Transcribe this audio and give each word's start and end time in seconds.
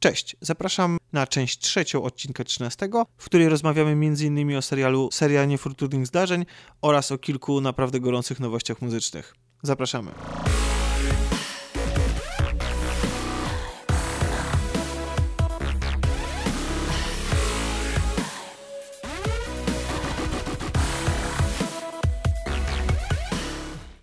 Cześć, 0.00 0.36
zapraszam 0.40 0.98
na 1.12 1.26
część 1.26 1.58
trzecią 1.58 2.02
odcinka 2.02 2.44
13, 2.44 2.88
w 3.16 3.24
której 3.24 3.48
rozmawiamy 3.48 3.90
m.in. 3.90 4.56
o 4.56 4.62
serialu 4.62 5.08
Seria 5.12 5.44
Niefortunnych 5.44 6.06
Zdarzeń 6.06 6.46
oraz 6.82 7.12
o 7.12 7.18
kilku 7.18 7.60
naprawdę 7.60 8.00
gorących 8.00 8.40
nowościach 8.40 8.82
muzycznych. 8.82 9.34
Zapraszamy. 9.62 10.10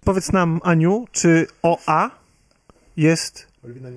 Powiedz 0.06 0.32
nam, 0.32 0.60
Aniu, 0.64 1.06
czy 1.12 1.48
OA 1.64 2.12
jest 2.98 3.48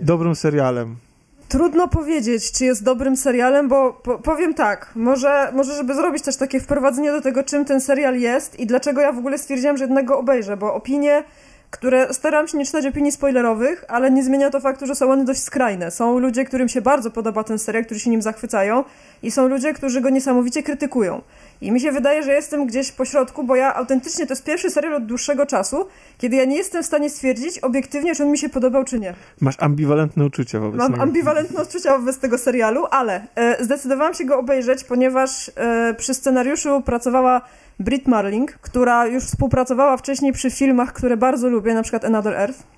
dobrym 0.03 0.35
serialem? 0.35 1.08
Trudno 1.49 1.89
powiedzieć, 1.89 2.53
czy 2.53 2.65
jest 2.65 2.85
dobrym 2.85 3.17
serialem, 3.17 3.69
bo 3.69 3.93
po, 3.93 4.19
powiem 4.19 4.55
tak, 4.55 4.91
może, 4.95 5.53
może 5.55 5.75
żeby 5.75 5.95
zrobić 5.95 6.23
też 6.23 6.37
takie 6.37 6.61
wprowadzenie 6.61 7.13
do 7.13 7.21
tego, 7.21 7.43
czym 7.43 7.65
ten 7.65 7.81
serial 7.81 8.19
jest 8.19 8.61
i 8.61 8.67
dlaczego 8.67 9.01
ja 9.01 9.13
w 9.13 9.19
ogóle 9.19 9.39
stwierdziłam, 9.39 9.77
że 9.77 9.85
jednego 9.85 10.19
obejrzę, 10.19 10.57
bo 10.57 10.75
opinie, 10.75 11.25
które 11.71 12.15
staram 12.15 12.49
się 12.49 12.59
nie 12.59 12.67
czytać 12.67 12.87
opinii 12.87 13.13
spoilerowych, 13.13 13.85
ale 13.89 14.11
nie 14.11 14.25
zmienia 14.25 14.51
to 14.51 14.61
faktu, 14.61 14.87
że 14.87 14.95
są 14.95 15.11
one 15.11 15.25
dość 15.25 15.43
skrajne. 15.43 15.91
Są 15.91 16.19
ludzie, 16.19 16.45
którym 16.45 16.69
się 16.69 16.81
bardzo 16.81 17.11
podoba 17.11 17.45
ten 17.45 17.59
serial, 17.59 17.85
którzy 17.85 18.01
się 18.01 18.11
nim 18.11 18.23
zachwycają 18.23 18.85
i 19.23 19.31
są 19.31 19.49
ludzie, 19.49 19.75
którzy 19.75 20.01
go 20.01 20.11
niesamowicie 20.11 20.63
krytykują. 20.63 21.23
I 21.61 21.73
mi 21.73 21.81
się 21.81 21.93
wydaje, 21.93 22.23
że 22.23 22.33
jestem 22.33 22.67
gdzieś 22.67 22.93
po 22.93 23.05
środku, 23.05 23.45
bo 23.45 23.57
ja 23.57 23.75
autentycznie 23.75 24.27
to 24.27 24.33
jest 24.33 24.45
pierwszy 24.45 24.71
serial 24.71 24.95
od 24.95 25.07
dłuższego 25.07 25.47
czasu, 25.47 25.87
kiedy 26.19 26.37
ja 26.37 26.45
nie 26.45 26.57
jestem 26.57 26.83
w 26.83 26.87
stanie 26.87 27.11
stwierdzić 27.11 27.59
obiektywnie, 27.59 28.15
czy 28.15 28.25
on 28.25 28.31
mi 28.31 28.39
się 28.39 28.49
podobał, 28.49 28.85
czy 28.85 28.99
nie. 29.01 29.15
Masz 29.41 29.55
ambiwalentne 29.59 30.25
uczucia 30.25 30.61
wobec 30.61 30.79
Mam 30.79 30.91
niego. 30.93 31.03
ambiwalentne 31.03 31.61
odczucia 31.63 31.99
wobec 31.99 32.19
tego 32.19 32.39
serialu, 32.39 32.85
ale 32.91 33.27
e, 33.35 33.65
zdecydowałam 33.65 34.15
się 34.15 34.25
go 34.25 34.39
obejrzeć, 34.39 34.85
ponieważ 34.85 35.51
e, 35.57 35.95
przy 35.99 36.15
scenariuszu 36.15 36.83
pracowała 36.83 37.41
Brit 37.81 38.09
Marling, 38.09 38.53
która 38.53 39.07
już 39.07 39.25
współpracowała 39.25 39.97
wcześniej 39.97 40.33
przy 40.33 40.51
filmach, 40.51 40.93
które 40.93 41.17
bardzo 41.17 41.49
lubię, 41.49 41.75
na 41.75 41.83
przykład 41.83 42.05
Another 42.05 42.35
Earth. 42.35 42.78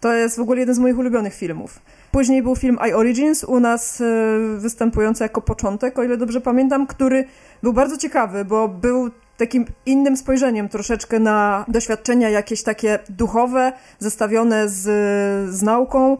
To 0.00 0.14
jest 0.14 0.36
w 0.36 0.40
ogóle 0.40 0.60
jeden 0.60 0.74
z 0.74 0.78
moich 0.78 0.98
ulubionych 0.98 1.34
filmów. 1.34 1.80
Później 2.12 2.42
był 2.42 2.56
film 2.56 2.78
I 2.88 2.92
Origins, 2.92 3.44
u 3.44 3.60
nas 3.60 4.00
e, 4.00 4.04
występujący 4.58 5.22
jako 5.22 5.40
początek, 5.40 5.98
o 5.98 6.04
ile 6.04 6.16
dobrze 6.16 6.40
pamiętam, 6.40 6.86
który 6.86 7.24
był 7.62 7.72
bardzo 7.72 7.96
ciekawy, 7.96 8.44
bo 8.44 8.68
był 8.68 9.10
takim 9.36 9.64
innym 9.86 10.16
spojrzeniem 10.16 10.68
troszeczkę 10.68 11.18
na 11.18 11.64
doświadczenia 11.68 12.30
jakieś 12.30 12.62
takie 12.62 12.98
duchowe, 13.08 13.72
zestawione 13.98 14.68
z, 14.68 14.82
z 15.54 15.62
nauką. 15.62 16.16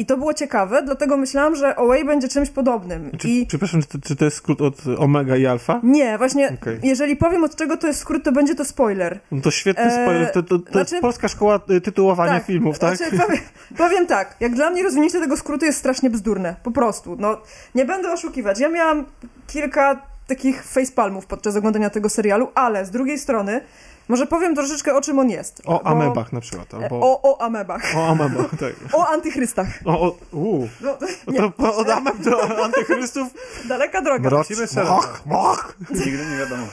I 0.00 0.06
to 0.06 0.16
było 0.16 0.34
ciekawe, 0.34 0.82
dlatego 0.82 1.16
myślałam, 1.16 1.56
że 1.56 1.76
Away 1.78 2.04
będzie 2.04 2.28
czymś 2.28 2.50
podobnym. 2.50 3.10
Czy, 3.18 3.28
I 3.28 3.46
Przepraszam, 3.46 3.82
czy 3.82 3.88
to, 3.88 3.98
czy 4.08 4.16
to 4.16 4.24
jest 4.24 4.36
skrót 4.36 4.60
od 4.60 4.74
Omega 4.98 5.36
i 5.36 5.46
Alfa? 5.46 5.80
nie, 5.82 6.18
właśnie, 6.18 6.52
Okej. 6.62 6.78
jeżeli 6.82 7.16
powiem 7.16 7.44
od 7.44 7.56
czego 7.56 7.76
to 7.76 7.86
jest 7.86 8.00
skrót, 8.00 8.24
to 8.24 8.32
będzie 8.32 8.54
to 8.54 8.64
spoiler. 8.64 9.20
No 9.32 9.40
to 9.42 9.50
świetny 9.50 9.84
Eee, 9.84 10.02
spoiler. 10.02 10.32
To, 10.32 10.42
to, 10.42 10.58
to 10.58 10.78
jest 10.78 10.90
znaczy- 10.90 11.00
polska 11.02 11.28
szkoła 11.28 11.60
y, 11.70 11.80
tytułowania 11.80 12.40
filmów, 12.40 12.78
tak? 12.78 12.96
Znaczy, 12.96 13.18
powiem, 13.18 13.40
powiem 13.78 14.06
tak, 14.06 14.36
jak 14.40 14.54
dla 14.54 14.70
mnie 14.70 14.82
rozwinięcie 14.82 15.20
tego 15.20 15.36
skrótu 15.36 15.64
jest 15.64 15.78
strasznie 15.78 16.10
bzdurne, 16.10 16.56
po 16.62 16.70
prostu. 16.70 17.16
No, 17.18 17.38
nie 17.74 17.84
będę 17.84 18.12
oszukiwać. 18.12 18.60
Ja 18.60 18.68
miałam 18.68 19.04
kilka 19.46 20.02
takich 20.26 20.64
facepalmów 20.64 21.26
podczas 21.26 21.56
oglądania 21.56 21.90
tego 21.90 22.08
serialu, 22.08 22.48
ale 22.54 22.84
z 22.84 22.90
drugiej 22.90 23.18
strony, 23.18 23.60
może 24.10 24.26
powiem 24.26 24.54
troszeczkę 24.54 24.94
o 24.94 25.00
czym 25.00 25.18
on 25.18 25.30
jest. 25.30 25.62
O 25.64 25.72
bo- 25.72 25.86
amebach 25.86 26.32
na 26.32 26.40
przykład. 26.40 26.74
Albo... 26.74 27.00
O, 27.00 27.22
o 27.22 27.42
amebach. 27.42 27.82
O 27.96 28.06
amebach, 28.08 28.50
tak. 28.50 28.72
O 28.98 29.08
antychrystach. 29.08 29.66
O, 29.84 30.00
o, 30.06 30.16
uu. 30.32 30.68
No, 30.80 30.98
No 31.26 31.32
nie, 31.32 31.52
to 31.52 31.76
od 31.76 31.88
ameb 31.90 32.16
do 32.16 32.42
antychrystów. 32.64 33.28
daleka 33.68 34.02
droga. 34.02 34.28
Mrocz, 34.30 34.48
szeroko. 34.74 34.94
moch, 34.94 35.22
moch. 35.26 35.74
Nigdy 35.90 36.26
nie 36.26 36.36
wiadomo. 36.38 36.66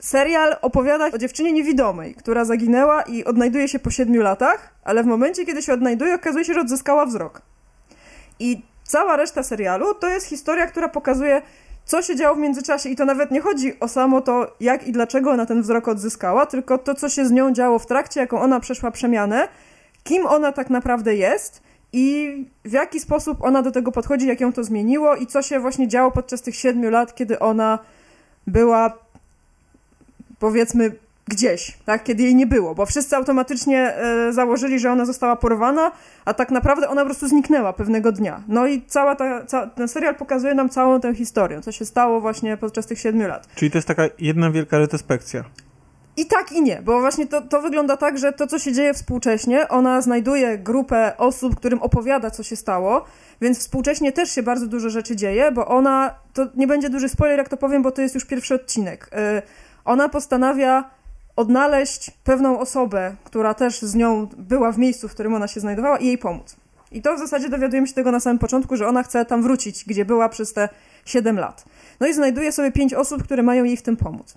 Serial 0.00 0.56
opowiada 0.62 1.06
o 1.14 1.18
dziewczynie 1.18 1.52
niewidomej, 1.52 2.14
która 2.14 2.44
zaginęła 2.44 3.02
i 3.02 3.24
odnajduje 3.24 3.68
się 3.68 3.78
po 3.78 3.90
siedmiu 3.90 4.22
latach, 4.22 4.74
ale 4.84 5.02
w 5.02 5.06
momencie, 5.06 5.46
kiedy 5.46 5.62
się 5.62 5.72
odnajduje, 5.72 6.14
okazuje 6.14 6.44
się, 6.44 6.54
że 6.54 6.60
odzyskała 6.60 7.06
wzrok. 7.06 7.42
I 8.38 8.62
cała 8.84 9.16
reszta 9.16 9.42
serialu 9.42 9.94
to 9.94 10.08
jest 10.08 10.26
historia, 10.26 10.66
która 10.66 10.88
pokazuje, 10.88 11.42
co 11.86 12.02
się 12.02 12.16
działo 12.16 12.36
w 12.36 12.38
międzyczasie. 12.38 12.88
I 12.88 12.96
to 12.96 13.04
nawet 13.04 13.30
nie 13.30 13.40
chodzi 13.40 13.80
o 13.80 13.88
samo 13.88 14.20
to, 14.20 14.56
jak 14.60 14.86
i 14.86 14.92
dlaczego 14.92 15.30
ona 15.30 15.46
ten 15.46 15.62
wzrok 15.62 15.88
odzyskała, 15.88 16.46
tylko 16.46 16.78
to, 16.78 16.94
co 16.94 17.08
się 17.08 17.26
z 17.26 17.30
nią 17.30 17.52
działo 17.52 17.78
w 17.78 17.86
trakcie, 17.86 18.20
jaką 18.20 18.40
ona 18.40 18.60
przeszła 18.60 18.90
przemianę, 18.90 19.48
kim 20.04 20.26
ona 20.26 20.52
tak 20.52 20.70
naprawdę 20.70 21.16
jest 21.16 21.62
i 21.92 22.46
w 22.64 22.72
jaki 22.72 23.00
sposób 23.00 23.42
ona 23.42 23.62
do 23.62 23.70
tego 23.70 23.92
podchodzi, 23.92 24.26
jak 24.26 24.40
ją 24.40 24.52
to 24.52 24.64
zmieniło 24.64 25.16
i 25.16 25.26
co 25.26 25.42
się 25.42 25.60
właśnie 25.60 25.88
działo 25.88 26.10
podczas 26.10 26.42
tych 26.42 26.56
siedmiu 26.56 26.90
lat, 26.90 27.14
kiedy 27.14 27.38
ona 27.38 27.78
była 28.46 28.98
powiedzmy 30.38 30.92
gdzieś, 31.28 31.78
tak, 31.84 32.04
kiedy 32.04 32.22
jej 32.22 32.34
nie 32.34 32.46
było, 32.46 32.74
bo 32.74 32.86
wszyscy 32.86 33.16
automatycznie 33.16 33.94
e, 33.94 34.32
założyli, 34.32 34.78
że 34.78 34.92
ona 34.92 35.04
została 35.04 35.36
porwana, 35.36 35.92
a 36.24 36.34
tak 36.34 36.50
naprawdę 36.50 36.88
ona 36.88 37.00
po 37.00 37.06
prostu 37.06 37.28
zniknęła 37.28 37.72
pewnego 37.72 38.12
dnia. 38.12 38.42
No 38.48 38.66
i 38.66 38.82
cała 38.82 39.14
ta, 39.16 39.46
ca, 39.46 39.66
ten 39.66 39.88
serial 39.88 40.14
pokazuje 40.14 40.54
nam 40.54 40.68
całą 40.68 41.00
tę 41.00 41.14
historię, 41.14 41.60
co 41.60 41.72
się 41.72 41.84
stało 41.84 42.20
właśnie 42.20 42.56
podczas 42.56 42.86
tych 42.86 42.98
siedmiu 42.98 43.28
lat. 43.28 43.48
Czyli 43.54 43.70
to 43.70 43.78
jest 43.78 43.88
taka 43.88 44.02
jedna 44.18 44.50
wielka 44.50 44.78
retrospekcja. 44.78 45.44
I 46.16 46.26
tak 46.26 46.52
i 46.52 46.62
nie, 46.62 46.82
bo 46.82 47.00
właśnie 47.00 47.26
to, 47.26 47.42
to 47.42 47.62
wygląda 47.62 47.96
tak, 47.96 48.18
że 48.18 48.32
to, 48.32 48.46
co 48.46 48.58
się 48.58 48.72
dzieje 48.72 48.94
współcześnie, 48.94 49.68
ona 49.68 50.00
znajduje 50.00 50.58
grupę 50.58 51.16
osób, 51.18 51.56
którym 51.56 51.82
opowiada, 51.82 52.30
co 52.30 52.42
się 52.42 52.56
stało, 52.56 53.04
więc 53.40 53.58
współcześnie 53.58 54.12
też 54.12 54.30
się 54.30 54.42
bardzo 54.42 54.66
dużo 54.66 54.90
rzeczy 54.90 55.16
dzieje, 55.16 55.52
bo 55.52 55.66
ona, 55.66 56.14
to 56.32 56.46
nie 56.54 56.66
będzie 56.66 56.90
duży 56.90 57.08
spoiler, 57.08 57.38
jak 57.38 57.48
to 57.48 57.56
powiem, 57.56 57.82
bo 57.82 57.92
to 57.92 58.02
jest 58.02 58.14
już 58.14 58.24
pierwszy 58.24 58.54
odcinek. 58.54 59.10
Y, 59.38 59.42
Ona 59.84 60.08
postanawia 60.08 60.90
odnaleźć 61.36 62.10
pewną 62.10 62.60
osobę, 62.60 63.16
która 63.24 63.54
też 63.54 63.82
z 63.82 63.94
nią 63.94 64.28
była 64.36 64.72
w 64.72 64.78
miejscu, 64.78 65.08
w 65.08 65.14
którym 65.14 65.34
ona 65.34 65.48
się 65.48 65.60
znajdowała 65.60 65.98
i 65.98 66.06
jej 66.06 66.18
pomóc. 66.18 66.56
I 66.92 67.02
to 67.02 67.16
w 67.16 67.18
zasadzie 67.18 67.48
dowiadujemy 67.48 67.86
się 67.86 67.94
tego 67.94 68.12
na 68.12 68.20
samym 68.20 68.38
początku, 68.38 68.76
że 68.76 68.88
ona 68.88 69.02
chce 69.02 69.24
tam 69.24 69.42
wrócić, 69.42 69.84
gdzie 69.84 70.04
była 70.04 70.28
przez 70.28 70.52
te 70.52 70.68
7 71.04 71.38
lat. 71.38 71.64
No 72.00 72.06
i 72.06 72.14
znajduje 72.14 72.52
sobie 72.52 72.72
pięć 72.72 72.94
osób, 72.94 73.22
które 73.22 73.42
mają 73.42 73.64
jej 73.64 73.76
w 73.76 73.82
tym 73.82 73.96
pomóc. 73.96 74.34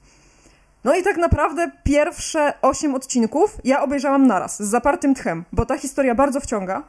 No 0.84 0.96
i 0.96 1.04
tak 1.04 1.18
naprawdę 1.18 1.72
pierwsze 1.84 2.54
8 2.62 2.96
odcinków 2.96 3.58
ja 3.64 3.82
obejrzałam 3.82 4.28
naraz, 4.28 4.64
z 4.64 4.70
zapartym 4.70 5.16
tchem, 5.16 5.46
bo 5.52 5.66
ta 5.66 5.78
historia 5.78 6.16
bardzo 6.16 6.40
wciąga 6.40 6.84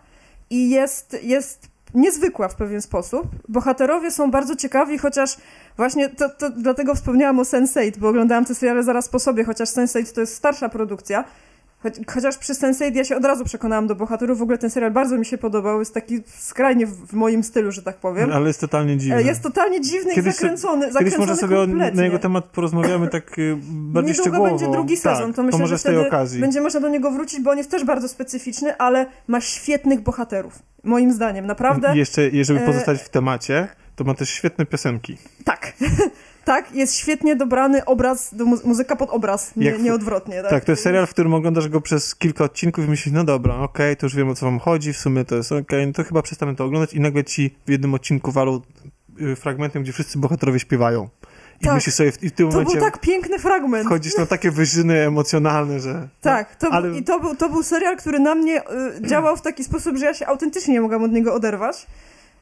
i 0.51 0.71
jest, 0.71 1.17
jest 1.23 1.70
niezwykła 1.95 2.49
w 2.49 2.55
pewien 2.55 2.83
sposób. 2.83 3.27
Bohaterowie 3.49 4.11
są 4.11 4.31
bardzo 4.31 4.57
ciekawi, 4.57 4.99
chociaż 4.99 5.37
właśnie 5.77 6.09
to, 6.09 6.29
to 6.29 6.51
dlatego 6.51 6.95
wspomniałam 6.95 7.39
o 7.39 7.43
Sense8, 7.43 7.99
bo 7.99 8.09
oglądałam 8.09 8.45
te 8.45 8.55
seriale 8.55 8.83
zaraz 8.83 9.09
po 9.09 9.19
sobie, 9.19 9.45
chociaż 9.45 9.69
Sense8 9.69 10.15
to 10.15 10.21
jest 10.21 10.35
starsza 10.35 10.69
produkcja. 10.69 11.25
Choć, 11.83 11.95
chociaż 12.07 12.39
przy 12.39 12.53
Sense8 12.53 12.97
ja 12.97 13.05
się 13.05 13.17
od 13.17 13.25
razu 13.25 13.45
przekonałam 13.45 13.87
do 13.87 13.95
bohaterów, 13.95 14.39
w 14.39 14.43
ogóle 14.43 14.59
ten 14.59 14.71
serial 14.71 14.91
bardzo 14.93 15.19
mi 15.19 15.27
się 15.27 15.39
podobał, 15.39 15.79
jest 15.79 15.95
taki 15.95 16.23
skrajnie 16.39 16.87
w, 16.87 17.07
w 17.07 17.13
moim 17.13 17.45
stylu, 17.45 17.73
że 17.73 17.83
tak 17.83 17.97
powiem. 17.97 18.33
Ale 18.33 18.47
jest 18.47 18.61
totalnie 18.61 18.97
dziwny. 18.97 19.17
E, 19.17 19.23
Jest 19.23 19.43
totalnie 19.43 19.81
dziwny 19.81 20.15
Kiedyś 20.15 20.35
i 20.35 20.37
zakręcony, 20.37 20.81
Kiedyś 20.81 20.93
zakręcony 20.95 21.27
może 21.27 21.37
sobie 21.37 21.57
kompletnie. 21.57 21.97
na 21.97 22.05
jego 22.05 22.19
temat 22.19 22.45
porozmawiamy 22.45 23.09
tak 23.09 23.39
y, 23.39 23.57
bardziej 23.63 24.13
Niedługo 24.13 24.23
szczegółowo. 24.31 24.51
będzie 24.59 24.73
drugi 24.73 24.97
sezon, 24.97 25.27
tak, 25.27 25.37
to 25.37 25.43
myślę, 25.43 25.59
może 25.59 25.75
że 25.75 25.79
z 25.79 25.83
tej 25.83 25.95
wtedy 25.95 26.09
okazji. 26.09 26.41
będzie 26.41 26.61
można 26.61 26.81
do 26.81 26.89
niego 26.89 27.11
wrócić, 27.11 27.41
bo 27.41 27.51
on 27.51 27.59
jest 27.59 27.71
też 27.71 27.85
bardzo 27.85 28.09
specyficzny, 28.09 28.77
ale 28.77 29.07
ma 29.29 29.41
świetnych 29.41 30.01
bohaterów. 30.01 30.59
Moim 30.85 31.13
zdaniem, 31.13 31.47
naprawdę. 31.47 31.95
I 31.95 31.99
jeszcze, 31.99 32.29
jeżeli 32.29 32.61
E, 32.61 32.67
pozostać 32.67 33.03
w 33.03 33.09
temacie, 33.09 33.69
to 33.97 34.05
ma 34.05 34.15
też 34.15 34.31
świetne 34.31 34.67
piosenki. 34.67 35.17
Tak. 35.45 35.73
tak, 36.55 36.73
jest 36.75 36.97
świetnie 36.97 37.37
dobrany 37.37 37.85
obraz, 37.85 38.35
do 38.35 38.45
mu- 38.45 38.59
muzyka 38.65 38.97
pod 38.97 39.11
obraz, 39.11 39.57
nie, 39.57 39.67
Jak 39.67 39.83
nieodwrotnie. 39.83 40.43
Tak? 40.43 40.51
Tak, 40.51 40.65
to 40.65 40.73
jest 40.73 40.83
serial, 40.83 41.07
w 41.07 41.11
którym 41.11 41.35
oglądasz 41.35 41.69
go 41.69 41.81
przez 41.81 42.15
kilka 42.15 42.45
odcinków 42.45 42.85
i 42.85 42.89
myślisz, 42.89 43.15
no 43.15 43.25
dobra, 43.25 43.55
okej, 43.57 43.97
to 43.97 44.07
już 44.07 44.17
wiem 44.17 44.29
o 44.29 44.35
co 44.35 44.47
wam 44.47 44.59
chodzi, 44.59 44.93
w 44.93 44.97
sumie 44.99 45.25
to 45.25 45.35
jest 45.37 45.53
okej, 45.53 45.87
no 45.87 45.93
to 45.93 46.05
chyba 46.05 46.23
przestanę 46.23 46.57
to 46.57 46.65
oglądać 46.65 46.93
i 46.95 47.01
nagle 47.01 47.25
ci 47.25 47.57
w 47.67 47.71
jednym 47.71 47.95
odcinku 47.95 48.33
walą 48.33 48.61
y, 49.21 49.37
fragmentem, 49.37 49.83
gdzie 49.83 49.93
wszyscy 49.93 50.19
bohaterowie 50.19 50.61
śpiewają. 50.61 51.09
I 51.61 51.65
Tak. 51.65 51.75
myślisz 51.75 51.95
sobie, 51.95 52.13
w, 52.13 52.23
i 52.23 52.29
w 52.29 52.33
tym 52.33 52.49
To 52.49 52.53
momencie 52.53 52.79
był 52.79 52.85
tak 52.91 53.01
piękny 53.01 53.39
fragment. 53.39 53.87
wchodzisz 53.87 54.17
na 54.17 54.27
takie 54.27 54.51
wyżyny 54.51 55.07
emocjonalne, 55.07 55.81
że... 55.81 56.09
Tak, 56.21 56.57
to, 56.57 56.69
ale- 56.73 56.99
i 56.99 57.03
to 57.05 57.21
był, 57.21 57.37
to 57.37 57.49
był 57.49 57.63
serial, 57.63 57.97
który 57.97 58.19
na 58.21 58.35
mnie 58.35 58.63
y, 58.63 59.07
działał 59.09 59.37
w 59.37 59.43
taki 59.43 59.65
sposób, 59.65 59.97
że 59.97 60.05
ja 60.07 60.15
się 60.15 60.27
autentycznie 60.27 60.75
nie 60.75 60.81
mogłam 60.81 61.03
od 61.05 61.13
niego 61.13 61.35
oderwać. 61.35 61.87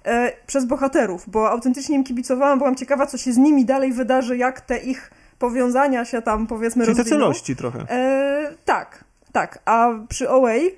E, 0.05 0.33
przez 0.47 0.65
bohaterów, 0.65 1.25
bo 1.31 1.51
autentycznie 1.51 1.97
im 1.97 2.05
kibicowałam, 2.05 2.59
byłam 2.59 2.77
ciekawa, 2.77 3.07
co 3.07 3.19
się 3.19 3.33
z 3.33 3.37
nimi 3.37 3.65
dalej 3.65 3.93
wydarzy, 3.93 4.37
jak 4.37 4.61
te 4.61 4.79
ich 4.79 5.11
powiązania 5.39 6.05
się 6.05 6.23
tam, 6.23 6.47
powiedzmy, 6.47 6.85
Czyli 6.85 6.97
te 6.97 7.03
rozwiną. 7.03 7.21
celości 7.21 7.57
trochę. 7.57 7.79
E, 7.91 8.53
tak, 8.65 9.05
tak. 9.33 9.59
A 9.65 9.89
przy 10.09 10.29
Away 10.29 10.75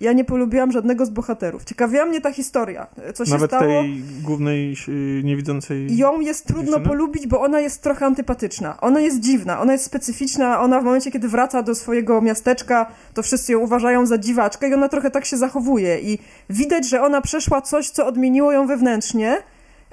ja 0.00 0.12
nie 0.12 0.24
polubiłam 0.24 0.72
żadnego 0.72 1.06
z 1.06 1.10
bohaterów. 1.10 1.64
Ciekawiła 1.64 2.04
mnie 2.04 2.20
ta 2.20 2.32
historia, 2.32 2.86
co 3.14 3.24
się 3.24 3.30
Nawet 3.30 3.50
stało. 3.50 3.62
tej 3.62 4.02
głównej 4.22 4.76
yy, 4.88 5.22
niewidzącej... 5.24 5.96
Ją 5.96 6.20
jest 6.20 6.46
trudno 6.46 6.64
dziewczyny? 6.64 6.88
polubić, 6.88 7.26
bo 7.26 7.40
ona 7.40 7.60
jest 7.60 7.82
trochę 7.82 8.06
antypatyczna. 8.06 8.80
Ona 8.80 9.00
jest 9.00 9.20
dziwna, 9.20 9.60
ona 9.60 9.72
jest 9.72 9.84
specyficzna. 9.84 10.60
Ona 10.60 10.80
w 10.80 10.84
momencie, 10.84 11.10
kiedy 11.10 11.28
wraca 11.28 11.62
do 11.62 11.74
swojego 11.74 12.20
miasteczka, 12.20 12.86
to 13.14 13.22
wszyscy 13.22 13.52
ją 13.52 13.58
uważają 13.58 14.06
za 14.06 14.18
dziwaczkę 14.18 14.68
i 14.68 14.74
ona 14.74 14.88
trochę 14.88 15.10
tak 15.10 15.24
się 15.24 15.36
zachowuje. 15.36 16.00
I 16.00 16.18
widać, 16.50 16.88
że 16.88 17.02
ona 17.02 17.20
przeszła 17.20 17.60
coś, 17.62 17.90
co 17.90 18.06
odmieniło 18.06 18.52
ją 18.52 18.66
wewnętrznie, 18.66 19.36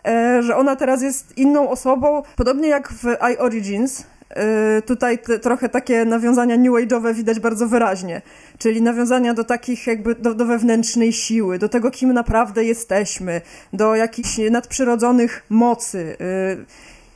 e, 0.07 0.44
że 0.44 0.56
ona 0.56 0.75
teraz 0.75 1.01
jest 1.01 1.38
inną 1.38 1.69
osobą. 1.69 2.24
Podobnie 2.36 2.68
jak 2.69 2.89
w 2.94 3.04
I 3.33 3.38
Origins. 3.38 4.04
E, 4.30 4.82
Tutaj 4.82 5.20
te, 5.20 5.40
trochę 5.40 5.70
takie 5.70 6.06
nawiązania 6.06 6.58
new 6.58 6.72
age'owe 6.74 7.14
widać 7.14 7.40
bardzo 7.40 7.68
wyraźnie, 7.68 8.22
czyli 8.58 8.82
nawiązania 8.82 9.34
do 9.34 9.44
takich 9.44 9.88
jakby 9.88 10.16
do, 10.16 10.34
do 10.34 10.46
wewnętrznej 10.46 11.14
siły, 11.14 11.60
do 11.60 11.70
tego, 11.70 11.92
kim 11.92 12.14
naprawdę 12.14 12.64
jesteśmy, 12.64 13.42
do 13.74 13.96
jakichś 13.96 14.38
nadprzyrodzonych 14.52 15.44
mocy. 15.50 16.18
y, 16.22 16.66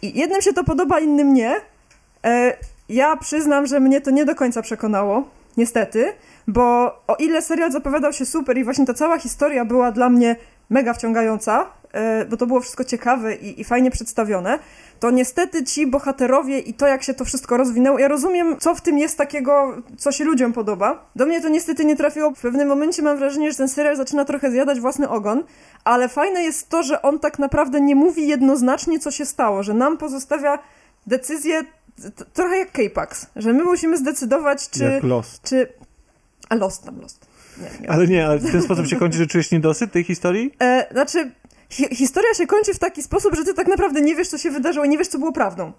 I 0.02 0.19
jednym 0.19 0.42
się 0.42 0.54
to 0.54 0.63
podoba, 0.63 1.00
innym 1.00 1.34
nie. 1.34 1.56
E, 2.25 2.58
Ja 2.90 3.18
przyznam, 3.18 3.68
że 3.68 3.80
mnie 3.80 4.02
to 4.02 4.12
nie 4.12 4.25
do 4.25 4.36
końca 4.36 4.62
przekonało, 4.62 5.30
niestety, 5.58 6.13
bo 6.47 6.95
o 7.07 7.15
ile 7.15 7.41
serial 7.41 7.71
zapowiadał 7.71 8.13
się 8.13 8.25
super 8.25 8.57
i 8.57 8.63
właśnie 8.63 8.85
ta 8.85 8.93
cała 8.93 9.19
historia 9.19 9.65
była 9.65 9.91
dla 9.91 10.09
mnie 10.09 10.35
mega 10.69 10.93
wciągająca, 10.93 11.65
e, 11.93 12.25
bo 12.25 12.38
to 12.38 12.47
było 12.47 12.61
wszystko 12.61 12.83
ciekawe 12.83 13.35
i, 13.35 13.61
i 13.61 13.63
fajnie 13.63 13.91
przedstawione, 13.91 14.59
to 14.99 15.11
niestety 15.11 15.63
ci 15.63 15.88
bohaterowie 15.88 16.59
i 16.59 16.73
to, 16.73 16.88
jak 16.88 17.03
się 17.03 17.13
to 17.13 17.25
wszystko 17.25 17.57
rozwinęło, 17.57 17.99
ja 17.99 18.07
rozumiem, 18.07 18.57
co 18.59 18.75
w 18.75 18.81
tym 18.81 18.97
jest 18.97 19.17
takiego, 19.17 19.77
co 19.97 20.11
się 20.11 20.23
ludziom 20.23 20.53
podoba. 20.53 21.05
Do 21.15 21.25
mnie 21.25 21.41
to 21.41 21.49
niestety 21.49 21.85
nie 21.85 21.95
trafiło. 21.95 22.31
W 22.31 22.41
pewnym 22.41 22.67
momencie 22.67 23.01
mam 23.01 23.17
wrażenie, 23.17 23.51
że 23.51 23.57
ten 23.57 23.67
serial 23.67 23.95
zaczyna 23.95 24.25
trochę 24.25 24.51
zjadać 24.51 24.79
własny 24.79 25.09
ogon, 25.09 25.43
ale 25.83 26.09
fajne 26.09 26.43
jest 26.43 26.69
to, 26.69 26.83
że 26.83 27.01
on 27.01 27.19
tak 27.19 27.39
naprawdę 27.39 27.81
nie 27.81 27.95
mówi 27.95 28.27
jednoznacznie, 28.27 28.99
co 28.99 29.11
się 29.11 29.25
stało, 29.25 29.63
że 29.63 29.73
nam 29.73 29.97
pozostawia 29.97 30.59
decyzję 31.07 31.63
trochę 32.33 32.57
jak 32.57 32.71
K-Pax, 32.71 33.27
że 33.35 33.53
my 33.53 33.63
musimy 33.63 33.97
zdecydować, 33.97 34.69
czy... 34.69 34.83
Jak 34.83 35.03
Lost. 35.03 35.43
czy... 35.43 35.67
A 36.51 36.56
Lost 36.56 36.83
tam, 36.83 37.01
Lost. 37.01 37.25
Nie. 37.81 37.89
Ale 37.89 38.07
nie, 38.07 38.27
ale 38.27 38.38
w 38.38 38.51
ten 38.51 38.62
sposób 38.62 38.88
się 38.88 38.95
kończy, 38.95 39.18
że 39.18 39.27
czujesz 39.27 39.51
niedosyt 39.51 39.92
tej 39.92 40.03
historii? 40.03 40.51
E, 40.62 40.88
znaczy, 40.92 41.31
hi 41.69 41.95
historia 41.95 42.33
się 42.33 42.48
kończy 42.48 42.74
w 42.74 42.80
taki 42.80 43.03
sposób, 43.03 43.36
że 43.36 43.44
ty 43.44 43.53
tak 43.53 43.68
naprawdę 43.68 44.01
nie 44.01 44.15
wiesz, 44.15 44.27
co 44.27 44.38
się 44.38 44.51
wydarzyło 44.51 44.86
i 44.86 44.89
nie 44.89 44.98
wiesz, 44.98 45.07
co 45.07 45.19
było 45.19 45.31
prawdą. 45.31 45.71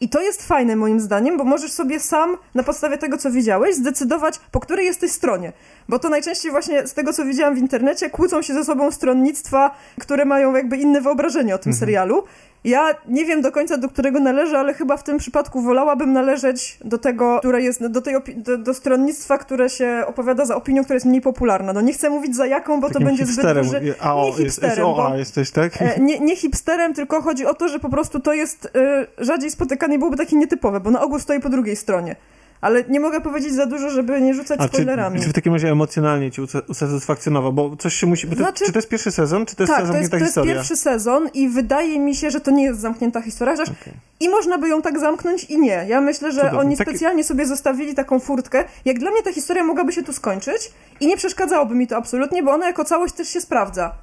I 0.00 0.08
to 0.08 0.20
jest 0.20 0.46
fajne 0.46 0.76
moim 0.76 1.00
zdaniem, 1.00 1.36
bo 1.36 1.44
możesz 1.44 1.72
sobie 1.72 2.00
sam 2.00 2.36
na 2.54 2.62
podstawie 2.62 2.98
tego, 2.98 3.18
co 3.18 3.30
widziałeś, 3.30 3.76
zdecydować, 3.76 4.40
po 4.50 4.60
której 4.60 4.86
jesteś 4.86 5.10
stronie. 5.10 5.52
Bo 5.88 5.98
to 5.98 6.08
najczęściej 6.08 6.50
właśnie 6.50 6.86
z 6.86 6.94
tego, 6.94 7.12
co 7.12 7.24
widziałam 7.24 7.54
w 7.54 7.58
internecie, 7.58 8.10
kłócą 8.10 8.42
się 8.42 8.54
ze 8.54 8.64
sobą 8.64 8.90
stronnictwa, 8.90 9.74
które 10.00 10.24
mają 10.24 10.56
jakby 10.56 10.76
inne 10.76 11.00
wyobrażenie 11.00 11.54
o 11.54 11.58
tym 11.58 11.72
serialu. 11.72 12.24
Ja 12.64 12.94
nie 13.08 13.24
wiem 13.24 13.42
do 13.42 13.52
końca, 13.52 13.76
do 13.76 13.88
którego 13.88 14.20
należę, 14.20 14.58
ale 14.58 14.74
chyba 14.74 14.96
w 14.96 15.02
tym 15.04 15.18
przypadku 15.18 15.60
wolałabym 15.60 16.12
należeć 16.12 16.78
do 16.84 16.98
tego, 16.98 17.38
które 17.38 17.62
jest, 17.62 17.86
do, 17.86 18.00
tej 18.02 18.14
do, 18.36 18.58
do 18.58 18.74
stronnictwa, 18.74 19.38
które 19.38 19.68
się 19.68 20.04
opowiada 20.06 20.44
za 20.44 20.56
opinią, 20.56 20.82
która 20.84 20.94
jest 20.94 21.06
mniej 21.06 21.20
popularna. 21.20 21.72
No 21.72 21.80
nie 21.80 21.92
chcę 21.92 22.10
mówić 22.10 22.36
za 22.36 22.46
jaką, 22.46 22.80
bo 22.80 22.86
to 22.88 22.92
Takim 22.92 23.06
będzie 23.06 23.24
zbyt 23.24 23.34
hipsterem. 23.34 23.64
duży... 23.64 23.94
A, 24.00 24.16
o, 24.16 24.20
nie 24.20 24.26
jest, 24.26 24.38
jest, 24.40 24.60
hipsterem, 24.60 24.84
bo- 24.84 25.08
a, 25.12 25.16
jesteś, 25.16 25.50
tak? 25.50 25.82
E, 25.82 26.00
nie, 26.00 26.20
nie 26.20 26.36
hipsterem, 26.36 26.94
tylko 26.94 27.22
chodzi 27.22 27.46
o 27.46 27.54
to, 27.54 27.68
że 27.68 27.78
po 27.78 27.88
prostu 27.88 28.20
to 28.20 28.32
jest 28.32 28.64
y, 28.64 29.24
rzadziej 29.24 29.50
spotykane 29.50 29.94
i 29.94 29.98
byłoby 29.98 30.16
takie 30.16 30.36
nietypowe, 30.36 30.80
bo 30.80 30.90
na 30.90 31.00
ogół 31.02 31.18
stoi 31.18 31.40
po 31.40 31.48
drugiej 31.48 31.76
stronie. 31.76 32.16
Ale 32.62 32.84
nie 32.88 33.00
mogę 33.00 33.20
powiedzieć 33.20 33.54
za 33.54 33.66
dużo, 33.66 33.90
żeby 33.90 34.20
nie 34.20 34.34
rzucać 34.34 34.60
A 34.60 34.62
czy, 34.62 34.68
spoilerami. 34.68 35.20
czy 35.20 35.28
w 35.28 35.32
takim 35.32 35.52
razie 35.52 35.68
emocjonalnie 35.70 36.30
usa- 36.30 36.62
usatysfakcjonował? 36.68 37.52
Bo 37.52 37.76
coś 37.76 37.94
się 37.94 38.06
musi... 38.06 38.26
Bo 38.26 38.32
to, 38.36 38.42
Znaczy- 38.42 38.64
czy 38.64 38.72
to 38.72 38.78
jest 38.78 38.88
pierwszy 38.88 39.10
sezon, 39.12 39.46
czy 39.46 39.56
to 39.56 39.62
jest 39.62 39.72
tak, 39.72 39.82
ta 39.86 39.92
to 39.92 39.98
jest, 39.98 40.10
zamknięta 40.10 40.16
to 40.16 40.24
jest 40.24 40.28
historia? 40.34 40.54
pierwszy 40.54 40.76
sezon 40.76 41.28
i 41.34 41.48
wydaje 41.48 41.98
mi 42.00 42.14
się, 42.14 42.30
że 42.30 42.40
to 42.40 42.50
nie 42.50 42.64
jest 42.64 42.80
zamknięta 42.80 43.20
historia, 43.22 43.56
chociaż 43.56 43.68
Okej. 43.80 43.92
i 44.20 44.28
można 44.28 44.58
by 44.58 44.68
ją 44.68 44.82
tak 44.82 44.98
zamknąć 44.98 45.44
i 45.44 45.58
nie. 45.58 45.84
Ja 45.88 46.00
myślę, 46.00 46.32
że 46.32 46.52
oni 46.52 46.76
specjalnie 46.76 47.24
sobie 47.24 47.46
zostawili 47.46 47.94
taką 47.94 48.20
furtkę. 48.20 48.64
Jak 48.84 48.98
dla 48.98 49.10
mnie 49.10 49.22
ta 49.22 49.32
historia 49.32 49.64
mogłaby 49.64 49.92
się 49.92 50.02
tu 50.02 50.12
skończyć 50.12 50.72
i 51.00 51.06
nie 51.06 51.16
przeszkadzałoby 51.16 51.74
mi 51.74 51.86
to 51.86 51.96
absolutnie, 51.96 52.42
bo 52.42 52.50
ona 52.52 52.66
jako 52.66 52.84
całość 52.84 53.14
też 53.14 53.28
się 53.28 53.40
sprawdza. 53.40 53.94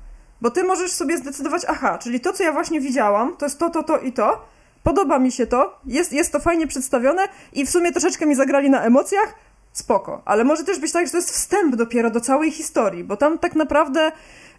Bo 0.41 0.51
ty 0.51 0.63
możesz 0.63 0.91
sobie 0.91 1.17
zdecydować, 1.17 1.61
aha, 1.67 1.97
czyli 1.97 2.19
to, 2.19 2.33
co 2.33 2.43
ja 2.43 2.51
właśnie 2.51 2.81
widziałam, 2.81 3.35
to 3.37 3.45
jest 3.45 3.59
to, 3.59 3.69
to, 3.69 3.83
to 3.83 3.97
i 3.99 4.11
to. 4.11 4.45
Podoba 4.83 5.19
mi 5.19 5.31
się 5.31 5.47
to, 5.47 5.79
jest, 5.85 6.13
jest 6.13 6.31
to 6.31 6.39
fajnie 6.39 6.67
przedstawione 6.67 7.27
i 7.53 7.65
w 7.65 7.69
sumie 7.69 7.91
troszeczkę 7.91 8.25
mi 8.25 8.35
zagrali 8.35 8.69
na 8.69 8.83
emocjach, 8.83 9.35
spoko. 9.71 10.21
Ale 10.25 10.43
może 10.43 10.63
też 10.63 10.79
być 10.79 10.91
tak, 10.91 11.05
że 11.05 11.11
to 11.11 11.17
jest 11.17 11.31
wstęp 11.31 11.75
dopiero 11.75 12.11
do 12.11 12.21
całej 12.21 12.51
historii, 12.51 13.03
bo 13.03 13.17
tam 13.17 13.39
tak 13.39 13.55
naprawdę, 13.55 14.11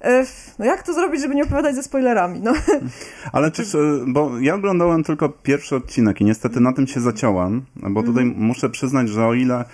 e, 0.03 0.25
no 0.59 0.65
jak 0.65 0.83
to 0.83 0.95
zrobić, 0.95 1.21
żeby 1.21 1.35
nie 1.35 1.45
opowiadać 1.45 1.75
ze 1.75 1.83
spoilerami, 1.83 2.41
no. 2.41 2.53
Ale 3.33 3.51
też, 3.51 3.75
e, 3.75 3.79
bo 4.07 4.39
ja 4.39 4.55
oglądałem 4.55 5.05
tylko 5.05 5.29
pierwszy 5.29 5.77
odcinek 5.77 6.21
i 6.21 6.25
niestety 6.25 6.61
na 6.61 6.73
tym 6.73 6.87
się 6.87 7.01
zaciąłem, 7.01 7.63
bo 7.77 8.03
tutaj 8.03 8.25
Mhm. 8.25 8.45
muszę 8.47 8.71
przyznać, 8.71 9.09
że 9.09 9.27
o 9.27 9.35
ile 9.35 9.65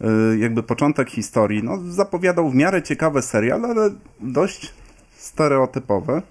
e, 0.00 0.06
jakby 0.38 0.62
początek 0.62 1.10
historii, 1.10 1.62
no 1.62 1.78
zapowiadał 1.88 2.50
w 2.50 2.54
miarę 2.54 2.82
ciekawy 2.82 3.22
serial, 3.22 3.64
ale 3.64 3.90
dość 4.20 4.74
stereotypowy. 5.16 6.22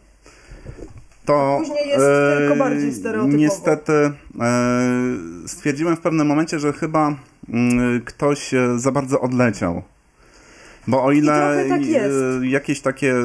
To 1.26 1.58
Później 1.60 1.90
jest 1.90 2.06
tylko 2.38 2.56
bardziej 2.56 2.94
stereotypowo. 2.94 3.38
Niestety 3.38 3.94
e, 3.94 4.12
stwierdziłem 5.48 5.96
w 5.96 6.00
pewnym 6.00 6.28
momencie, 6.28 6.60
że 6.60 6.74
chyba 6.74 7.16
mm, 7.50 8.02
ktoś 8.06 8.54
e, 8.54 8.80
za 8.80 8.92
bardzo 8.92 9.22
odleciał. 9.22 9.82
Bo 10.88 11.04
o 11.04 11.12
ile 11.12 11.66
tak 11.70 11.82
e, 11.82 12.48
jakieś 12.48 12.82
takie 12.82 13.14
e, 13.14 13.24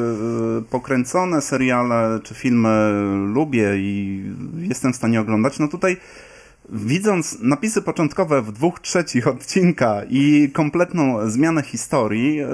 pokręcone 0.70 1.40
seriale 1.40 2.20
czy 2.22 2.34
filmy 2.34 2.90
lubię 3.26 3.76
i 3.76 4.24
jestem 4.58 4.92
w 4.92 4.96
stanie 4.96 5.20
oglądać, 5.20 5.58
no 5.58 5.68
tutaj 5.68 5.96
widząc 6.72 7.38
napisy 7.40 7.82
początkowe 7.82 8.42
w 8.42 8.52
dwóch 8.52 8.80
trzecich 8.80 9.28
odcinka 9.28 10.02
i 10.10 10.50
kompletną 10.52 11.30
zmianę 11.30 11.62
historii, 11.62 12.40
e, 12.40 12.46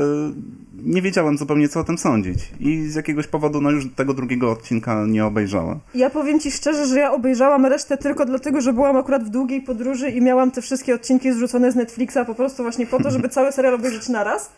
nie 0.82 1.02
wiedziałem 1.02 1.38
zupełnie 1.38 1.68
co 1.68 1.80
o 1.80 1.84
tym 1.84 1.98
sądzić. 1.98 2.38
I 2.60 2.86
z 2.88 2.94
jakiegoś 2.94 3.26
powodu 3.26 3.60
no 3.60 3.70
już 3.70 3.84
tego 3.96 4.14
drugiego 4.14 4.50
odcinka 4.50 5.04
nie 5.06 5.24
obejrzałem. 5.24 5.78
Ja 5.94 6.10
powiem 6.10 6.40
ci 6.40 6.50
szczerze, 6.50 6.86
że 6.86 6.98
ja 6.98 7.12
obejrzałam 7.12 7.66
resztę 7.66 7.98
tylko 7.98 8.26
dlatego, 8.26 8.60
że 8.60 8.72
byłam 8.72 8.96
akurat 8.96 9.24
w 9.24 9.28
długiej 9.28 9.62
podróży 9.62 10.10
i 10.10 10.20
miałam 10.20 10.50
te 10.50 10.62
wszystkie 10.62 10.94
odcinki 10.94 11.32
zrzucone 11.32 11.72
z 11.72 11.74
Netflixa 11.74 12.18
po 12.26 12.34
prostu 12.34 12.62
właśnie 12.62 12.86
po 12.86 13.02
to, 13.02 13.10
żeby 13.10 13.28
cały 13.28 13.52
serial 13.52 13.74
obejrzeć 13.74 14.08
naraz. 14.08 14.50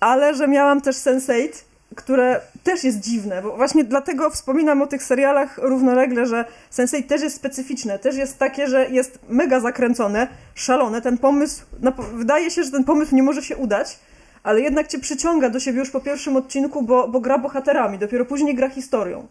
Ale 0.00 0.34
że 0.34 0.48
miałam 0.48 0.80
też 0.80 0.96
Sense8, 0.96 1.48
które 1.96 2.40
też 2.64 2.84
jest 2.84 3.00
dziwne, 3.00 3.42
bo 3.42 3.56
właśnie 3.56 3.84
dlatego 3.84 4.30
wspominam 4.30 4.82
o 4.82 4.86
tych 4.86 5.02
serialach 5.02 5.58
równolegle, 5.58 6.26
że 6.26 6.44
Sense8 6.72 7.06
też 7.06 7.22
jest 7.22 7.36
specyficzne, 7.36 7.98
też 7.98 8.16
jest 8.16 8.38
takie, 8.38 8.66
że 8.66 8.90
jest 8.90 9.18
mega 9.28 9.60
zakręcone, 9.60 10.28
szalone. 10.54 11.02
Ten 11.02 11.18
pomysł, 11.18 11.62
no, 11.80 11.92
wydaje 12.14 12.50
się, 12.50 12.64
że 12.64 12.70
ten 12.70 12.84
pomysł 12.84 13.14
nie 13.14 13.22
może 13.22 13.42
się 13.42 13.56
udać, 13.56 13.98
ale 14.42 14.60
jednak 14.60 14.88
cię 14.88 14.98
przyciąga 14.98 15.50
do 15.50 15.60
siebie 15.60 15.78
już 15.78 15.90
po 15.90 16.00
pierwszym 16.00 16.36
odcinku, 16.36 16.82
bo, 16.82 17.08
bo 17.08 17.20
gra 17.20 17.38
bohaterami, 17.38 17.98
dopiero 17.98 18.24
później 18.24 18.54
gra 18.54 18.68
historią. 18.68 19.26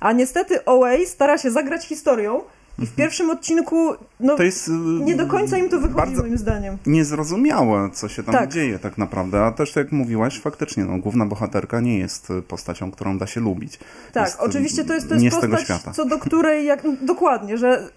A 0.00 0.12
niestety 0.12 0.64
OA 0.64 0.92
stara 1.06 1.38
się 1.38 1.50
zagrać 1.50 1.86
historią 1.86 2.40
i 2.78 2.86
w 2.86 2.94
pierwszym 2.94 3.30
odcinku 3.30 3.94
no, 4.20 4.36
To 4.36 4.42
jest. 4.42 4.68
y, 4.68 4.72
nie 5.04 5.14
do 5.16 5.26
końca 5.26 5.58
im 5.58 5.68
to 5.68 5.80
wychodzi 5.80 6.14
moim 6.16 6.38
zdaniem. 6.38 6.78
niezrozumiałe, 6.86 7.90
co 7.92 8.08
się 8.08 8.22
tam 8.22 8.34
Tak. 8.34 8.52
dzieje 8.52 8.78
tak 8.78 8.98
naprawdę. 8.98 9.44
A 9.44 9.52
też, 9.52 9.72
tak 9.72 9.84
jak 9.84 9.92
mówiłaś, 9.92 10.40
faktycznie, 10.40 10.84
no, 10.84 10.98
główna 10.98 11.26
bohaterka 11.26 11.80
nie 11.80 11.98
jest 11.98 12.30
y, 12.30 12.42
postacią, 12.42 12.90
którą 12.90 13.18
da 13.18 13.26
się 13.26 13.40
lubić. 13.40 13.78
Tak, 14.12 14.24
Jest, 14.26 14.36
y, 14.36 14.42
oczywiście 14.42 14.84
to 14.84 14.94
jest, 14.94 15.08
to 15.08 15.14
jest 15.14 15.36
postać, 15.40 15.66
co 15.96 16.04
do 16.04 16.18
której, 16.18 16.66
jak, 16.66 16.82
dokładnie, 17.02 17.58
że 17.58 17.88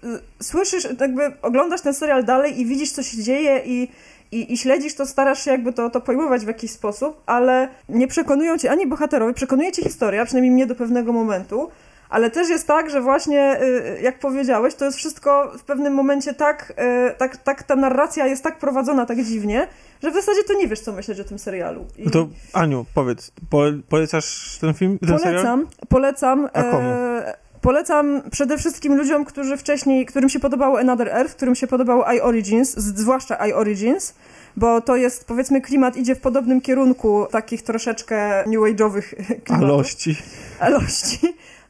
słyszysz, 0.42 0.88
jakby 1.00 1.22
oglądasz 1.42 1.80
ten 1.80 1.94
serial 1.94 2.24
dalej 2.24 2.60
i 2.60 2.66
widzisz, 2.66 2.92
co 2.92 3.02
się 3.02 3.22
dzieje 3.22 3.62
i, 3.66 3.88
i, 4.32 4.52
i 4.52 4.56
śledzisz 4.58 4.94
to, 4.94 5.06
starasz 5.06 5.44
się 5.44 5.50
jakby 5.50 5.72
to, 5.72 5.90
to 5.90 6.00
pojmować 6.00 6.44
w 6.44 6.48
jakiś 6.48 6.70
sposób, 6.70 7.22
ale 7.26 7.68
nie 7.88 8.08
przekonują 8.08 8.58
cię 8.58 8.70
ani 8.70 8.86
bohaterowie, 8.86 9.34
przekonuje 9.34 9.72
cię 9.72 9.82
historia, 9.82 10.24
przynajmniej 10.24 10.52
mnie 10.54 10.66
do 10.66 10.74
pewnego 10.74 11.12
momentu, 11.12 11.68
ale 12.10 12.30
też 12.30 12.48
jest 12.48 12.66
tak, 12.66 12.90
że 12.90 13.00
właśnie, 13.00 13.62
y, 13.62 14.00
jak 14.02 14.18
powiedziałeś, 14.18 14.74
to 14.74 14.84
jest 14.84 14.98
wszystko 14.98 15.52
w 15.58 15.62
pewnym 15.62 15.94
momencie 15.94 16.34
tak, 16.34 16.72
y, 17.10 17.14
tak, 17.18 17.36
tak 17.36 17.62
ta 17.62 17.76
narracja 17.76 18.26
jest 18.26 18.42
tak 18.42 18.58
prowadzona 18.58 19.06
tak 19.06 19.22
dziwnie, 19.24 19.66
że 20.02 20.10
w 20.10 20.14
zasadzie 20.14 20.44
to 20.44 20.54
nie 20.54 20.68
wiesz, 20.68 20.80
co 20.80 20.92
myśleć 20.92 21.20
o 21.20 21.24
tym 21.24 21.38
serialu. 21.38 21.86
I 21.96 22.04
No 22.04 22.10
to 22.10 22.28
Aniu, 22.52 22.86
powiedz, 22.94 23.32
po, 23.50 23.62
polecasz 23.88 24.58
ten 24.60 24.74
film, 24.74 24.98
ten 24.98 25.18
serial? 25.18 25.42
polecam, 25.42 25.66
polecam. 25.88 26.48
A 26.52 26.62
komu? 26.62 26.88
E, 26.88 27.36
polecam 27.60 28.22
przede 28.30 28.58
wszystkim 28.58 28.96
ludziom, 28.96 29.24
którzy 29.24 29.56
wcześniej, 29.56 30.06
którym 30.06 30.28
się 30.28 30.40
podobało 30.40 30.78
Another 30.78 31.08
Earth, 31.08 31.34
którym 31.34 31.54
się 31.54 31.66
podobało 31.66 32.12
I 32.12 32.20
Origins, 32.20 32.74
zwłaszcza 32.76 33.46
I 33.48 33.52
Origins, 33.52 34.14
bo 34.56 34.80
to 34.80 34.96
jest, 34.96 35.24
powiedzmy, 35.26 35.60
klimat 35.60 35.96
idzie 35.96 36.14
w 36.14 36.20
podobnym 36.20 36.60
kierunku 36.60 37.26
takich 37.30 37.62
troszeczkę 37.62 38.44
new 38.46 38.60
age'owych 38.60 39.02
klimatów. 39.44 39.68
Alości. 39.70 40.16
Alości. 40.60 41.18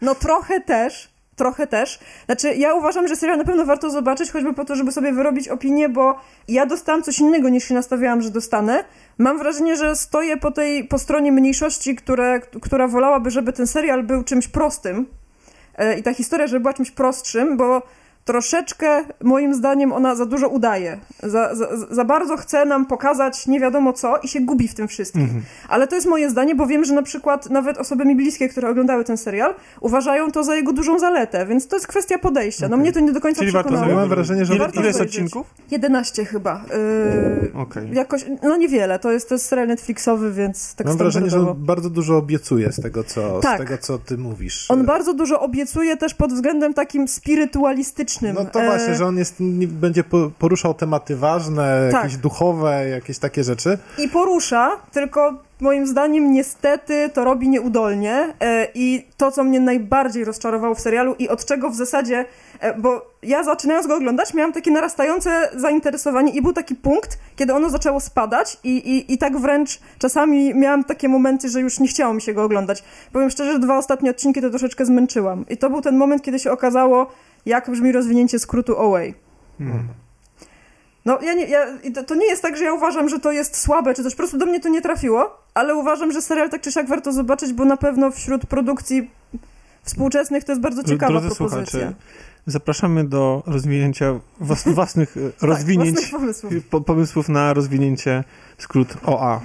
No 0.01 0.15
trochę 0.15 0.61
też, 0.61 1.11
trochę 1.37 1.67
też. 1.67 1.99
Znaczy, 2.27 2.55
ja 2.55 2.75
uważam, 2.75 3.09
że 3.09 3.17
serial 3.17 3.39
na 3.39 3.45
pewno 3.45 3.65
warto 3.65 3.91
zobaczyć, 3.91 4.31
choćby 4.31 4.55
po 4.55 4.65
to, 4.65 4.75
żeby 4.77 4.93
sobie 4.93 5.13
wyrobić 5.13 5.49
opinię, 5.49 5.89
bo 5.89 6.21
ja 6.49 6.67
dostałam 6.67 7.03
coś 7.03 7.19
innego 7.19 7.49
niż 7.49 7.65
się 7.65 7.75
nastawiałam, 7.75 8.23
że 8.23 8.31
dostanę. 8.31 8.85
Mam 9.19 9.39
wrażenie, 9.39 9.77
że 9.77 9.97
stoję 9.97 10.37
po 10.37 10.51
tej, 10.51 10.85
po 10.85 10.99
stronie 10.99 11.33
mniejszości, 11.33 11.97
które, 11.97 12.41
która 12.41 12.89
wolałaby, 12.89 13.31
żeby 13.31 13.53
ten 13.53 13.67
serial 13.67 14.03
był 14.03 14.25
czymś 14.25 14.49
prostym 14.49 15.07
e, 15.75 15.99
i 15.99 16.03
ta 16.03 16.15
historia, 16.15 16.47
żeby 16.47 16.61
była 16.61 16.75
czymś 16.75 16.91
prostszym, 16.91 17.57
bo 17.57 17.83
troszeczkę, 18.29 19.05
moim 19.23 19.55
zdaniem, 19.55 19.93
ona 19.93 20.15
za 20.15 20.27
dużo 20.27 20.49
udaje. 20.49 20.99
Za, 21.23 21.55
za, 21.55 21.69
za 21.91 22.05
bardzo 22.05 22.37
chce 22.37 22.65
nam 22.65 22.87
pokazać 22.87 23.47
nie 23.47 23.61
wiadomo 23.61 23.93
co 23.93 24.19
i 24.19 24.29
się 24.29 24.41
gubi 24.41 24.69
w 24.69 24.75
tym 24.75 24.89
wszystkim. 24.89 25.23
Mhm. 25.23 25.43
Ale 25.69 25.87
to 25.87 25.95
jest 25.95 26.07
moje 26.07 26.31
zdanie, 26.31 26.55
bo 26.55 26.67
wiem, 26.67 26.85
że 26.85 26.95
na 26.95 27.03
przykład 27.03 27.51
nawet 27.51 27.79
osoby 27.79 28.05
mi 28.05 28.17
bliskie, 28.17 28.49
które 28.49 28.69
oglądały 28.69 29.05
ten 29.05 29.17
serial, 29.17 29.55
uważają 29.81 30.33
to 30.33 30.45
za 30.45 30.57
jego 30.57 30.73
dużą 30.73 30.99
zaletę, 30.99 31.47
więc 31.47 31.69
to 31.69 31.77
jest 31.77 31.87
kwestia 31.87 32.19
podejścia. 32.19 32.69
No 32.69 32.77
mnie 32.77 32.93
to 32.93 33.01
nie 33.01 33.13
do 33.13 33.21
końca 33.21 33.41
Czyli 33.41 33.53
warto 33.53 33.69
przekonało. 33.69 33.93
sobie 33.93 34.01
Mam 34.01 34.09
wrażenie, 34.09 34.45
że 34.45 34.55
Ile, 34.55 34.65
warto 34.65 34.81
ile 34.81 34.89
jest 34.89 35.01
odcinków? 35.01 35.47
11 35.71 36.25
chyba. 36.25 36.65
Yy, 37.43 37.53
Okej. 37.55 37.89
Jakoś, 37.93 38.25
no 38.43 38.57
niewiele, 38.57 38.99
to 38.99 39.13
jest, 39.13 39.29
to 39.29 39.35
jest 39.35 39.47
serial 39.47 39.69
Netflixowy, 39.69 40.33
więc 40.33 40.75
tak 40.75 40.87
Mam 40.87 40.97
wrażenie, 40.97 41.31
że 41.31 41.41
on 41.41 41.65
bardzo 41.65 41.91
dużo 41.91 42.17
obiecuje 42.17 42.73
z 42.73 42.81
tego, 42.83 43.05
co, 43.05 43.41
Tak. 43.41 43.57
z 43.57 43.65
tego, 43.65 43.79
co 43.79 43.99
ty 43.99 44.19
mówisz. 44.19 44.71
On 44.71 44.87
bardzo 44.87 45.15
dużo 45.15 45.41
obiecuje 45.41 45.97
też 45.97 46.15
pod 46.15 46.33
względem 46.33 46.75
takim 46.75 47.09
spirytualistycznym. 47.09 48.18
No 48.23 48.45
to 48.45 48.61
E, 48.63 48.67
właśnie, 48.67 48.95
że 48.95 49.07
on 49.07 49.17
jest, 49.19 49.37
będzie 49.67 50.05
po- 50.05 50.31
poruszał 50.39 50.75
tematy 50.75 51.17
ważne, 51.17 51.89
Tak. 51.93 52.03
jakieś 52.05 52.17
duchowe, 52.19 52.89
jakieś 52.89 53.19
takie 53.19 53.45
rzeczy. 53.45 53.79
I 53.99 54.09
porusza, 54.09 54.71
tylko 54.93 55.35
moim 55.61 55.87
zdaniem 55.87 56.33
niestety 56.33 57.11
to 57.15 57.25
robi 57.25 57.49
nieudolnie 57.49 58.35
e, 58.41 58.69
i 58.75 59.07
to, 59.17 59.31
co 59.33 59.45
mnie 59.45 59.61
najbardziej 59.61 60.25
rozczarowało 60.25 60.75
w 60.75 60.81
serialu 60.81 61.15
i 61.19 61.29
od 61.29 61.45
czego 61.45 61.71
w 61.71 61.75
zasadzie, 61.75 62.25
e, 62.61 62.75
bo 62.79 63.07
ja 63.23 63.45
zaczynając 63.45 63.87
go 63.87 63.97
oglądać 63.97 64.35
miałam 64.35 64.53
takie 64.53 64.71
narastające 64.71 65.31
zainteresowanie 65.57 66.33
i 66.33 66.43
był 66.43 66.53
taki 66.53 66.75
punkt, 66.75 67.19
kiedy 67.37 67.55
ono 67.55 67.71
zaczęło 67.71 68.01
spadać 68.01 68.57
i, 68.65 68.77
i, 68.77 69.13
i 69.13 69.19
tak 69.19 69.37
wręcz 69.39 69.81
czasami 69.99 70.55
miałam 70.55 70.85
takie 70.85 71.09
momenty, 71.09 71.49
że 71.49 71.61
już 71.61 71.81
nie 71.81 71.89
chciało 71.89 72.15
mi 72.15 72.23
się 72.23 72.35
go 72.35 72.43
oglądać. 72.45 72.85
Powiem 73.13 73.31
szczerze, 73.31 73.53
że 73.53 73.59
dwa 73.59 73.79
ostatnie 73.79 74.11
odcinki 74.11 74.41
to 74.43 74.51
troszeczkę 74.51 74.85
zmęczyłam 74.87 75.45
i 75.49 75.57
to 75.57 75.71
był 75.71 75.81
ten 75.81 75.97
moment, 75.97 76.23
kiedy 76.23 76.39
się 76.39 76.53
okazało, 76.53 77.07
jak 77.49 77.71
brzmi 77.71 77.93
rozwinięcie 77.93 78.39
skrótu 78.39 78.79
Away. 78.79 79.15
No, 81.05 81.19
ja 81.23 81.35
nie, 81.35 81.45
ja, 81.47 81.67
to, 82.07 82.15
nie 82.15 82.27
jest 82.27 82.43
tak, 82.43 82.57
że 82.57 82.65
ja 82.65 82.73
uważam, 82.73 83.09
że 83.09 83.19
to 83.19 83.33
jest 83.33 83.57
słabe, 83.57 83.95
czy 83.95 84.03
coś, 84.03 84.13
po 84.13 84.17
prostu 84.19 84.39
do 84.39 84.47
mnie 84.47 84.61
to 84.61 84.69
nie 84.69 84.83
trafiło, 84.83 85.43
ale 85.55 85.75
uważam, 85.75 86.13
że 86.13 86.23
serial 86.23 86.51
tak 86.51 86.61
czy 86.61 86.73
siak 86.73 86.89
warto 86.89 87.13
zobaczyć, 87.13 87.53
bo 87.53 87.65
na 87.65 87.77
pewno 87.77 88.11
wśród 88.11 88.47
produkcji 88.47 89.11
współczesnych 89.83 90.45
to 90.45 90.53
jest 90.53 90.63
bardzo 90.63 90.85
ciekawa 90.85 91.21
Drodzy 91.21 91.37
propozycja. 91.37 91.65
słuchacze, 91.65 91.95
zapraszamy 92.47 93.05
do 93.05 93.43
rozwinięcia 93.47 94.21
was, 94.41 94.69
własnych 94.69 95.17
e, 95.17 95.21
rozwinięć, 95.47 95.97
Tak, 96.01 96.11
własnych 96.11 96.21
pomysłów. 96.21 96.53
po, 96.71 96.81
pomysłów 96.81 97.29
na 97.29 97.55
rozwinięcie 97.55 98.25
skrót 98.59 98.89
OA 99.07 99.41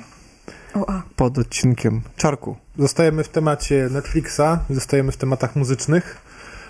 O, 0.76 0.90
a. 0.90 1.02
pod 1.16 1.38
odcinkiem 1.38 2.02
Czarku. 2.18 2.56
Zostajemy 2.78 3.24
w 3.24 3.30
temacie 3.30 3.88
Netflixa, 3.92 4.42
zostajemy 4.70 5.12
w 5.12 5.18
tematach 5.18 5.56
muzycznych, 5.56 6.18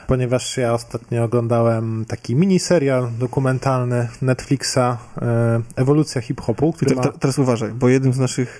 ponieważ 0.07 0.57
ja 0.57 0.73
ostatnio 0.73 1.23
oglądałem 1.23 2.05
taki 2.07 2.35
miniserial 2.35 3.09
dokumentalny 3.19 4.07
Netflixa 4.21 4.77
e, 4.77 5.61
Ewolucja 5.75 6.21
hip-hopu, 6.21 6.73
który 6.73 6.95
ma... 6.95 7.01
te, 7.01 7.09
teraz 7.19 7.39
uważaj, 7.39 7.71
bo 7.71 7.89
jednym 7.89 8.13
z 8.13 8.19
naszych 8.19 8.59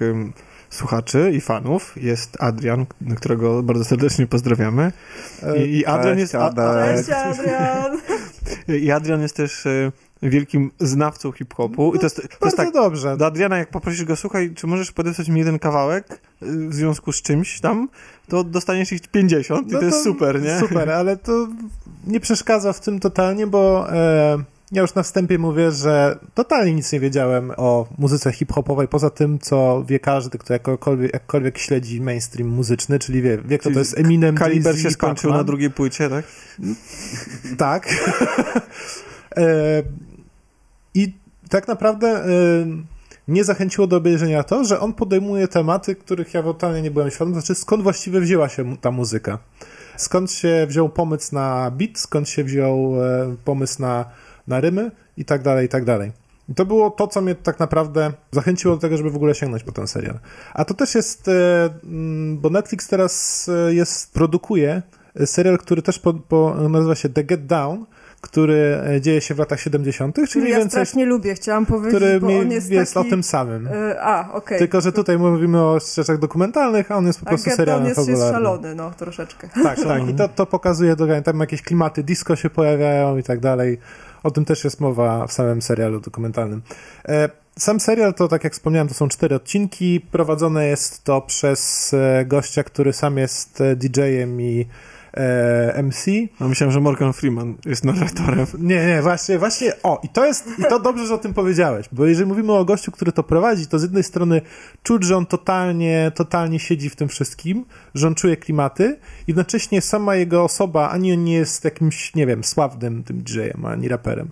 słuchaczy 0.74 1.32
i 1.34 1.42
fanów 1.42 1.94
jest 1.96 2.38
Adrian, 2.40 2.86
którego 3.16 3.64
bardzo 3.64 3.86
serdecznie 3.86 4.28
pozdrawiamy. 4.28 4.92
e, 5.44 5.66
I, 5.66 5.78
i 5.78 5.86
Adrian 5.86 6.18
Cześć, 6.18 6.34
jest, 6.34 6.36
a, 6.36 6.46
Adek. 6.46 6.98
Cześć, 6.98 7.10
Adrian! 7.10 7.98
I 8.84 8.92
Adrian 8.92 9.22
jest 9.22 9.36
też 9.36 9.66
e, 9.66 9.92
wielkim 10.30 10.72
znawcą 10.80 11.32
hip-hopu. 11.32 11.96
I 11.96 12.00
to 12.00 12.06
jest, 12.06 12.16
to 12.16 12.22
jest 12.22 12.40
Bardzo 12.40 12.58
tak, 12.58 12.74
dobrze. 12.74 13.18
do 13.18 13.26
Adriana, 13.26 13.58
jak 13.58 13.70
poprosisz 13.70 14.06
go, 14.06 14.16
słuchaj, 14.16 14.54
czy 14.56 14.68
możesz 14.68 14.92
podesłać 14.92 15.30
mi 15.30 15.40
jeden 15.40 15.60
kawałek 15.60 16.22
y, 16.44 16.70
w 16.70 16.74
związku 16.74 17.12
z 17.12 17.22
czymś 17.22 17.60
tam, 17.60 17.90
to 18.28 18.44
dostaniesz 18.44 18.92
ich 18.92 19.08
50 19.08 19.68
i 19.68 19.72
No 19.72 19.80
to 19.80 19.86
jest 19.86 20.04
super, 20.04 20.42
nie? 20.42 20.60
Super, 20.60 20.90
ale 20.90 21.18
to 21.18 21.48
nie 22.08 22.20
przeszkadza 22.20 22.74
w 22.74 22.80
tym 22.80 23.00
totalnie, 23.00 23.48
bo 23.48 23.94
e, 23.94 24.44
ja 24.74 24.82
już 24.82 24.96
na 24.96 25.04
wstępie 25.04 25.40
mówię, 25.40 25.72
że 25.72 26.20
totalnie 26.34 26.74
nic 26.74 26.92
nie 26.92 27.00
wiedziałem 27.00 27.52
o 27.58 27.88
muzyce 27.98 28.32
hip-hopowej, 28.32 28.88
poza 28.88 29.10
tym, 29.10 29.40
co 29.40 29.84
wie 29.88 30.00
każdy, 30.00 30.38
kto 30.38 30.54
jakkolwiek, 30.54 31.14
jakkolwiek 31.14 31.58
śledzi 31.58 32.02
mainstream 32.02 32.50
muzyczny, 32.50 33.00
czyli 33.00 33.22
wie, 33.22 33.38
wie 33.38 33.58
kto 33.58 33.64
Czyli 33.64 33.74
to 33.74 33.80
jest 33.80 33.98
Eminem, 33.98 34.36
Kaliber 34.36 34.80
się 34.80 34.88
i 34.88 34.92
skończył 34.92 35.32
na 35.32 35.44
drugiej 35.44 35.70
płycie, 35.70 36.10
tak? 36.10 36.26
Tak. 37.58 37.88
e, 39.38 39.84
I 40.94 41.14
tak 41.50 41.68
naprawdę 41.68 42.08
e, 42.08 42.28
mnie 43.28 43.44
zachęciło 43.44 43.88
do 43.88 43.98
obejrzenia 43.98 44.44
to, 44.44 44.64
że 44.64 44.80
on 44.80 44.94
podejmuje 44.94 45.48
tematy, 45.48 45.96
których 45.96 46.34
ja 46.34 46.44
totalnie 46.44 46.82
nie 46.82 46.92
byłem 46.92 47.12
świadom, 47.12 47.34
znaczy 47.34 47.56
skąd 47.56 47.84
właściwie 47.84 48.20
wzięła 48.20 48.50
się 48.50 48.78
ta 48.78 48.92
muzyka. 48.92 49.40
Skąd 49.98 50.32
się 50.32 50.66
wziął 50.70 50.90
pomysł 50.90 51.36
na 51.36 51.72
beat, 51.72 51.98
skąd 51.98 52.30
się 52.30 52.44
wziął 52.44 53.04
e, 53.04 53.36
pomysł 53.46 53.82
na, 53.82 54.06
na 54.48 54.60
rymy 54.60 54.92
i 55.18 55.26
tak 55.26 55.42
dalej, 55.42 55.66
i 55.66 55.70
tak 55.70 55.86
dalej. 55.86 56.12
I 56.50 56.54
to 56.54 56.66
było 56.66 56.92
to, 56.92 57.08
co 57.08 57.22
mnie 57.22 57.36
tak 57.36 57.60
naprawdę 57.60 58.14
zachęciło 58.32 58.76
do 58.76 58.82
tego, 58.82 58.98
żeby 58.98 59.10
w 59.10 59.16
ogóle 59.16 59.36
sięgnąć 59.36 59.64
po 59.64 59.72
ten 59.72 59.88
serial. 59.88 60.20
A 60.54 60.66
to 60.66 60.74
też 60.74 60.96
jest, 60.96 61.28
e, 61.28 61.70
mm, 61.84 62.38
bo 62.38 62.50
Netflix 62.50 62.88
teraz 62.88 63.50
e, 63.50 63.74
jest, 63.74 64.14
produkuje 64.14 64.82
serial, 65.26 65.58
który 65.58 65.82
też 65.82 66.00
po, 66.00 66.14
po, 66.14 66.70
nazywa 66.70 66.96
się 66.96 67.10
The 67.10 67.24
Get 67.24 67.46
Down, 67.46 67.86
który 68.24 68.82
e, 68.96 69.02
dzieje 69.02 69.22
się 69.22 69.36
w 69.36 69.40
latach 69.40 69.60
70., 69.60 70.16
czyli 70.16 70.28
Czyli 70.28 70.42
mniej 70.42 70.52
ja 70.52 70.58
więcej, 70.60 70.72
strasznie 70.72 71.06
lubię, 71.06 71.36
chciałam 71.36 71.66
powiedzieć, 71.66 71.96
który 71.96 72.20
bo 72.20 72.28
mi- 72.28 72.40
on 72.40 72.52
jest, 72.52 72.72
jest 72.72 72.94
taki... 72.94 73.08
o 73.08 73.10
tym 73.10 73.24
samym. 73.24 73.68
E, 73.68 74.02
a, 74.02 74.32
okej. 74.34 74.60
Tylko, 74.60 74.82
że 74.82 74.92
tutaj 74.92 75.18
mówimy 75.18 75.62
o 75.62 75.80
rzeczach 75.96 76.20
dokumentalnych, 76.20 76.92
a 76.92 76.96
on 76.96 77.08
jest 77.08 77.20
po 77.20 77.26
A 77.26 77.30
prostu 77.30 77.50
Get 77.50 77.58
serialem 77.58 77.86
jest, 77.86 77.98
jest 77.98 78.10
fabularnym. 78.10 78.44
szalony, 78.44 78.76
no, 78.76 78.92
troszeczkę. 78.92 79.50
Tak, 79.64 79.84
tak. 79.84 80.10
I 80.10 80.14
to, 80.14 80.28
to 80.28 80.46
pokazuje, 80.46 80.96
tam 81.24 81.40
jakieś 81.40 81.62
klimaty 81.62 82.04
disco 82.04 82.36
się 82.36 82.50
pojawiają 82.50 83.18
i 83.18 83.24
tak 83.24 83.40
dalej. 83.40 83.80
O 84.24 84.32
tym 84.32 84.46
też 84.46 84.64
jest 84.64 84.80
mowa 84.80 85.28
w 85.28 85.34
samym 85.34 85.62
serialu 85.62 86.00
dokumentalnym. 86.00 86.62
E, 87.08 87.30
Sam 87.60 87.80
serial 87.80 88.14
to, 88.14 88.28
tak 88.28 88.44
jak 88.44 88.54
wspomniałem, 88.54 88.88
to 88.88 88.94
są 88.94 89.08
cztery 89.08 89.36
odcinki. 89.36 90.02
Prowadzone 90.12 90.68
jest 90.68 91.04
to 91.04 91.22
przez 91.22 91.92
gościa, 92.26 92.64
który 92.64 92.94
sam 92.94 93.18
jest 93.18 93.64
DJ-em 93.76 94.42
i 94.42 94.68
e, 95.14 95.84
MC. 95.84 96.06
No, 96.40 96.48
myślałem, 96.48 96.72
że 96.72 96.80
Morgan 96.80 97.14
Freeman 97.14 97.56
jest 97.66 97.84
narratorem. 97.84 98.46
Nie, 98.60 98.88
nie, 98.88 99.02
właśnie, 99.02 99.40
właśnie, 99.40 99.74
o, 99.84 100.02
i 100.04 100.10
to 100.10 100.26
jest, 100.26 100.48
i 100.60 100.64
to 100.64 100.80
dobrze, 100.80 101.08
że 101.08 101.14
o 101.14 101.18
tym 101.18 101.34
powiedziałeś, 101.34 101.90
bo 101.92 102.06
jeżeli 102.06 102.28
mówimy 102.28 102.54
o 102.54 102.66
gościu, 102.66 102.92
który 102.92 103.12
to 103.12 103.24
prowadzi, 103.24 103.68
to 103.68 103.80
z 103.80 103.84
jednej 103.84 104.04
strony 104.04 104.42
czuć, 104.84 105.04
że 105.04 105.18
on 105.18 105.26
totalnie, 105.26 106.12
totalnie 106.16 106.60
siedzi 106.60 106.90
w 106.90 106.96
tym 106.96 107.08
wszystkim, 107.08 107.66
że 107.96 108.08
on 108.08 108.16
czuje 108.16 108.38
klimaty, 108.38 109.00
jednocześnie 109.28 109.82
sama 109.82 110.16
jego 110.16 110.44
osoba, 110.44 110.90
ani 110.90 111.14
on 111.14 111.24
nie 111.24 111.34
jest 111.34 111.64
jakimś, 111.64 112.16
nie 112.16 112.28
wiem, 112.28 112.44
sławnym 112.44 113.04
tym 113.04 113.22
DJ-em, 113.22 113.66
ani 113.66 113.88
raperem. 113.88 114.30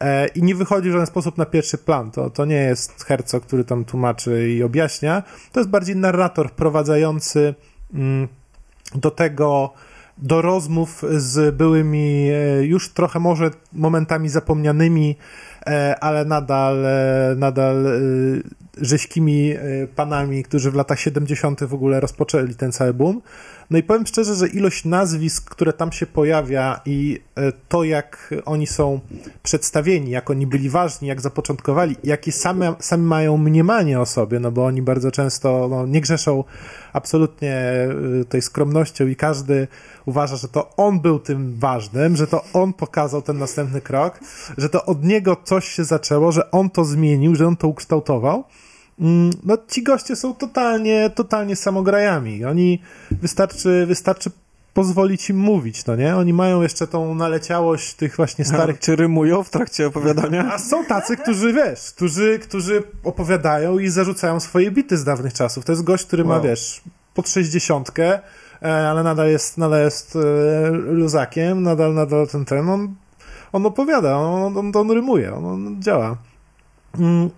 E, 0.00 0.26
I 0.26 0.42
nie 0.42 0.54
wychodzi 0.54 0.88
w 0.88 0.92
żaden 0.92 1.06
sposób 1.06 1.38
na 1.38 1.46
pierwszy 1.46 1.78
plan. 1.78 2.10
To, 2.10 2.30
to 2.30 2.44
nie 2.44 2.56
jest 2.56 3.04
herco, 3.04 3.40
który 3.40 3.64
tam 3.64 3.84
tłumaczy 3.84 4.50
i 4.50 4.62
objaśnia. 4.62 5.22
To 5.52 5.60
jest 5.60 5.70
bardziej 5.70 5.96
narrator 5.96 6.48
wprowadzający 6.48 7.54
mm, 7.94 8.28
do 8.94 9.10
tego, 9.10 9.74
do 10.22 10.42
rozmów 10.42 11.04
z 11.16 11.56
byłymi 11.56 12.28
e, 12.30 12.64
już 12.64 12.88
trochę 12.88 13.18
może 13.18 13.50
momentami 13.72 14.28
zapomnianymi, 14.28 15.16
e, 15.66 15.96
ale 16.00 16.24
nadal, 16.24 16.86
e, 16.86 17.34
nadal 17.36 17.86
rzeźkimi 18.80 19.50
e, 19.50 19.58
panami, 19.86 20.42
którzy 20.42 20.70
w 20.70 20.74
latach 20.74 21.00
70. 21.00 21.64
w 21.64 21.74
ogóle 21.74 22.00
rozpoczęli 22.00 22.54
ten 22.54 22.72
cały 22.72 22.94
boom. 22.94 23.22
No 23.70 23.78
i 23.78 23.82
powiem 23.82 24.06
szczerze, 24.06 24.34
że 24.34 24.48
ilość 24.48 24.84
nazwisk, 24.84 25.50
które 25.50 25.72
tam 25.72 25.92
się 25.92 26.06
pojawia 26.06 26.80
i 26.86 27.20
e, 27.36 27.52
to, 27.68 27.84
jak 27.84 28.34
oni 28.44 28.66
są 28.66 29.00
przedstawieni, 29.42 30.10
jak 30.10 30.30
oni 30.30 30.46
byli 30.46 30.70
ważni, 30.70 31.08
jak 31.08 31.20
zapoczątkowali, 31.20 31.96
jakie 32.04 32.32
same, 32.32 32.74
same 32.80 33.02
mają 33.02 33.36
mniemanie 33.36 34.00
o 34.00 34.06
sobie, 34.06 34.40
no 34.40 34.52
bo 34.52 34.64
oni 34.64 34.82
bardzo 34.82 35.10
często 35.10 35.68
no, 35.70 35.86
nie 35.86 36.00
grzeszą 36.00 36.44
absolutnie 36.92 37.54
e, 37.54 37.88
tej 38.28 38.42
skromnością 38.42 39.06
i 39.06 39.16
każdy 39.16 39.68
uważa, 40.06 40.36
że 40.36 40.48
to 40.48 40.76
on 40.76 41.00
był 41.00 41.18
tym 41.18 41.58
ważnym, 41.58 42.16
że 42.16 42.26
to 42.26 42.44
on 42.52 42.72
pokazał 42.72 43.22
ten 43.22 43.38
następny 43.38 43.80
krok, 43.80 44.20
że 44.58 44.68
to 44.68 44.84
od 44.84 45.04
niego 45.04 45.36
coś 45.44 45.68
się 45.68 45.84
zaczęło, 45.84 46.32
że 46.32 46.50
on 46.50 46.70
to 46.70 46.84
zmienił, 46.84 47.34
że 47.34 47.46
on 47.46 47.56
to 47.56 47.68
ukształtował. 47.68 48.44
Mm, 49.00 49.30
No 49.44 49.56
ci 49.68 49.82
goście 49.82 50.16
są 50.16 50.34
totalnie, 50.34 51.10
totalnie 51.14 51.56
samograjami. 51.56 52.44
Oni 52.44 52.82
wystarczy, 53.10 53.86
wystarczy 53.86 54.30
pozwolić 54.74 55.30
im 55.30 55.36
mówić, 55.38 55.86
no 55.86 55.96
nie? 55.96 56.16
Oni 56.16 56.32
mają 56.32 56.62
jeszcze 56.62 56.86
tą 56.86 57.14
naleciałość 57.14 57.94
tych 57.94 58.16
właśnie 58.16 58.44
starych 58.44 58.78
Czy 58.78 58.96
rymują 58.96 59.42
w 59.42 59.50
trakcie 59.50 59.86
opowiadania? 59.86 60.52
a 60.54 60.58
są 60.58 60.84
tacy, 60.84 61.16
którzy, 61.16 61.52
wiesz, 61.52 61.92
którzy, 61.96 62.38
którzy 62.38 62.82
opowiadają 63.04 63.78
i 63.78 63.88
zarzucają 63.88 64.40
swoje 64.40 64.70
bity 64.70 64.96
z 64.98 65.04
dawnych 65.04 65.32
czasów. 65.34 65.64
To 65.64 65.72
jest 65.72 65.84
gość, 65.84 66.04
który 66.06 66.24
ma, 66.24 66.34
Wow. 66.34 66.42
wiesz, 66.42 66.80
pod 67.14 67.28
sześćdziesiątkę, 67.28 68.20
e, 68.62 68.88
ale 68.88 69.02
nadal 69.02 69.28
jest, 69.28 69.58
nadal 69.58 69.80
jest 69.80 70.16
e, 70.16 70.70
luzakiem, 70.70 71.62
nadal, 71.62 71.94
nadal 71.94 72.28
ten, 72.28 72.44
ten, 72.44 72.68
on, 72.68 72.94
on 73.52 73.66
opowiada, 73.66 74.16
on, 74.16 74.56
on, 74.58 74.72
on 74.76 74.90
rymuje, 74.90 75.34
on, 75.34 75.44
on 75.44 75.82
działa. 75.82 76.16
Mm, 76.98 77.30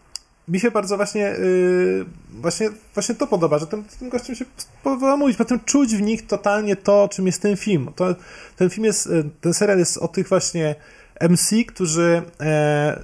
mi 0.49 0.61
się 0.61 0.71
bardzo 0.71 0.97
właśnie, 0.97 1.21
yy, 1.21 2.05
właśnie, 2.41 2.71
właśnie 2.95 3.15
to 3.15 3.27
podoba, 3.27 3.59
że 3.59 3.67
tym, 3.67 3.85
tym 3.99 4.09
gościem 4.09 4.37
się 4.37 4.45
podoba 4.83 5.17
mówić, 5.17 5.37
potem 5.37 5.61
czuć 5.65 5.97
w 5.97 6.03
nich 6.03 6.27
totalnie 6.27 6.77
to, 6.77 7.09
czym 7.13 7.27
jest 7.27 7.43
ten 7.43 7.57
film. 7.57 7.91
To, 7.97 8.15
ten 8.57 8.71
film 8.71 8.85
jest, 8.85 9.07
y, 9.07 9.25
ten 9.41 9.55
serial 9.55 9.79
jest 9.79 9.99
o 9.99 10.09
tych 10.09 10.29
właśnie 10.29 10.75
MC, 11.21 11.65
którzy 11.67 12.23
e, 12.41 13.01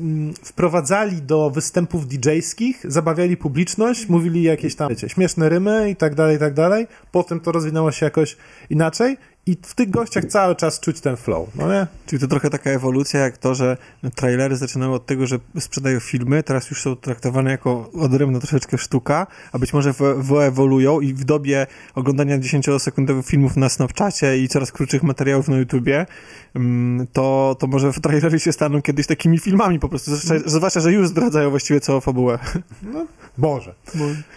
mm, 0.00 0.34
wprowadzali 0.42 1.22
do 1.22 1.50
występów 1.50 2.06
DJ-skich, 2.08 2.90
zabawiali 2.90 3.36
publiczność, 3.36 4.08
mówili 4.08 4.42
jakieś 4.42 4.74
tam 4.74 4.88
wiecie, 4.88 5.08
śmieszne 5.08 5.48
rymy 5.48 5.90
i 5.90 5.96
tak 5.96 6.14
dalej, 6.14 6.36
i 6.36 6.38
tak 6.38 6.54
dalej. 6.54 6.86
Potem 7.12 7.40
to 7.40 7.52
rozwinęło 7.52 7.92
się 7.92 8.06
jakoś 8.06 8.36
inaczej 8.70 9.16
i 9.46 9.56
w 9.62 9.74
tych 9.74 9.90
gościach 9.90 10.24
cały 10.24 10.56
czas 10.56 10.80
czuć 10.80 11.00
ten 11.00 11.16
flow, 11.16 11.48
no 11.54 11.72
nie? 11.72 11.86
Czyli 12.06 12.20
to 12.20 12.28
trochę 12.28 12.50
taka 12.50 12.70
ewolucja 12.70 13.20
jak 13.20 13.38
to, 13.38 13.54
że 13.54 13.76
trailery 14.14 14.56
zaczynały 14.56 14.94
od 14.94 15.06
tego, 15.06 15.26
że 15.26 15.38
sprzedają 15.58 16.00
filmy, 16.00 16.42
teraz 16.42 16.70
już 16.70 16.82
są 16.82 16.96
traktowane 16.96 17.50
jako 17.50 17.90
odrębna 18.00 18.40
troszeczkę 18.40 18.78
sztuka, 18.78 19.26
a 19.52 19.58
być 19.58 19.72
może 19.72 19.94
wyewoluują 20.16 21.00
i 21.00 21.14
w 21.14 21.24
dobie 21.24 21.66
oglądania 21.94 22.38
10-sekundowych 22.38 23.26
filmów 23.26 23.56
na 23.56 23.68
Snapchacie 23.68 24.38
i 24.38 24.48
coraz 24.48 24.72
krótszych 24.72 25.02
materiałów 25.02 25.48
na 25.48 25.56
YouTubie, 25.56 26.06
mm, 26.54 27.06
to, 27.12 27.56
to 27.58 27.66
może 27.66 27.92
trailery 27.92 28.40
się 28.40 28.52
staną 28.52 28.82
kiedyś 28.82 29.06
takimi 29.06 29.38
filmami 29.38 29.78
po 29.78 29.88
prostu, 29.88 30.16
zwłaszcza, 30.16 30.48
zwłaszcza 30.50 30.80
że 30.80 30.92
już 30.92 31.08
zdradzają 31.08 31.50
właściwie 31.50 31.80
całą 31.80 32.00
fabułę. 32.00 32.38
No, 32.82 33.06
może. 33.38 33.74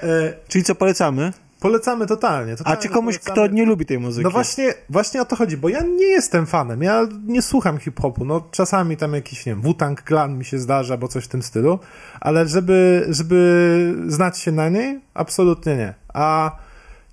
E, 0.03 0.33
Czyli 0.47 0.63
co 0.63 0.75
polecamy? 0.75 1.33
Polecamy 1.65 2.05
totalnie. 2.05 2.55
totalnie 2.55 2.79
A 2.79 2.81
czy 2.81 2.89
komuś, 2.89 3.17
polecamy. 3.17 3.47
kto 3.47 3.55
nie 3.55 3.65
lubi 3.65 3.85
tej 3.85 3.99
muzyki? 3.99 4.23
No 4.23 4.29
właśnie, 4.29 4.73
właśnie 4.89 5.21
o 5.21 5.25
to 5.25 5.35
chodzi, 5.35 5.57
bo 5.57 5.69
ja 5.69 5.81
nie 5.81 6.05
jestem 6.05 6.45
fanem, 6.45 6.83
ja 6.83 7.07
nie 7.27 7.41
słucham 7.41 7.77
hip-hopu, 7.77 8.25
no 8.25 8.41
czasami 8.51 8.97
tam 8.97 9.13
jakiś, 9.13 9.45
nie 9.45 9.51
wiem, 9.51 9.61
Wu-Tang 9.61 10.03
Clan 10.07 10.37
mi 10.37 10.45
się 10.45 10.59
zdarza, 10.59 10.97
bo 10.97 11.07
coś 11.07 11.25
w 11.25 11.27
tym 11.27 11.43
stylu, 11.43 11.79
ale 12.19 12.47
żeby, 12.47 13.05
żeby 13.09 13.95
znać 14.07 14.37
się 14.37 14.51
na 14.51 14.69
niej, 14.69 15.01
absolutnie 15.13 15.75
nie. 15.75 15.93
A 16.13 16.51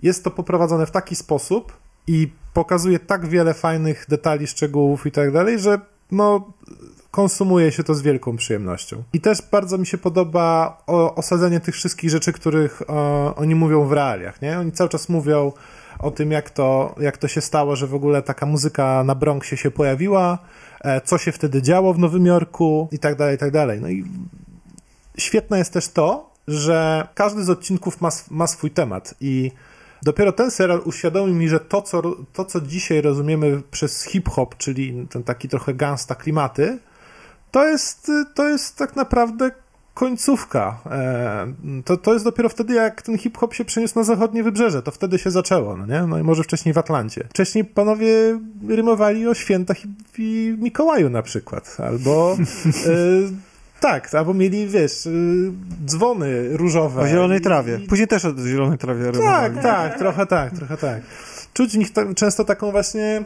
jest 0.02 0.24
to 0.24 0.30
poprowadzone 0.30 0.86
w 0.86 0.90
taki 0.90 1.16
sposób 1.16 1.72
i 2.06 2.32
pokazuje 2.54 2.98
tak 2.98 3.26
wiele 3.26 3.54
fajnych 3.54 4.06
detali, 4.08 4.46
szczegółów 4.46 5.06
i 5.06 5.10
tak 5.10 5.32
dalej, 5.32 5.58
że 5.58 5.80
no 6.10 6.52
konsumuje 7.12 7.72
się 7.72 7.82
to 7.84 7.94
z 7.94 8.02
wielką 8.02 8.36
przyjemnością. 8.36 9.02
I 9.12 9.20
też 9.20 9.42
bardzo 9.50 9.78
mi 9.78 9.86
się 9.86 9.98
podoba 9.98 10.78
osadzenie 11.16 11.60
tych 11.60 11.74
wszystkich 11.74 12.10
rzeczy, 12.10 12.32
których 12.32 12.82
o, 12.90 13.34
oni 13.34 13.54
mówią 13.54 13.84
w 13.84 13.92
realiach, 13.92 14.42
nie? 14.42 14.58
Oni 14.58 14.72
cały 14.72 14.90
czas 14.90 15.08
mówią 15.08 15.52
o 15.98 16.10
tym, 16.10 16.30
jak 16.30 16.50
to, 16.50 16.94
jak 17.00 17.16
to 17.16 17.28
się 17.28 17.40
stało, 17.40 17.76
że 17.76 17.86
w 17.86 17.94
ogóle 17.94 18.22
taka 18.22 18.46
muzyka 18.46 19.04
na 19.04 19.14
Bronxie 19.14 19.56
się 19.56 19.70
pojawiła, 19.70 20.38
e, 20.80 21.00
co 21.00 21.18
się 21.18 21.32
wtedy 21.32 21.62
działo 21.62 21.94
w 21.94 21.98
Nowym 21.98 22.26
Jorku 22.26 22.88
i 22.92 22.98
tak 22.98 23.16
dalej, 23.16 23.34
i 23.34 23.38
tak 23.38 23.50
dalej. 23.50 23.80
No 23.80 23.88
i 23.88 24.04
świetne 25.18 25.58
jest 25.58 25.72
też 25.72 25.88
to, 25.88 26.30
że 26.48 27.08
każdy 27.14 27.44
z 27.44 27.50
odcinków 27.50 28.00
ma, 28.00 28.08
ma 28.30 28.46
swój 28.46 28.70
temat 28.70 29.14
i 29.20 29.52
dopiero 30.02 30.32
ten 30.32 30.50
serial 30.50 30.80
uświadomił 30.84 31.34
mi, 31.34 31.48
że 31.48 31.60
to 31.60 31.82
co, 31.82 32.02
to, 32.32 32.44
co 32.44 32.60
dzisiaj 32.60 33.02
rozumiemy 33.02 33.62
przez 33.70 34.04
hip-hop, 34.04 34.56
czyli 34.56 35.06
ten 35.10 35.22
taki 35.22 35.48
trochę 35.48 35.74
gangsta 35.74 36.14
klimaty, 36.14 36.78
to 37.52 37.66
jest, 37.66 38.12
to 38.34 38.48
jest 38.48 38.76
tak 38.76 38.96
naprawdę 38.96 39.50
końcówka. 39.94 40.78
E, 40.90 41.82
to, 41.84 41.96
to 41.96 42.12
jest 42.12 42.24
dopiero 42.24 42.48
wtedy, 42.48 42.74
jak 42.74 43.02
ten 43.02 43.18
hip-hop 43.18 43.54
się 43.54 43.64
przeniósł 43.64 43.98
na 43.98 44.04
zachodnie 44.04 44.42
wybrzeże. 44.42 44.82
To 44.82 44.90
wtedy 44.90 45.18
się 45.18 45.30
zaczęło, 45.30 45.76
no 45.76 45.86
nie? 45.86 46.06
No 46.06 46.18
i 46.18 46.22
może 46.22 46.42
wcześniej 46.42 46.72
w 46.74 46.78
Atlancie. 46.78 47.24
Wcześniej 47.30 47.64
panowie 47.64 48.40
rymowali 48.68 49.28
o 49.28 49.34
świętach 49.34 49.84
i, 49.84 49.88
i 50.18 50.56
Mikołaju 50.58 51.10
na 51.10 51.22
przykład. 51.22 51.76
Albo... 51.80 52.36
e, 52.86 52.92
tak, 53.80 54.14
albo 54.14 54.34
mieli, 54.34 54.68
wiesz, 54.68 55.06
y, 55.06 55.52
dzwony 55.86 56.56
różowe. 56.56 57.02
O 57.02 57.08
zielonej 57.08 57.40
trawie. 57.40 57.78
Później 57.88 58.08
też 58.08 58.24
o 58.24 58.34
zielonej 58.48 58.78
trawie 58.78 59.10
rymowali. 59.10 59.54
Tak, 59.54 59.62
tak, 59.62 59.98
trochę 59.98 60.26
tak, 60.26 60.52
trochę 60.52 60.76
tak. 60.76 61.02
Czuć 61.54 61.72
w 61.72 61.78
nich 61.78 61.92
ta, 61.92 62.14
często 62.14 62.44
taką 62.44 62.70
właśnie. 62.70 63.22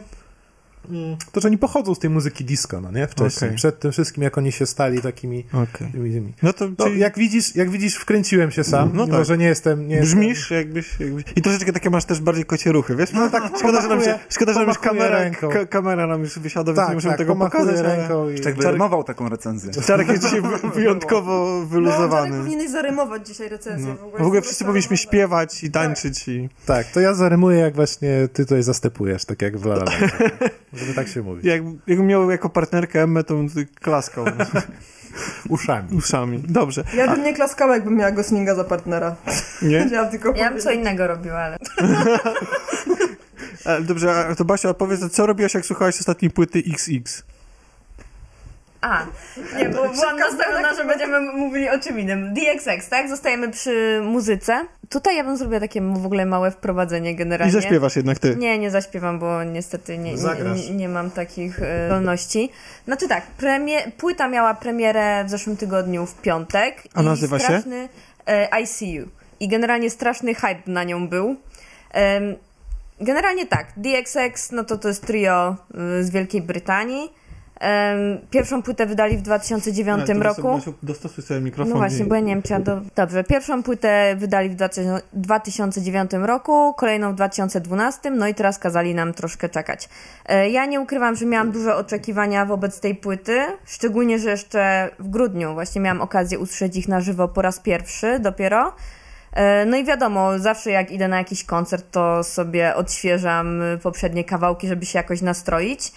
To, 1.31 1.41
że 1.41 1.47
oni 1.47 1.57
pochodzą 1.57 1.95
z 1.95 1.99
tej 1.99 2.09
muzyki 2.09 2.45
disco, 2.45 2.81
no 2.81 2.91
nie? 2.91 3.07
Wcześniej, 3.07 3.49
okay. 3.49 3.57
przed 3.57 3.79
tym 3.79 3.91
wszystkim, 3.91 4.23
jak 4.23 4.37
oni 4.37 4.51
się 4.51 4.65
stali 4.65 5.01
takimi 5.01 5.45
okay. 5.53 5.91
tymi, 5.91 6.11
tymi. 6.11 6.33
No 6.43 6.53
to 6.53 6.67
no, 6.77 6.85
czyli... 6.85 6.99
jak, 6.99 7.17
widzisz, 7.17 7.55
jak 7.55 7.69
widzisz, 7.69 7.95
wkręciłem 7.95 8.51
się 8.51 8.63
sam, 8.63 8.91
no 8.93 9.07
tak. 9.07 9.25
że 9.25 9.37
nie 9.37 9.45
jestem... 9.45 9.87
Nie 9.87 10.01
Brzmisz 10.01 10.37
jestem... 10.37 10.57
Jakbyś, 10.57 10.99
jakbyś, 10.99 11.23
I 11.35 11.41
troszeczkę 11.41 11.73
takie 11.73 11.89
masz 11.89 12.05
też 12.05 12.21
bardziej 12.21 12.45
kocie 12.45 12.71
ruchy, 12.71 12.95
wiesz? 12.95 13.11
No 13.13 13.29
tak, 13.29 13.57
szkoda, 13.59 13.81
że 13.81 13.87
nam 13.87 14.03
się, 14.03 14.19
szkoda, 14.29 14.53
że 14.53 14.59
nam 14.59 14.67
już 14.67 14.77
kamera, 14.77 15.29
ka 15.29 15.65
kamera 15.65 16.07
nam 16.07 16.21
już 16.21 16.39
wysiada, 16.39 16.71
więc 16.71 16.77
tak, 16.77 16.89
nie 16.89 16.95
możemy 16.95 17.11
tak, 17.11 17.17
tego 17.17 17.35
pokazać. 17.35 17.79
Ręką 17.79 18.29
i... 18.29 18.39
Czarek 18.39 18.61
rymował 18.61 19.03
taką 19.03 19.29
recenzję. 19.29 19.71
Czarek 19.87 20.07
jest 20.07 20.23
dzisiaj 20.23 20.41
wyjątkowo 20.75 21.65
wyluzowany. 21.65 22.29
No, 22.29 22.37
powinieneś 22.37 22.71
zarymować 22.71 23.27
dzisiaj 23.27 23.49
recenzję. 23.49 23.87
No. 23.87 23.95
W 23.95 24.03
ogóle, 24.03 24.23
w 24.23 24.27
ogóle 24.27 24.41
wszyscy 24.41 24.65
powinniśmy 24.65 24.97
śpiewać 24.97 25.63
i 25.63 25.71
tańczyć. 25.71 26.19
Tak. 26.19 26.27
I... 26.27 26.49
tak, 26.65 26.87
to 26.87 26.99
ja 26.99 27.13
zarymuję, 27.13 27.59
jak 27.59 27.75
właśnie 27.75 28.27
ty 28.33 28.45
tutaj 28.45 28.63
zastępujesz, 28.63 29.25
tak 29.25 29.41
jak 29.41 29.57
w 29.57 29.65
La 29.65 29.75
La 29.75 29.85
Żeby 30.77 30.93
tak 30.93 31.07
się 31.07 31.21
mówi 31.21 31.47
jak, 31.47 31.61
jakbym 31.87 32.07
miał 32.07 32.31
jako 32.31 32.49
partnerkę 32.49 33.01
Emmę, 33.01 33.23
to 33.23 33.33
bym 33.35 33.49
klaskał. 33.81 34.25
Uszami. 35.49 35.97
Uszami, 35.97 36.43
dobrze. 36.47 36.83
Ja 36.95 37.15
bym 37.15 37.23
nie 37.23 37.33
klaskała, 37.33 37.75
jakbym 37.75 37.95
miała 37.95 38.11
Goslinga 38.11 38.55
za 38.55 38.63
partnera. 38.63 39.15
Nie? 39.61 39.89
Ja, 39.91 40.05
tylko 40.05 40.35
ja 40.35 40.51
bym 40.51 40.59
co 40.59 40.71
innego 40.71 41.07
robiła, 41.07 41.39
ale... 41.39 41.57
Dobrze, 43.81 44.35
to 44.37 44.45
Basia, 44.45 44.73
powiedz, 44.73 45.11
co 45.11 45.25
robiłaś, 45.25 45.53
jak 45.53 45.65
słuchałaś 45.65 45.99
ostatniej 45.99 46.31
płyty 46.31 46.63
XX? 46.67 47.23
A, 48.87 49.05
nie, 49.57 49.69
bo 49.69 49.89
byłam 49.89 50.17
nastawiona, 50.17 50.75
że 50.75 50.85
będziemy 50.85 51.19
mówili 51.19 51.69
o 51.69 51.79
czym 51.79 51.99
innym. 51.99 52.33
DXX, 52.33 52.89
tak? 52.89 53.09
Zostajemy 53.09 53.51
przy 53.51 54.01
muzyce. 54.03 54.65
Tutaj 54.89 55.15
ja 55.15 55.23
bym 55.23 55.37
zrobiła 55.37 55.59
takie 55.59 55.81
w 55.81 56.05
ogóle 56.05 56.25
małe 56.25 56.51
wprowadzenie 56.51 57.15
generalnie. 57.15 57.57
I 57.57 57.61
zaśpiewasz 57.61 57.95
jednak 57.95 58.19
ty. 58.19 58.35
Nie, 58.35 58.59
nie 58.59 58.71
zaśpiewam, 58.71 59.19
bo 59.19 59.43
niestety 59.43 59.97
nie, 59.97 60.13
nie, 60.13 60.75
nie 60.75 60.89
mam 60.89 61.11
takich 61.11 61.61
e, 61.61 61.87
zdolności. 61.87 62.49
Znaczy 62.85 63.07
tak, 63.07 63.27
premie, 63.27 63.91
płyta 63.97 64.27
miała 64.27 64.53
premierę 64.53 65.23
w 65.25 65.29
zeszłym 65.29 65.57
tygodniu 65.57 66.05
w 66.05 66.21
piątek. 66.21 66.83
A 66.93 67.01
nazywa 67.01 67.39
straszny, 67.39 67.89
się? 68.27 68.33
E, 68.33 68.61
ICU. 68.61 69.09
I 69.39 69.47
generalnie 69.47 69.89
straszny 69.89 70.35
hype 70.35 70.61
na 70.67 70.83
nią 70.83 71.07
był. 71.07 71.35
Generalnie 73.01 73.45
tak, 73.45 73.67
DXX, 73.77 74.51
no 74.51 74.63
to 74.63 74.77
to 74.77 74.87
jest 74.87 75.05
trio 75.05 75.55
e, 75.99 76.03
z 76.03 76.09
Wielkiej 76.09 76.41
Brytanii. 76.41 77.13
Pierwszą 78.31 78.63
płytę 78.63 78.85
wydali 78.85 79.17
w 79.17 79.21
2009 79.21 80.07
no, 80.15 80.23
roku. 80.23 80.59
Dostosuj 80.83 81.23
sobie 81.23 81.39
mikrofon. 81.39 81.73
No 81.73 81.79
właśnie, 81.79 82.05
i... 82.05 82.07
bo 82.09 82.15
ja 82.15 82.21
nie 82.21 82.33
wiem, 82.33 82.41
czy 82.41 82.53
ja 82.53 82.59
do... 82.59 82.81
Dobrze, 82.95 83.23
pierwszą 83.23 83.63
płytę 83.63 84.15
wydali 84.17 84.49
w 84.49 84.55
2009 85.13 86.11
roku, 86.13 86.73
kolejną 86.73 87.11
w 87.11 87.15
2012, 87.15 88.11
no 88.11 88.27
i 88.27 88.33
teraz 88.33 88.59
kazali 88.59 88.95
nam 88.95 89.13
troszkę 89.13 89.49
czekać. 89.49 89.89
E, 90.25 90.49
ja 90.49 90.65
nie 90.65 90.81
ukrywam, 90.81 91.15
że 91.15 91.25
miałam 91.25 91.51
duże 91.51 91.75
oczekiwania 91.75 92.45
wobec 92.45 92.79
tej 92.79 92.95
płyty, 92.95 93.45
szczególnie, 93.65 94.19
że 94.19 94.29
jeszcze 94.29 94.89
w 94.99 95.09
grudniu 95.09 95.53
właśnie 95.53 95.81
miałam 95.81 96.01
okazję 96.01 96.39
usłyszeć 96.39 96.77
ich 96.77 96.87
na 96.87 97.01
żywo 97.01 97.27
po 97.27 97.41
raz 97.41 97.59
pierwszy 97.59 98.19
dopiero. 98.19 98.73
E, 99.33 99.65
no 99.65 99.77
i 99.77 99.85
wiadomo, 99.85 100.39
zawsze 100.39 100.71
jak 100.71 100.91
idę 100.91 101.07
na 101.07 101.17
jakiś 101.17 101.43
koncert, 101.43 101.91
to 101.91 102.23
sobie 102.23 102.75
odświeżam 102.75 103.61
poprzednie 103.83 104.23
kawałki, 104.23 104.67
żeby 104.67 104.85
się 104.85 104.99
jakoś 104.99 105.21
nastroić. 105.21 105.91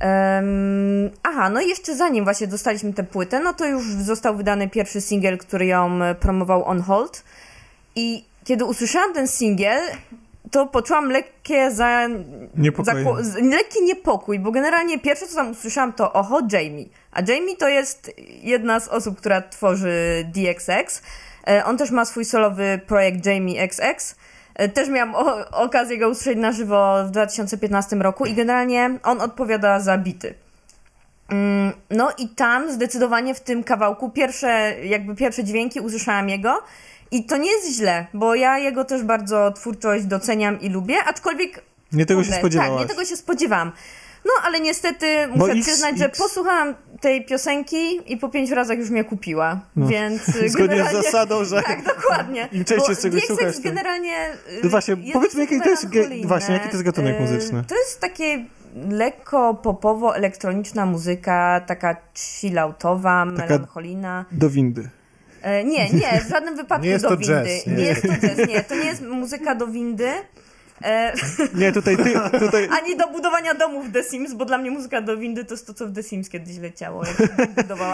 Um, 0.00 1.10
aha, 1.22 1.50
no 1.50 1.60
i 1.60 1.68
jeszcze 1.68 1.96
zanim 1.96 2.24
właśnie 2.24 2.46
dostaliśmy 2.46 2.92
tę 2.92 3.04
płytę, 3.04 3.40
no 3.40 3.54
to 3.54 3.66
już 3.66 3.84
został 3.84 4.36
wydany 4.36 4.68
pierwszy 4.68 5.00
singiel, 5.00 5.38
który 5.38 5.66
ją 5.66 5.98
promował 6.20 6.64
On 6.64 6.80
Hold. 6.80 7.24
I 7.96 8.24
kiedy 8.44 8.64
usłyszałam 8.64 9.14
ten 9.14 9.28
singiel, 9.28 9.80
to 10.50 10.66
poczułam 10.66 11.10
lekkie 11.10 11.70
za... 11.70 12.08
Za, 12.84 12.94
lekki 13.42 13.82
niepokój, 13.82 14.38
bo 14.38 14.50
generalnie 14.50 14.98
pierwsze 14.98 15.26
co 15.26 15.34
tam 15.34 15.50
usłyszałam 15.50 15.92
to 15.92 16.12
oho, 16.12 16.40
Jamie. 16.52 16.84
A 17.12 17.20
Jamie 17.28 17.56
to 17.56 17.68
jest 17.68 18.12
jedna 18.42 18.80
z 18.80 18.88
osób, 18.88 19.18
która 19.18 19.42
tworzy 19.42 20.24
DXX. 20.34 21.02
E, 21.48 21.64
on 21.64 21.78
też 21.78 21.90
ma 21.90 22.04
swój 22.04 22.24
solowy 22.24 22.80
projekt 22.86 23.26
Jamie 23.26 23.62
XX. 23.62 24.16
Też 24.74 24.88
miałam 24.88 25.14
o, 25.14 25.50
okazję 25.50 25.98
go 25.98 26.08
usłyszeć 26.08 26.38
na 26.38 26.52
żywo 26.52 27.04
w 27.06 27.10
2015 27.10 27.96
roku 27.96 28.26
i 28.26 28.34
generalnie 28.34 28.98
on 29.02 29.20
odpowiada 29.20 29.80
za 29.80 29.98
bity. 29.98 30.34
Mm, 31.28 31.72
no 31.90 32.10
i 32.18 32.28
tam 32.28 32.72
zdecydowanie 32.72 33.34
w 33.34 33.40
tym 33.40 33.64
kawałku 33.64 34.10
pierwsze, 34.10 34.74
jakby 34.84 35.14
pierwsze 35.14 35.44
dźwięki 35.44 35.80
usłyszałam 35.80 36.28
jego 36.28 36.62
i 37.10 37.24
to 37.24 37.36
nie 37.36 37.50
jest 37.50 37.76
źle, 37.76 38.06
bo 38.14 38.34
ja 38.34 38.58
jego 38.58 38.84
też 38.84 39.02
bardzo 39.02 39.52
twórczość 39.52 40.04
doceniam 40.04 40.60
i 40.60 40.68
lubię, 40.68 40.96
aczkolwiek... 41.06 41.62
Nie 41.92 42.06
tego 42.06 42.24
się 42.24 42.32
spodziewałaś. 42.32 42.80
Tak, 42.80 42.88
nie 42.88 42.94
tego 42.94 43.04
się 43.04 43.16
spodziewałam. 43.16 43.72
No, 44.24 44.32
ale 44.44 44.60
niestety 44.60 45.06
muszę 45.34 45.52
X- 45.52 45.66
przyznać, 45.66 45.98
że 45.98 46.04
X- 46.06 46.18
posłuchałam 46.18 46.74
tej 47.00 47.24
piosenki 47.24 48.12
i 48.12 48.16
po 48.16 48.28
pięciu 48.28 48.54
razach 48.54 48.78
już 48.78 48.90
mnie 48.90 49.04
kupiła, 49.04 49.60
No. 49.76 49.86
więc 49.88 50.28
y, 50.28 50.48
Zgodnie 50.50 50.84
z 50.84 50.92
zasadą, 50.92 51.44
że 51.44 51.62
Tak, 51.66 51.84
dokładnie. 51.84 52.48
Im 52.52 52.64
częściej 52.64 52.94
Bo 52.96 53.02
czegoś 53.02 53.24
słuchasz, 53.26 53.54
tym- 53.54 53.62
generalnie... 53.62 54.32
y, 54.32 54.60
No 54.64 54.70
właśnie, 54.70 54.94
jest 54.94 55.12
powiedzmy, 55.12 55.40
jaki 55.40 55.60
to 55.60 55.70
jest 55.70 55.88
ge- 55.88 56.26
właśnie, 56.26 56.54
jaki 56.54 56.66
to 56.68 56.72
jest 56.72 56.84
gatunek 56.84 57.16
Y, 57.16 57.20
muzyczny? 57.20 57.64
To 57.68 57.74
jest 57.74 58.00
takie 58.00 58.44
lekko 58.90 59.54
popowo-elektroniczna 59.54 60.86
muzyka, 60.86 61.60
taka 61.66 61.96
chilloutowa, 62.14 63.24
melancholijna. 63.24 64.24
do 64.32 64.50
windy. 64.50 64.88
E, 65.42 65.64
Nie, 65.64 65.90
nie, 65.90 66.20
w 66.26 66.30
żadnym 66.30 66.56
wypadku 66.62 66.86
Nie 66.86 66.98
do 66.98 67.08
to 67.08 67.16
windy. 67.16 67.34
jazz, 67.34 67.66
nie. 67.66 67.72
nie 67.74 67.84
jest 67.84 68.02
to 68.02 68.08
jazz, 68.08 68.48
nie. 68.48 68.62
To 68.64 68.74
nie 68.74 68.84
jest 68.84 69.02
muzyka 69.02 69.54
do 69.54 69.66
windy. 69.66 70.10
E, 70.82 71.12
Nie, 71.54 71.72
tutaj, 71.72 71.96
ty, 71.96 72.14
tutaj 72.38 72.68
ani 72.82 72.96
do 72.96 73.08
budowania 73.08 73.54
domów 73.54 73.88
w 73.88 73.92
The 73.92 74.04
Sims, 74.04 74.34
bo 74.34 74.44
dla 74.44 74.58
mnie 74.58 74.70
muzyka 74.70 75.00
do 75.00 75.16
windy 75.16 75.44
to 75.44 75.54
jest 75.54 75.66
to, 75.66 75.74
co 75.74 75.86
w 75.86 75.92
The 75.92 76.02
Sims 76.02 76.28
kiedyś 76.28 76.58
leciało, 76.58 77.02
jak. 77.04 77.16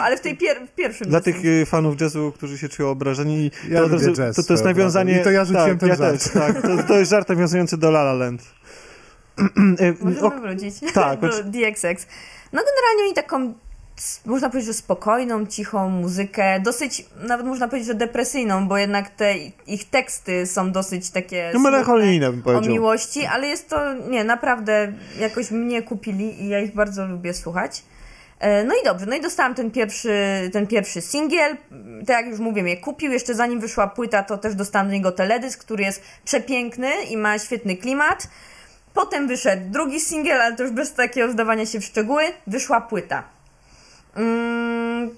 Ale 0.01 0.17
w 0.17 0.21
tej 0.21 0.39
pier- 0.39 0.67
w 0.67 0.75
pierwszym 0.75 1.09
dla 1.09 1.21
The 1.21 1.25
tych 1.25 1.35
Sims. 1.37 1.47
y, 1.47 1.67
fanów 1.67 2.01
jazzu, 2.01 2.33
którzy 2.37 2.59
się 2.59 2.69
czują 2.69 2.89
obrażeni, 2.91 3.51
Ja 3.69 3.81
to, 3.81 3.89
razu- 3.89 4.13
jazz 4.15 4.37
to, 4.37 4.43
to 4.43 4.53
jest 4.53 4.65
nawiązanie... 4.65 5.21
I 5.21 5.25
to 5.25 5.31
ja 5.31 5.45
rzuciłem 5.45 5.71
tak, 5.71 5.81
ten 5.81 5.89
ja 5.89 5.95
żart. 5.95 6.23
też, 6.25 6.33
tak. 6.33 6.63
To, 6.63 6.83
to 6.89 6.99
jest 6.99 7.11
żart 7.11 7.29
nawiązujący 7.29 7.77
do 7.79 7.89
La 7.89 8.01
La 8.01 8.13
Land. 8.13 8.43
Y, 9.81 9.95
Możemy 10.01 10.21
o- 10.27 10.31
wrócić 10.41 10.75
tak, 10.95 11.21
do 11.21 11.29
DXX. 11.29 12.07
No 12.53 12.63
generalnie 12.63 13.05
oni 13.05 13.15
taką, 13.15 13.55
można 14.27 14.49
powiedzieć, 14.51 14.67
że 14.67 14.75
spokojną, 14.75 15.47
cichą 15.47 15.89
muzykę, 15.89 16.61
dosyć, 16.61 17.05
nawet 17.29 17.47
można 17.47 17.69
powiedzieć, 17.69 17.87
że 17.89 17.95
depresyjną, 17.95 18.69
bo 18.69 18.79
jednak 18.79 19.11
te 19.11 19.35
ich 19.67 19.91
teksty 19.91 20.47
są 20.47 20.73
dosyć 20.73 21.11
takie 21.11 21.51
No 21.55 21.61
melancholijne 21.61 22.31
bym 22.31 22.41
o 22.41 22.43
powiedział. 22.43 22.73
miłości, 22.73 23.27
ale 23.27 23.47
jest 23.47 23.69
to, 23.69 23.95
nie, 23.95 24.25
naprawdę 24.25 24.93
jakoś 25.21 25.51
mnie 25.51 25.83
kupili 25.83 26.43
i 26.43 26.49
ja 26.49 26.61
ich 26.61 26.75
bardzo 26.75 27.07
lubię 27.07 27.35
słuchać. 27.35 27.83
E, 28.41 28.65
No 28.65 28.75
i 28.83 28.85
dobrze, 28.85 29.07
no 29.07 29.17
i 29.17 29.21
dostałam 29.21 29.55
ten 29.55 29.71
pierwszy, 29.71 30.11
ten 30.53 30.67
pierwszy 30.67 31.01
singiel. 31.01 31.57
Tak 32.07 32.09
jak 32.17 32.27
już 32.27 32.39
mówię, 32.39 32.63
mnie 32.63 32.77
kupił. 32.77 33.13
Jeszcze 33.13 33.35
zanim 33.35 33.61
wyszła 33.61 33.87
płyta, 33.87 34.23
to 34.23 34.39
też 34.39 34.55
dostałam 34.55 34.87
do 34.89 34.93
niego 34.93 35.13
teledysk, 35.13 35.61
który 35.61 35.85
jest 35.85 36.03
przepiękny 36.25 36.91
i 37.11 37.17
ma 37.17 37.39
świetny 37.39 37.77
klimat. 37.77 38.29
Potem 38.95 39.29
wyszedł 39.29 39.63
drugi 39.71 40.01
singiel, 40.01 40.41
ale 40.41 40.57
to 40.57 40.63
już 40.63 40.73
bez 40.73 40.93
takiego 40.95 41.29
wdawania 41.33 41.67
się 41.67 41.81
w 41.81 41.85
szczegóły. 41.85 42.23
Wyszła 42.47 42.81
płyta. 42.81 43.23
Mm, 44.17 45.11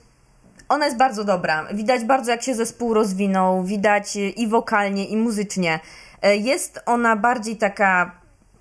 ona 0.69 0.85
jest 0.85 0.97
bardzo 0.99 1.25
dobra. 1.25 1.67
Widać 1.75 2.05
bardzo, 2.05 2.31
jak 2.31 2.43
się 2.43 2.55
zespół 2.55 2.95
rozwinął. 2.95 3.65
Widać 3.65 4.17
i 4.17 4.49
wokalnie, 4.49 5.05
i 5.05 5.17
muzycznie. 5.17 5.81
E, 6.23 6.37
Jest 6.37 6.81
ona 6.87 7.17
bardziej 7.17 7.57
taka 7.57 8.11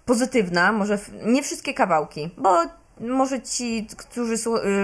pozytywna, 0.06 0.72
może 0.72 0.98
nie 1.26 1.44
wszystkie 1.44 1.74
kawałki, 1.74 2.30
bo 2.38 2.58
może 3.00 3.42
ci, 3.42 3.88
którzy 3.98 4.34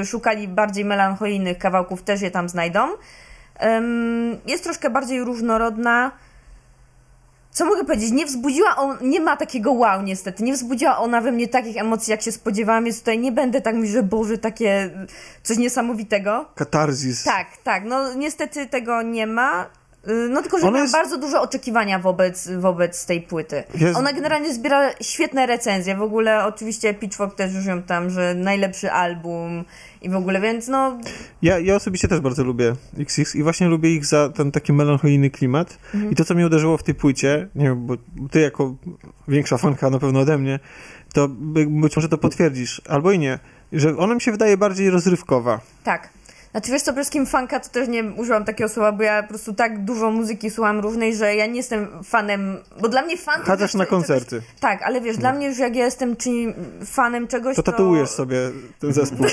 y, 0.02 0.06
szukali 0.06 0.48
bardziej 0.48 0.86
melancholijnych 0.86 1.58
kawałków, 1.58 2.04
też 2.04 2.22
je 2.22 2.32
tam 2.32 2.50
znajdą. 2.50 2.88
Jest 4.46 4.64
troszkę 4.64 4.90
bardziej 4.90 5.24
różnorodna. 5.24 6.12
Co 7.52 7.66
mogę 7.66 7.86
powiedzieć? 7.86 8.12
Nie 8.12 8.26
wzbudziła 8.26 8.76
on, 8.76 8.98
nie 9.02 9.20
ma 9.22 9.38
takiego 9.38 9.72
wow 9.72 10.02
niestety, 10.02 10.44
nie 10.44 10.54
wzbudziła 10.54 10.98
ona 10.98 11.22
we 11.22 11.32
mnie 11.32 11.48
takich 11.48 11.78
emocji, 11.78 12.12
jak 12.12 12.22
się 12.22 12.32
spodziewałam, 12.32 12.86
więc 12.86 13.00
tutaj 13.00 13.20
nie 13.20 13.32
będę 13.32 13.62
tak 13.62 13.76
mówić, 13.76 13.92
że 13.92 14.04
Boże, 14.04 14.38
takie 14.38 14.90
coś 15.44 15.58
niesamowitego. 15.58 16.46
Katarzis. 16.56 17.24
Tak, 17.24 17.48
tak, 17.64 17.84
no 17.86 18.14
niestety 18.14 18.68
tego 18.68 19.02
nie 19.02 19.28
ma. 19.28 19.70
Y, 20.08 20.30
No 20.30 20.42
tylko, 20.42 20.58
że 20.58 20.64
Ona 20.64 20.72
miałam 20.72 20.84
jest- 20.84 20.94
bardzo 20.94 21.18
duże 21.18 21.42
oczekiwania 21.42 22.00
wobec, 22.00 22.50
wobec 22.60 23.06
tej 23.06 23.22
płyty. 23.22 23.64
Jest- 23.80 23.98
Ona 23.98 24.14
generalnie 24.14 24.54
zbiera 24.54 24.90
świetne 25.02 25.46
recenzje. 25.46 25.96
W 25.96 26.02
ogóle 26.02 26.46
oczywiście 26.46 26.94
Pitchfork 26.94 27.36
też 27.36 27.54
już 27.54 27.66
ją 27.66 27.84
tam, 27.84 28.10
że 28.10 28.34
najlepszy 28.36 28.92
album 28.92 29.64
i 30.02 30.10
w 30.10 30.16
ogóle, 30.16 30.42
więc 30.42 30.68
no 30.68 30.98
Ja, 31.42 31.60
ja 31.60 31.76
osobiście 31.76 32.08
też 32.08 32.20
bardzo 32.20 32.44
lubię 32.44 32.76
XX 33.00 33.36
i 33.36 33.44
właśnie 33.44 33.68
lubię 33.68 33.96
ich 33.96 34.06
za 34.06 34.30
ten 34.30 34.52
taki 34.52 34.74
melancholijny 34.74 35.30
klimat. 35.30 35.78
I 36.12 36.16
to, 36.16 36.26
co 36.26 36.34
mnie 36.34 36.46
uderzyło 36.46 36.78
w 36.78 36.84
tej 36.84 36.96
płycie, 36.96 37.48
nie 37.56 37.66
wiem, 37.66 37.86
bo 37.86 37.94
ty 38.32 38.40
jako 38.40 38.76
większa 39.28 39.58
fanka 39.58 39.90
na 39.90 40.00
pewno 40.00 40.20
ode 40.20 40.38
mnie, 40.38 40.60
to 41.14 41.28
by, 41.28 41.66
być 41.70 41.96
może 41.96 42.10
to 42.10 42.18
potwierdzisz, 42.18 42.82
albo 42.90 43.12
i 43.12 43.20
nie, 43.20 43.40
że 43.74 43.98
ona 43.98 44.16
mi 44.16 44.22
się 44.22 44.32
wydaje 44.32 44.58
bardziej 44.58 44.90
rozrywkowa. 44.90 45.60
tak. 45.84 46.10
Znaczy 46.52 46.72
wiesz 46.72 46.82
co, 46.82 46.86
przede 46.86 47.02
wszystkim 47.02 47.26
fanka 47.26 47.60
to 47.60 47.70
też 47.70 47.88
nie 47.88 48.04
użyłam 48.04 48.46
takiego 48.46 48.70
słowa, 48.70 48.92
bo 48.92 49.04
ja 49.04 49.24
po 49.24 49.30
prostu 49.30 49.54
tak 49.54 49.84
dużo 49.86 50.12
muzyki 50.12 50.50
słucham 50.50 50.80
różnej, 50.80 51.16
że 51.16 51.36
ja 51.36 51.46
nie 51.46 51.58
jestem 51.58 52.04
fanem, 52.04 52.58
bo 52.82 52.90
dla 52.90 53.02
mnie 53.02 53.18
fan... 53.18 53.40
to 53.40 53.46
Chadzasz 53.46 53.74
na 53.74 53.84
to- 53.86 53.90
koncerty, 53.90 54.30
Czegoś, 54.30 54.60
tak, 54.60 54.82
ale 54.84 55.02
wiesz, 55.02 55.18
dla 55.18 55.34
mnie 55.34 55.48
już 55.48 55.58
jak 55.58 55.76
ja 55.76 55.86
jestem 55.86 56.16
czy 56.16 56.30
fanem 56.86 57.28
czegoś, 57.28 57.56
to 57.56 57.64
tatuujesz 57.64 58.10
sobie 58.10 58.38
ten 58.80 58.94
zespół. 59.02 59.26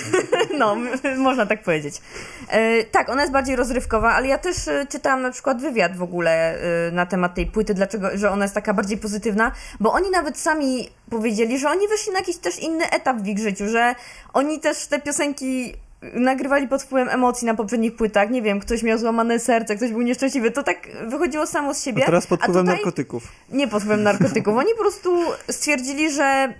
No, 0.59 0.77
można 1.17 1.47
tak 1.47 1.63
powiedzieć. 1.63 2.01
E, 2.49 2.85
tak, 2.85 3.09
ona 3.09 3.21
jest 3.21 3.33
bardziej 3.33 3.57
rozrywkowa, 3.57 4.13
ale 4.13 4.29
ja 4.29 4.39
też 4.39 4.69
e, 4.69 4.87
czytałam 4.87 5.23
na 5.23 5.31
przykład 5.31 5.61
wywiad 5.63 5.97
w 5.97 6.03
ogóle 6.03 6.59
e, 6.89 6.91
na 6.93 7.07
temat 7.07 7.35
tej 7.35 7.47
płyty, 7.47 7.75
dlaczego, 7.75 8.09
że 8.15 8.31
ona 8.31 8.45
jest 8.45 8.55
taka 8.55 8.75
bardziej 8.75 8.99
pozytywna, 8.99 9.53
bo 9.81 9.93
oni 9.93 10.11
nawet 10.11 10.39
sami 10.39 10.89
powiedzieli, 11.11 11.59
że 11.59 11.71
oni 11.71 11.89
wyszli 11.89 12.13
na 12.13 12.19
jakiś 12.19 12.37
też 12.37 12.59
inny 12.59 12.91
etap 12.91 13.17
w 13.17 13.27
ich 13.27 13.39
życiu, 13.39 13.69
że 13.69 13.95
oni 14.33 14.61
też 14.61 14.87
te 14.87 15.01
piosenki 15.01 15.75
nagrywali 16.03 16.69
pod 16.69 16.83
wpływem 16.83 17.09
emocji 17.09 17.47
na 17.47 17.55
poprzednich 17.55 17.97
płytach, 17.97 18.31
nie 18.31 18.43
wiem, 18.43 18.61
ktoś 18.61 18.83
miał 18.83 18.99
złamane 18.99 19.39
serce, 19.39 19.77
ktoś 19.77 19.91
był 19.91 20.03
nieszczęśliwy, 20.03 20.51
to 20.51 20.63
tak 20.63 20.89
wychodziło 21.07 21.47
samo 21.47 21.75
z 21.75 21.85
siebie. 21.85 22.03
A 22.03 22.07
teraz 22.07 22.27
pod 22.27 22.41
wpływem 22.41 22.63
tutaj- 22.65 22.77
narkotyków. 22.77 23.33
nie 23.51 23.69
pod 23.69 23.83
wpływem 23.83 24.03
narkotyków. 24.03 24.57
Oni 24.57 24.71
po 24.77 24.81
prostu 24.81 25.19
stwierdzili, 25.51 26.11
że 26.13 26.55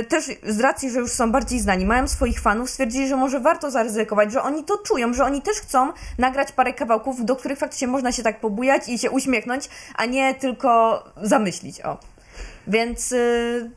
y, 0.00 0.04
też 0.04 0.24
z 0.46 0.60
racji, 0.60 0.90
że 0.90 0.98
już 1.00 1.10
są 1.10 1.32
bardziej 1.32 1.60
znani, 1.60 1.86
mają 1.86 2.08
swoich 2.08 2.40
fanów, 2.40 2.70
stwierdzili, 2.70 3.08
że 3.08 3.16
może 3.16 3.40
warto 3.40 3.70
zaryzykować, 3.70 4.32
że 4.32 4.42
oni 4.42 4.64
to 4.64 4.78
czują, 4.78 5.14
że 5.14 5.24
oni 5.24 5.42
też 5.42 5.56
chcą 5.56 5.92
nagrać 6.18 6.52
parę 6.52 6.72
kawałków, 6.72 7.24
do 7.24 7.36
których 7.36 7.58
faktycznie 7.58 7.88
można 7.88 8.12
się 8.12 8.22
tak 8.22 8.40
pobujać 8.40 8.88
i 8.88 8.98
się 8.98 9.10
uśmiechnąć, 9.10 9.68
a 9.96 10.06
nie 10.06 10.34
tylko 10.34 11.04
zamyślić. 11.22 11.80
O. 11.80 11.98
Więc 12.66 13.12
y, 13.12 13.70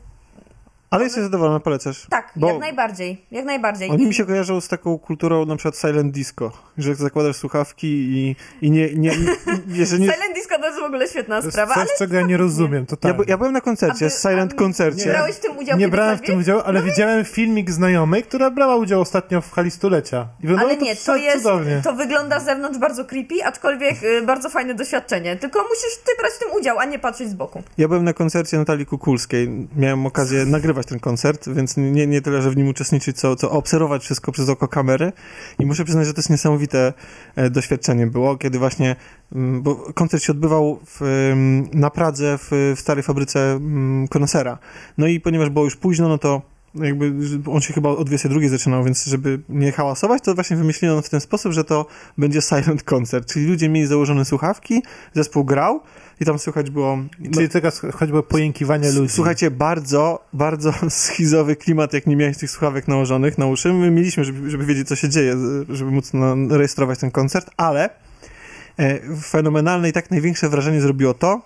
Ale 0.94 1.04
jesteś 1.04 1.22
zadowolona, 1.22 1.60
polecasz? 1.60 2.06
tak, 2.10 2.32
Bo 2.36 2.48
jak 2.48 2.58
najbardziej. 2.60 3.24
Jak 3.30 3.44
najbardziej. 3.44 3.90
Oni 3.90 4.02
I- 4.04 4.06
mi 4.06 4.14
się 4.14 4.24
kojarzą 4.26 4.60
z 4.60 4.68
taką 4.68 4.98
kulturą 4.98 5.46
na 5.46 5.56
przykład 5.56 5.78
silent 5.78 6.12
disco, 6.12 6.52
że 6.78 6.94
zakładasz 6.94 7.36
słuchawki 7.36 7.86
i, 7.86 8.36
i 8.62 8.70
nie, 8.70 8.94
nie, 8.94 9.10
nie, 9.66 9.86
że 9.86 9.98
nie... 9.98 10.12
Silent 10.12 10.34
Disco 10.34 10.58
to 10.58 10.66
jest 10.66 10.80
w 10.80 10.82
ogóle 10.82 11.08
świetna 11.08 11.38
To 11.40 11.46
jest 11.46 11.54
sprawa, 11.56 11.74
ale 11.74 11.86
coś, 11.86 11.98
czego 11.98 12.16
ja 12.16 12.22
nie 12.22 12.36
rozumiem 12.46 12.80
Ja, 12.80 12.86
totalnie. 12.86 13.18
by- 13.18 13.24
ja 13.28 13.38
byłem 13.38 13.52
na 13.52 13.60
koncercie, 13.60 14.04
wy- 14.04 14.10
silent 14.10 14.54
koncercie. 14.54 15.10
brałeś 15.10 15.34
w 15.36 15.40
tym 15.40 15.58
udział 15.58 15.78
Nie 15.78 15.88
brałem 15.88 16.18
w 16.18 16.20
tym 16.22 16.38
udziału, 16.38 16.62
ale 16.64 16.82
widziałem 16.82 17.24
filmik 17.24 17.70
znajomej, 17.70 18.22
która 18.22 18.50
brała 18.50 18.76
udział 18.76 19.00
ostatnio 19.00 19.40
w 19.40 19.52
hali 19.52 19.70
stulecia. 19.70 20.26
I 20.44 20.48
Ale 20.58 20.76
nie, 20.76 20.96
to 20.96 21.02
to 21.06 21.16
jest, 21.16 21.36
cudownie. 21.42 21.80
to 21.84 21.92
wygląda 21.92 22.40
z 22.40 22.44
zewnątrz 22.44 22.78
bardzo 22.78 23.04
creepy, 23.04 23.44
aczkolwiek 23.44 24.02
y, 24.02 24.22
bardzo 24.22 24.50
fajne 24.50 24.74
doświadczenie. 24.74 25.36
Tylko 25.36 25.62
musisz 25.62 25.98
ty 26.04 26.12
brać 26.20 26.32
w 26.32 26.38
tym 26.38 26.48
udział, 26.60 26.78
a 26.78 26.84
nie 26.84 26.98
patrzeć 26.98 27.28
z 27.28 27.34
boku. 27.34 27.62
Ja 27.78 27.88
byłem 27.88 28.04
na 28.04 28.12
koncercie 28.12 28.56
Natalii 28.58 28.86
Kukulskiej. 28.86 29.68
Miałem 29.76 30.06
okazję 30.06 30.46
nagrywać 30.56 30.83
ten 30.84 31.00
koncert, 31.00 31.48
więc 31.48 31.76
nie, 31.76 32.06
nie 32.06 32.20
tyle, 32.20 32.42
że 32.42 32.50
w 32.50 32.56
nim 32.56 32.68
uczestniczyć, 32.68 33.16
co, 33.16 33.36
co 33.36 33.50
obserwować 33.50 34.02
wszystko 34.02 34.32
przez 34.32 34.48
oko 34.48 34.68
kamery. 34.68 35.12
I 35.58 35.66
muszę 35.66 35.84
przyznać, 35.84 36.06
że 36.06 36.14
to 36.14 36.18
jest 36.18 36.30
niesamowite 36.30 36.92
e, 37.36 37.50
doświadczenie 37.50 38.06
było, 38.06 38.36
kiedy 38.36 38.58
właśnie, 38.58 38.96
mm, 39.32 39.62
bo 39.62 39.76
koncert 39.76 40.22
się 40.22 40.32
odbywał 40.32 40.80
w, 40.86 41.00
na 41.72 41.90
Pradze 41.90 42.38
w, 42.38 42.74
w 42.76 42.80
starej 42.80 43.02
fabryce 43.02 43.52
mm, 43.52 44.08
Konosera. 44.08 44.58
No 44.98 45.06
i 45.06 45.20
ponieważ 45.20 45.50
było 45.50 45.64
już 45.64 45.76
późno, 45.76 46.08
no 46.08 46.18
to 46.18 46.53
jakby 46.74 47.12
on 47.46 47.60
się 47.60 47.72
chyba 47.72 47.90
o 47.90 48.04
22 48.04 48.48
zaczynał, 48.48 48.84
więc 48.84 49.04
żeby 49.04 49.40
nie 49.48 49.72
hałasować, 49.72 50.22
to 50.22 50.34
właśnie 50.34 50.56
wymyślono 50.56 51.02
w 51.02 51.08
ten 51.08 51.20
sposób, 51.20 51.52
że 51.52 51.64
to 51.64 51.86
będzie 52.18 52.40
silent 52.42 52.82
concert, 52.82 53.32
czyli 53.32 53.46
ludzie 53.46 53.68
mieli 53.68 53.86
założone 53.86 54.24
słuchawki, 54.24 54.82
zespół 55.12 55.44
grał 55.44 55.80
i 56.20 56.24
tam 56.24 56.38
słychać 56.38 56.70
było... 56.70 56.98
Czyli 57.34 57.48
tylko 57.48 57.68
choćby 57.94 58.22
pojękiwanie 58.22 58.92
ludzi. 58.92 59.12
Słuchajcie, 59.12 59.50
bardzo, 59.50 60.24
bardzo 60.32 60.72
schizowy 60.88 61.56
klimat, 61.56 61.92
jak 61.92 62.06
nie 62.06 62.16
miałeś 62.16 62.38
tych 62.38 62.50
słuchawek 62.50 62.88
nałożonych 62.88 63.38
na 63.38 63.46
uszy. 63.46 63.72
My 63.72 63.90
mieliśmy, 63.90 64.24
żeby, 64.24 64.50
żeby 64.50 64.66
wiedzieć, 64.66 64.88
co 64.88 64.96
się 64.96 65.08
dzieje, 65.08 65.36
żeby 65.68 65.90
móc 65.90 66.12
rejestrować 66.50 66.98
ten 66.98 67.10
koncert, 67.10 67.50
ale 67.56 67.90
e, 68.78 69.16
fenomenalne 69.22 69.88
i 69.88 69.92
tak 69.92 70.10
największe 70.10 70.48
wrażenie 70.48 70.80
zrobiło 70.80 71.14
to, 71.14 71.42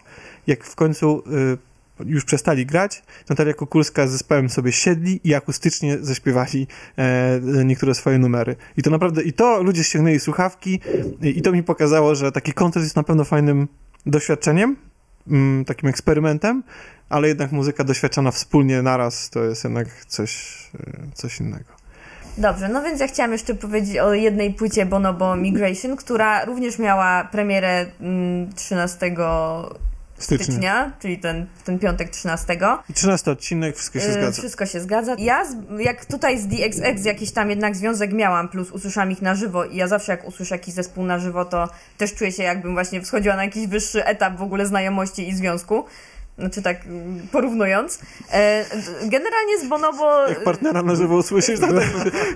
jak 0.46 0.64
w 0.64 0.74
końcu 0.74 1.22
e, 1.26 1.67
już 2.06 2.24
przestali 2.24 2.66
grać, 2.66 3.02
Natalia 3.28 3.54
Kukulska 3.54 4.06
z 4.06 4.10
zespołem 4.10 4.50
sobie 4.50 4.72
siedli 4.72 5.20
i 5.24 5.34
akustycznie 5.34 5.98
zaśpiewali 6.00 6.66
e, 6.96 7.40
niektóre 7.64 7.94
swoje 7.94 8.18
numery. 8.18 8.56
I 8.76 8.82
to 8.82 8.90
naprawdę, 8.90 9.22
i 9.22 9.32
to 9.32 9.62
ludzie 9.62 9.84
ściągnęli 9.84 10.20
słuchawki 10.20 10.80
i, 11.22 11.38
i 11.38 11.42
to 11.42 11.52
mi 11.52 11.62
pokazało, 11.62 12.14
że 12.14 12.32
taki 12.32 12.52
koncert 12.52 12.84
jest 12.84 12.96
na 12.96 13.02
pewno 13.02 13.24
fajnym 13.24 13.68
doświadczeniem, 14.06 14.76
mm, 15.28 15.64
takim 15.64 15.88
eksperymentem, 15.88 16.62
ale 17.08 17.28
jednak 17.28 17.52
muzyka 17.52 17.84
doświadczana 17.84 18.30
wspólnie 18.30 18.82
naraz 18.82 19.30
to 19.30 19.44
jest 19.44 19.64
jednak 19.64 20.04
coś, 20.06 20.62
e, 20.74 20.92
coś 21.14 21.40
innego. 21.40 21.78
Dobrze, 22.38 22.68
no 22.68 22.82
więc 22.82 23.00
ja 23.00 23.06
chciałam 23.06 23.32
jeszcze 23.32 23.54
powiedzieć 23.54 23.98
o 23.98 24.14
jednej 24.14 24.54
płycie 24.54 24.86
Bonobo 24.86 25.36
Migration, 25.36 25.96
która 25.96 26.44
również 26.44 26.78
miała 26.78 27.24
premierę 27.24 27.86
mm, 28.00 28.52
13 28.52 29.14
Stycznia. 30.18 30.44
stycznia, 30.44 30.92
czyli 31.00 31.18
ten, 31.18 31.46
ten 31.64 31.78
piątek 31.78 32.10
13. 32.10 32.58
I 32.88 32.94
13 32.94 33.30
odcinek, 33.30 33.76
wszystko 33.76 34.00
się 34.00 34.06
E, 34.06 34.12
zgadza. 34.12 34.40
Wszystko 34.40 34.66
się 34.66 34.80
zgadza. 34.80 35.16
Ja, 35.18 35.46
jak 35.78 36.04
tutaj 36.04 36.38
z 36.38 36.46
DXX 36.46 37.04
jakiś 37.04 37.30
tam 37.32 37.50
jednak 37.50 37.76
związek 37.76 38.12
miałam, 38.12 38.48
plus 38.48 38.70
usłyszałam 38.70 39.10
ich 39.10 39.22
na 39.22 39.34
żywo 39.34 39.64
i 39.64 39.76
ja 39.76 39.88
zawsze 39.88 40.12
jak 40.12 40.28
usłyszę 40.28 40.54
jakiś 40.54 40.74
zespół 40.74 41.04
na 41.04 41.18
żywo, 41.18 41.44
to 41.44 41.68
też 41.96 42.14
czuję 42.14 42.32
się 42.32 42.42
jakbym 42.42 42.72
właśnie 42.72 43.02
wschodziła 43.02 43.36
na 43.36 43.44
jakiś 43.44 43.66
wyższy 43.66 44.04
etap 44.04 44.36
w 44.36 44.42
ogóle 44.42 44.66
znajomości 44.66 45.28
i 45.28 45.36
związku. 45.36 45.84
Znaczy 46.38 46.62
tak 46.62 46.76
porównując. 47.32 47.98
E, 48.32 48.64
generalnie 49.02 49.58
z 49.64 49.68
Bonobo... 49.68 50.28
Jak 50.28 50.44
partnera 50.44 50.82
na 50.82 50.94
żywo 50.94 51.16
usłyszysz, 51.16 51.60
to 51.60 51.66
też, 51.66 51.84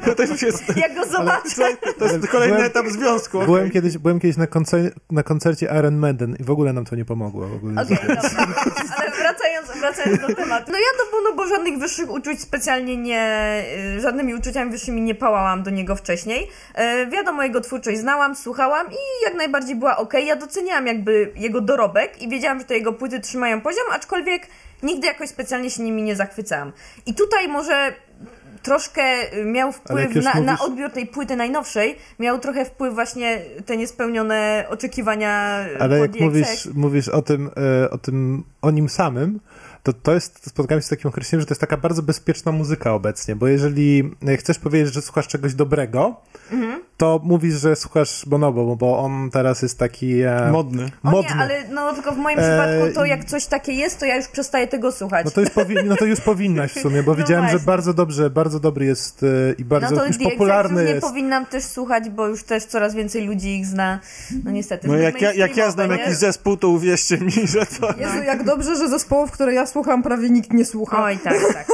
to 0.04 0.14
też 0.14 0.30
już 0.30 0.42
jest... 0.42 0.76
Jak 0.76 0.94
go 0.94 1.06
zobaczę, 1.06 1.76
To 1.98 2.04
jest 2.04 2.28
kolejny 2.28 2.54
Byłem- 2.54 2.70
etap 2.70 2.86
związku. 2.86 3.36
okej. 3.38 3.46
Byłem 3.46 3.70
kiedyś, 3.70 3.98
byłem 3.98 4.20
kiedyś 4.20 4.36
na, 4.36 4.46
koncer- 4.46 4.90
na 5.10 5.22
koncercie 5.22 5.66
Iron 5.78 5.96
Maiden 5.96 6.36
i 6.40 6.44
w 6.44 6.50
ogóle 6.50 6.72
nam 6.72 6.84
to 6.84 6.96
nie 6.96 7.04
pomogło. 7.04 7.48
W 7.48 7.54
ogóle 7.54 7.82
Okej, 7.82 7.96
dobra. 8.00 8.22
Wracając, 9.18 9.68
wracając 9.68 10.20
do 10.20 10.34
tematu. 10.34 10.72
No 10.72 10.78
ja 10.78 11.04
do 11.04 11.10
Bonobo 11.10 11.46
żadnych 11.46 11.78
wyższych 11.78 12.10
uczuć 12.10 12.40
specjalnie 12.40 12.96
nie... 12.96 13.62
y, 13.96 14.00
Żadnymi 14.00 14.34
uczuciami 14.34 14.70
wyższymi 14.70 15.02
nie 15.02 15.14
pałałam 15.14 15.62
do 15.62 15.70
niego 15.70 15.96
wcześniej. 15.96 16.48
E, 16.74 17.06
wiadomo, 17.06 17.42
jego 17.42 17.60
twórczość 17.60 17.98
znałam, 17.98 18.34
słuchałam 18.36 18.86
i 18.92 19.24
jak 19.24 19.34
najbardziej 19.34 19.76
była 19.76 19.96
ok. 19.96 20.14
Ja 20.24 20.36
doceniałam 20.36 20.86
jakby 20.86 21.32
jego 21.36 21.60
dorobek 21.60 22.22
i 22.22 22.28
wiedziałam, 22.28 22.58
że 22.58 22.64
te 22.64 22.74
jego 22.74 22.92
płyty 22.92 23.20
trzymają 23.20 23.60
poziom, 23.60 23.84
aczkolwiek 23.90 24.46
nigdy 24.82 25.06
jakoś 25.06 25.28
specjalnie 25.28 25.70
się 25.70 25.82
nimi 25.82 26.02
nie 26.02 26.16
zachwycałam. 26.16 26.72
I 27.06 27.14
tutaj 27.14 27.48
może 27.48 27.92
troszkę 28.62 29.34
y, 29.36 29.44
miał 29.44 29.72
wpływ 29.72 30.14
na, 30.14 30.34
na 30.34 30.40
mówisz- 30.40 30.60
odbiór 30.64 30.90
tej 30.90 31.06
płyty 31.06 31.36
najnowszej, 31.36 31.96
miał 32.18 32.38
trochę 32.38 32.64
wpływ 32.64 32.94
właśnie 32.94 33.42
te 33.66 33.76
niespełnione 33.76 34.64
oczekiwania 34.70 35.64
Ale 35.80 35.96
po 35.96 36.02
jak 36.04 36.20
mówisz, 36.20 36.68
mówisz 36.74 37.08
o 37.08 37.22
tym, 37.22 37.50
e, 37.84 37.90
o 37.90 37.98
tym, 37.98 38.44
o 38.62 38.70
nim 38.70 38.88
samym, 38.88 39.40
to 39.82 39.92
to 39.92 40.14
jest, 40.14 40.48
spotkałem 40.48 40.80
się 40.80 40.86
z 40.86 40.90
takim 40.90 41.08
określeniem, 41.08 41.40
że 41.40 41.46
to 41.46 41.52
jest 41.52 41.60
taka 41.60 41.76
bardzo 41.76 42.02
bezpieczna 42.02 42.52
muzyka 42.52 42.94
obecnie, 42.94 43.36
bo 43.36 43.46
jeżeli 43.48 44.10
chcesz 44.38 44.58
powiedzieć, 44.58 44.94
że 44.94 45.02
słuchasz 45.02 45.28
czegoś 45.28 45.54
dobrego, 45.54 46.16
Mhm. 46.52 46.82
To 47.02 47.20
mówisz, 47.24 47.54
że 47.54 47.76
słuchasz 47.76 48.24
Bonobo, 48.26 48.76
bo 48.76 48.98
on 48.98 49.30
teraz 49.30 49.62
jest 49.62 49.78
taki 49.78 50.20
e, 50.20 50.48
Modny. 50.52 50.90
O 51.04 51.10
modny. 51.10 51.34
nie, 51.34 51.40
ale 51.40 51.68
no 51.68 51.92
tylko 51.92 52.12
w 52.12 52.16
moim 52.16 52.38
Eee, 52.38 52.44
przypadku 52.44 52.94
to 52.94 53.04
jak 53.04 53.24
coś 53.24 53.46
takie 53.46 53.72
jest, 53.72 53.98
to 54.00 54.06
ja 54.06 54.16
już 54.16 54.28
przestaję 54.28 54.68
tego 54.68 54.92
słuchać. 54.92 55.24
No 55.24 55.30
to, 55.30 55.40
już 55.40 55.50
powi- 55.50 55.84
no 55.84 55.96
to 55.96 56.04
już 56.04 56.20
powinnaś 56.20 56.72
w 56.72 56.80
sumie, 56.80 57.02
bo 57.02 57.12
No 57.12 57.16
widziałem, 57.18 57.44
że 57.44 57.50
właśnie. 57.50 57.66
bardzo 57.66 57.94
dobrze, 57.94 58.30
bardzo 58.30 58.60
dobry 58.60 58.86
jest 58.86 59.22
e, 59.22 59.26
i 59.58 59.64
bardzo 59.64 59.90
no 59.90 59.96
to 60.00 60.06
już 60.06 60.16
DXX 60.16 60.32
popularny 60.32 60.80
już 60.80 60.88
nie 60.88 60.94
jest. 60.94 61.06
powinnam 61.06 61.46
też 61.46 61.64
słuchać, 61.64 62.10
bo 62.10 62.26
już 62.26 62.42
też 62.42 62.64
coraz 62.64 62.94
więcej 62.94 63.26
ludzi 63.26 63.48
ich 63.56 63.66
zna. 63.66 64.00
No 64.44 64.50
niestety. 64.50 64.88
No 64.88 64.96
jak 64.96 65.20
ja, 65.20 65.32
jak 65.32 65.56
ja 65.56 65.70
znam 65.70 65.88
mainstreamowe, 65.88 66.02
jakiś 66.02 66.16
zespół, 66.16 66.56
to 66.56 66.68
uwierzcie 66.68 67.18
mi, 67.18 67.32
że 67.32 67.66
to... 67.66 67.94
Jezu, 67.98 68.22
jak 68.26 68.44
dobrze, 68.44 68.76
że 68.76 68.88
zespołów, 68.88 69.30
które 69.30 69.54
ja 69.54 69.66
słucham, 69.66 70.02
prawie 70.02 70.30
nikt 70.30 70.52
nie 70.52 70.64
słucha. 70.64 70.96
nie? 70.96 71.02
Oj, 71.02 71.18
tak, 71.18 71.36
tak. 71.54 71.66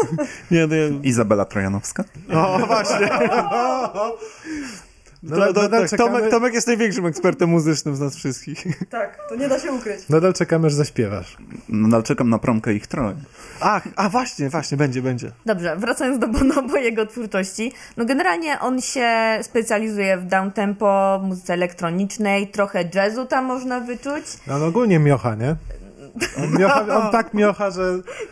Nie, 0.51 0.67
no, 0.67 0.75
ja... 0.75 0.89
Izabela 1.03 1.45
Trojanowska? 1.45 2.05
O, 2.33 2.59
właśnie. 2.67 3.09
Nadal, 5.29 5.49
To, 5.49 5.55
to, 5.55 5.63
nadal, 5.63 5.81
tak, 5.81 5.91
czekamy, 5.91 6.11
Tomek, 6.17 6.31
Tomek 6.31 6.55
jest 6.55 6.67
największym 6.67 7.07
ekspertem 7.07 7.49
muzycznym 7.51 7.97
z 7.97 8.01
nas 8.01 8.17
wszystkich. 8.17 8.65
Tak, 8.91 9.19
to 9.29 9.35
nie 9.37 9.49
da 9.49 9.59
się 9.59 9.73
ukryć. 9.73 10.09
nadal 10.09 10.33
czekamy, 10.33 10.67
aż 10.67 10.73
zaśpiewasz. 10.73 11.37
Nadal 11.69 12.03
czekam 12.03 12.31
na 12.31 12.39
promkę 12.39 12.75
ich 12.75 12.87
troje. 12.87 13.17
Ach, 13.61 13.83
a 13.97 14.09
właśnie, 14.09 14.49
właśnie, 14.51 14.77
będzie, 14.79 15.03
będzie. 15.03 15.31
Dobrze, 15.47 15.77
wracając 15.77 16.19
do 16.19 16.29
Bonobo, 16.29 16.77
jego 16.77 17.07
twórczości. 17.07 17.73
No 17.97 18.05
generalnie 18.05 18.61
on 18.61 18.81
się 18.81 19.09
specjalizuje 19.43 20.17
w 20.19 20.25
downtempo, 20.27 21.21
muzyce 21.25 21.55
elektronicznej, 21.55 22.49
trochę 22.49 22.85
jazzu 22.95 23.27
tam 23.27 23.45
można 23.45 23.81
wyczuć. 23.81 24.25
No, 24.47 24.59
no 24.59 24.67
ogólnie 24.67 24.99
miocha, 24.99 25.35
nie? 25.35 25.57
On, 26.39 26.59
miocha, 26.59 26.87
on 26.99 27.13
tak 27.13 27.35
miocha, 27.35 27.71
że 27.71 27.83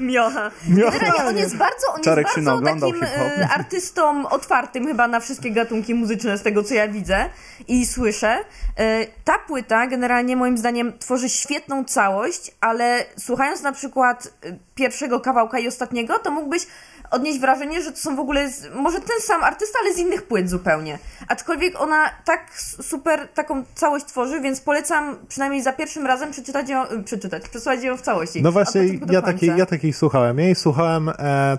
Miocha. 0.00 0.50
Miocha. 0.68 0.98
Generalnie 0.98 1.28
on 1.28 1.36
jest 1.36 1.56
bardzo, 1.56 1.86
on 1.94 2.02
Czarek 2.02 2.26
jest 2.36 2.48
bardzo 2.48 2.92
takim 2.92 3.02
e, 3.04 3.48
artystą 3.48 4.28
otwartym 4.28 4.86
chyba 4.86 5.08
na 5.08 5.20
wszystkie 5.20 5.50
gatunki 5.50 5.94
muzyczne 5.94 6.38
z 6.38 6.42
tego 6.42 6.62
co 6.62 6.74
ja 6.74 6.88
widzę 6.88 7.30
i 7.68 7.86
słyszę. 7.86 8.38
E, 8.78 9.06
ta 9.24 9.38
płyta 9.38 9.86
generalnie 9.86 10.36
moim 10.36 10.58
zdaniem 10.58 10.98
tworzy 10.98 11.28
świetną 11.28 11.84
całość, 11.84 12.52
ale 12.60 13.04
słuchając 13.18 13.62
na 13.62 13.72
przykład 13.72 14.32
e, 14.42 14.56
pierwszego 14.74 15.20
kawałka 15.20 15.58
i 15.58 15.68
ostatniego, 15.68 16.18
to 16.18 16.30
mógłbyś 16.30 16.66
odnieść 17.10 17.38
wrażenie, 17.38 17.82
że 17.82 17.92
to 17.92 17.98
są 17.98 18.16
w 18.16 18.20
ogóle 18.20 18.50
z, 18.50 18.74
może 18.74 19.00
ten 19.00 19.20
sam 19.20 19.44
artysta, 19.44 19.78
ale 19.82 19.94
z 19.94 19.98
innych 19.98 20.22
płyt 20.22 20.50
zupełnie. 20.50 20.98
Aczkolwiek 21.28 21.80
ona 21.80 22.10
tak 22.24 22.50
super 22.82 23.28
taką 23.28 23.64
całość 23.74 24.04
tworzy, 24.04 24.40
więc 24.40 24.60
polecam 24.60 25.16
przynajmniej 25.28 25.62
za 25.62 25.72
pierwszym 25.72 26.06
razem 26.06 26.30
przeczytać 26.30 26.68
ją, 26.68 26.88
e, 26.88 27.02
przeczytać, 27.02 27.48
przesłuchać 27.48 27.82
ją 27.82 27.96
w 27.96 28.02
całości. 28.02 28.42
No 28.42 28.52
właśnie, 28.52 28.82
ja 29.10 29.22
takiej, 29.22 29.52
ja 29.56 29.66
takiej 29.66 29.92
słuchałem. 29.92 30.38
Jej 30.38 30.54
słuchałem 30.54 31.08
e, 31.08 31.58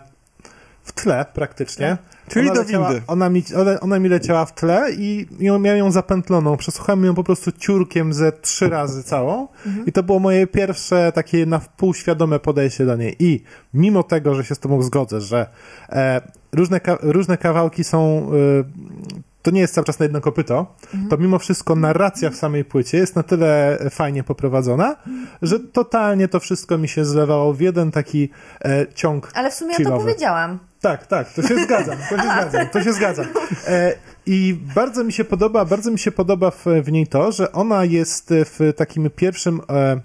w 0.84 0.92
tle 0.92 1.26
praktycznie. 1.34 1.98
Czyli 2.28 2.46
ona 2.50 2.56
do 2.56 2.62
leciała, 2.62 2.90
windy. 2.90 3.04
Ona 3.08 3.30
mi, 3.30 3.44
ona, 3.82 4.00
mi 4.00 4.10
leciała 4.10 4.46
w 4.46 4.54
tle 4.54 4.92
i 4.92 5.28
ją, 5.40 5.60
miałem 5.60 5.80
ją 5.80 5.92
zapętloną. 5.92 6.58
Przesłuchałem 6.58 7.06
ją 7.06 7.16
po 7.16 7.24
prostu 7.24 7.52
ciurkiem 7.52 8.14
ze 8.14 8.32
trzy 8.32 8.70
razy 8.70 9.04
całą 9.04 9.48
i 9.86 9.92
to 9.92 10.04
było 10.04 10.20
moje 10.20 10.48
pierwsze 10.48 11.12
takie 11.16 11.46
na 11.46 11.60
wpół 11.60 11.94
świadome 11.94 12.40
podejście 12.40 12.86
do 12.86 12.96
niej. 12.96 13.16
I 13.20 13.44
mimo 13.74 14.04
tego, 14.04 14.36
że 14.36 14.44
się 14.44 14.56
z 14.56 14.60
tobą 14.60 14.82
zgodzę, 14.82 15.22
że 15.22 15.48
e, 15.90 16.22
różne, 16.52 16.80
ka- 16.80 16.98
różne 17.02 17.38
kawałki 17.38 17.84
są... 17.84 18.30
E, 18.34 18.98
to 19.42 19.52
nie 19.52 19.62
jest 19.62 19.74
cały 19.74 19.86
czas 19.86 20.00
na 20.00 20.04
jedno 20.04 20.22
kopyto, 20.22 20.76
to 21.10 21.18
mimo 21.18 21.40
wszystko 21.40 21.76
narracja 21.76 22.30
w 22.30 22.36
samej 22.36 22.66
płycie 22.66 22.98
jest 22.98 23.16
na 23.16 23.24
tyle 23.24 23.78
fajnie 23.90 24.24
poprowadzona, 24.24 24.96
że 25.42 25.60
totalnie 25.60 26.28
to 26.28 26.40
wszystko 26.40 26.78
mi 26.78 26.88
się 26.88 27.06
zlewało 27.06 27.54
w 27.54 27.62
jeden 27.62 27.92
taki 27.92 28.30
e, 28.66 28.86
ciąg 28.96 29.32
Ale 29.34 29.52
w 29.52 29.54
sumie 29.54 29.76
ja 29.80 29.86
to 29.90 29.98
powiedziałam. 29.98 30.60
Tak, 30.88 31.08
tak, 31.08 31.34
to 31.34 31.42
się 31.42 31.64
zgadzam, 31.64 31.98
to 32.10 32.18
się 32.18 32.24
zgadzam, 32.24 32.70
to 32.70 32.84
się 32.84 32.94
zgadzam. 32.94 33.26
E, 33.68 33.94
I 34.26 34.60
bardzo 34.76 35.04
mi 35.04 35.14
się 35.14 35.24
podoba, 35.24 35.66
bardzo 35.66 35.92
mi 35.92 36.00
się 36.00 36.12
podoba 36.12 36.52
w, 36.52 36.66
w 36.84 36.92
niej 36.92 37.08
to, 37.08 37.32
że 37.32 37.52
ona 37.52 37.86
jest 37.86 38.30
w 38.30 38.74
takim 38.76 39.10
pierwszym 39.10 39.62
e, 39.70 40.02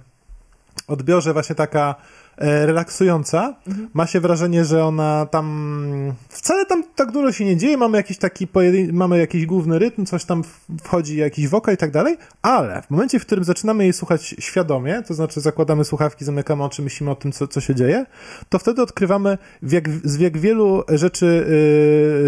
odbiorze 0.89 1.33
właśnie 1.33 1.55
taka 1.55 1.95
e, 2.37 2.67
relaksująca. 2.67 3.55
Ma 3.95 4.07
się 4.07 4.21
wrażenie, 4.21 4.65
że 4.65 4.85
ona 4.85 5.27
tam 5.27 6.15
wcale 6.29 6.67
tam 6.67 6.85
tak 6.95 7.13
dużo 7.13 7.33
się 7.33 7.45
nie 7.45 7.57
dzieje. 7.57 7.77
Mamy 7.77 7.97
jakiś 7.97 8.19
taki 8.19 8.47
pojedyn- 8.47 8.93
mamy 8.93 9.19
jakiś 9.19 9.47
główny 9.47 9.79
rytm, 9.79 10.05
coś 10.05 10.25
tam 10.25 10.43
wchodzi, 10.83 11.17
jakiś 11.17 11.49
wokal 11.49 11.75
i 11.75 11.77
tak 11.77 11.91
dalej, 11.91 12.17
ale 12.43 12.83
w 12.83 12.91
momencie, 12.91 13.19
w 13.19 13.27
którym 13.27 13.45
zaczynamy 13.45 13.85
jej 13.85 13.93
słuchać 13.93 14.35
świadomie, 14.39 15.03
to 15.03 15.15
znaczy 15.15 15.41
zakładamy 15.41 15.85
słuchawki, 15.85 16.25
zamykamy 16.25 16.65
oczy, 16.65 16.83
myślimy 16.83 17.11
o 17.11 17.15
tym, 17.15 17.33
co, 17.33 17.49
co 17.49 17.61
się 17.61 17.75
dzieje, 17.75 18.07
to 18.49 18.59
wtedy 18.59 18.83
odkrywamy, 18.83 19.39
jak, 19.63 19.89
z 20.05 20.19
jak 20.19 20.39
wielu 20.39 20.83
rzeczy 20.89 21.47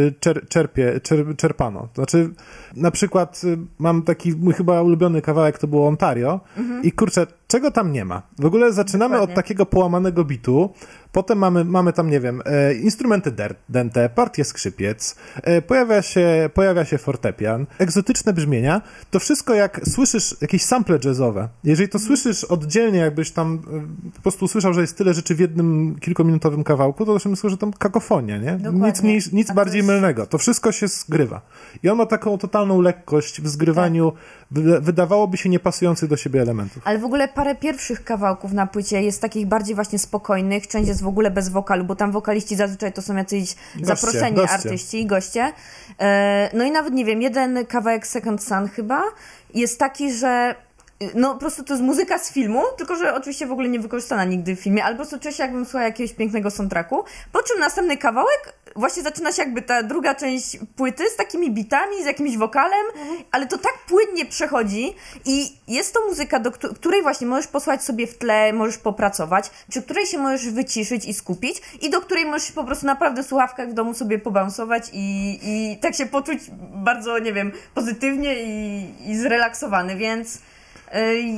yy, 0.04 0.14
czer, 0.20 0.48
czerpie, 0.48 1.00
czer, 1.00 1.36
czerpano. 1.36 1.80
To 1.80 1.94
znaczy, 1.94 2.30
na 2.76 2.90
przykład 2.90 3.40
y, 3.44 3.58
mam 3.78 4.02
taki 4.02 4.32
mój 4.32 4.54
chyba 4.54 4.82
ulubiony 4.82 5.22
kawałek, 5.22 5.58
to 5.58 5.66
było 5.66 5.88
Ontario 5.88 6.40
i 6.82 6.92
kurczę, 6.92 7.26
czego 7.54 7.70
tam 7.70 7.92
nie 7.92 8.04
ma? 8.04 8.22
W 8.38 8.44
ogóle 8.44 8.72
zaczynamy 8.72 9.14
Dokładnie. 9.14 9.32
od 9.34 9.36
takiego 9.36 9.66
połamanego 9.66 10.24
bitu, 10.24 10.70
potem 11.14 11.38
mamy, 11.38 11.64
mamy 11.64 11.92
tam, 11.92 12.10
nie 12.10 12.20
wiem, 12.20 12.42
e, 12.44 12.74
instrumenty 12.74 13.30
der, 13.30 13.54
dęte, 13.68 14.08
partię 14.08 14.44
skrzypiec, 14.44 15.16
e, 15.42 15.62
pojawia, 15.62 16.02
się, 16.02 16.50
pojawia 16.54 16.84
się 16.84 16.98
fortepian, 16.98 17.66
egzotyczne 17.78 18.32
brzmienia, 18.32 18.82
to 19.10 19.18
wszystko 19.20 19.54
jak 19.54 19.80
słyszysz 19.88 20.36
jakieś 20.40 20.62
sample 20.64 20.98
jazzowe, 21.04 21.48
jeżeli 21.64 21.88
to 21.88 21.98
słyszysz 21.98 22.44
oddzielnie, 22.44 22.98
jakbyś 22.98 23.30
tam 23.30 23.62
e, 24.08 24.10
po 24.16 24.22
prostu 24.22 24.44
usłyszał, 24.44 24.74
że 24.74 24.80
jest 24.80 24.96
tyle 24.98 25.14
rzeczy 25.14 25.34
w 25.34 25.40
jednym 25.40 25.96
kilkuminutowym 26.00 26.64
kawałku, 26.64 27.06
to 27.06 27.14
też 27.14 27.24
myślę, 27.26 27.50
że 27.50 27.56
tam 27.56 27.72
kakofonia, 27.72 28.38
nie? 28.38 28.52
Dokładnie. 28.52 28.86
Nic, 28.88 29.02
mniej, 29.02 29.20
nic 29.32 29.50
A 29.50 29.54
bardziej 29.54 29.76
jest- 29.76 29.88
mylnego. 29.88 30.26
To 30.26 30.38
wszystko 30.38 30.72
się 30.72 30.88
zgrywa. 30.88 31.40
I 31.82 31.88
on 31.88 31.98
ma 31.98 32.06
taką 32.06 32.38
totalną 32.38 32.80
lekkość 32.80 33.40
w 33.42 33.48
zgrywaniu 33.48 34.12
wy- 34.50 34.80
wydawałoby 34.80 35.36
się 35.36 35.48
niepasujących 35.48 36.08
do 36.08 36.16
siebie 36.16 36.42
elementów. 36.42 36.82
Ale 36.84 36.98
w 36.98 37.04
ogóle 37.04 37.28
parę 37.28 37.54
pierwszych 37.54 38.04
kawałków 38.04 38.52
na 38.52 38.66
płycie 38.66 39.02
jest 39.02 39.20
takich 39.20 39.46
bardziej 39.46 39.74
właśnie 39.74 39.98
spokojnych, 39.98 40.68
część 40.68 40.88
jest 40.88 41.02
w 41.04 41.08
ogóle 41.08 41.30
bez 41.30 41.48
wokalu, 41.48 41.84
bo 41.84 41.96
tam 41.96 42.12
wokaliści 42.12 42.56
zazwyczaj 42.56 42.92
to 42.92 43.02
są 43.02 43.16
jacyś 43.16 43.54
zaproszeni 43.82 44.36
goście. 44.36 44.54
artyści, 44.54 45.06
goście. 45.06 45.52
E, 46.00 46.50
no 46.52 46.64
i 46.64 46.70
nawet 46.70 46.94
nie 46.94 47.04
wiem, 47.04 47.22
jeden 47.22 47.66
kawałek 47.66 48.06
Second 48.06 48.44
Sun 48.44 48.68
chyba 48.68 49.02
jest 49.54 49.78
taki, 49.78 50.12
że 50.12 50.54
no 51.14 51.34
po 51.34 51.40
prostu 51.40 51.64
to 51.64 51.72
jest 51.72 51.84
muzyka 51.84 52.18
z 52.18 52.32
filmu, 52.32 52.62
tylko 52.76 52.96
że 52.96 53.14
oczywiście 53.14 53.46
w 53.46 53.52
ogóle 53.52 53.68
nie 53.68 53.80
wykorzystana 53.80 54.24
nigdy 54.24 54.56
w 54.56 54.60
filmie, 54.60 54.84
ale 54.84 54.94
po 54.94 55.02
prostu 55.02 55.18
czuję 55.18 55.34
się 55.34 55.42
jakbym 55.42 55.64
słuchała 55.64 55.84
jakiegoś 55.84 56.12
pięknego 56.12 56.50
soundtracku, 56.50 57.04
po 57.32 57.42
czym 57.42 57.60
następny 57.60 57.96
kawałek 57.96 58.52
właśnie 58.76 59.02
zaczyna 59.02 59.32
się 59.32 59.42
jakby 59.42 59.62
ta 59.62 59.82
druga 59.82 60.14
część 60.14 60.58
płyty 60.76 61.04
z 61.10 61.16
takimi 61.16 61.50
bitami, 61.50 62.02
z 62.02 62.06
jakimś 62.06 62.36
wokalem, 62.36 62.86
ale 63.32 63.46
to 63.46 63.58
tak 63.58 63.72
płynnie 63.88 64.26
przechodzi 64.26 64.94
i 65.24 65.52
jest 65.68 65.94
to 65.94 66.06
muzyka, 66.06 66.40
do 66.40 66.50
któ- 66.50 66.74
której 66.74 67.02
właśnie 67.02 67.26
możesz 67.26 67.46
posłać 67.46 67.84
sobie 67.84 68.06
w 68.06 68.18
tle, 68.18 68.52
możesz 68.52 68.78
popracować, 68.78 69.50
przy 69.70 69.82
której 69.82 70.06
się 70.06 70.18
możesz 70.18 70.48
wyciszyć 70.50 71.04
i 71.04 71.14
skupić 71.14 71.62
i 71.82 71.90
do 71.90 72.00
której 72.00 72.26
możesz 72.26 72.52
po 72.52 72.64
prostu 72.64 72.86
naprawdę 72.86 73.22
w 73.22 73.26
słuchawkach 73.26 73.70
w 73.70 73.72
domu 73.72 73.94
sobie 73.94 74.18
pobalansować 74.18 74.90
i, 74.92 75.38
i 75.42 75.78
tak 75.78 75.94
się 75.94 76.06
poczuć 76.06 76.38
bardzo, 76.74 77.18
nie 77.18 77.32
wiem, 77.32 77.52
pozytywnie 77.74 78.34
i, 78.42 78.88
i 79.06 79.16
zrelaksowany, 79.16 79.96
więc 79.96 80.38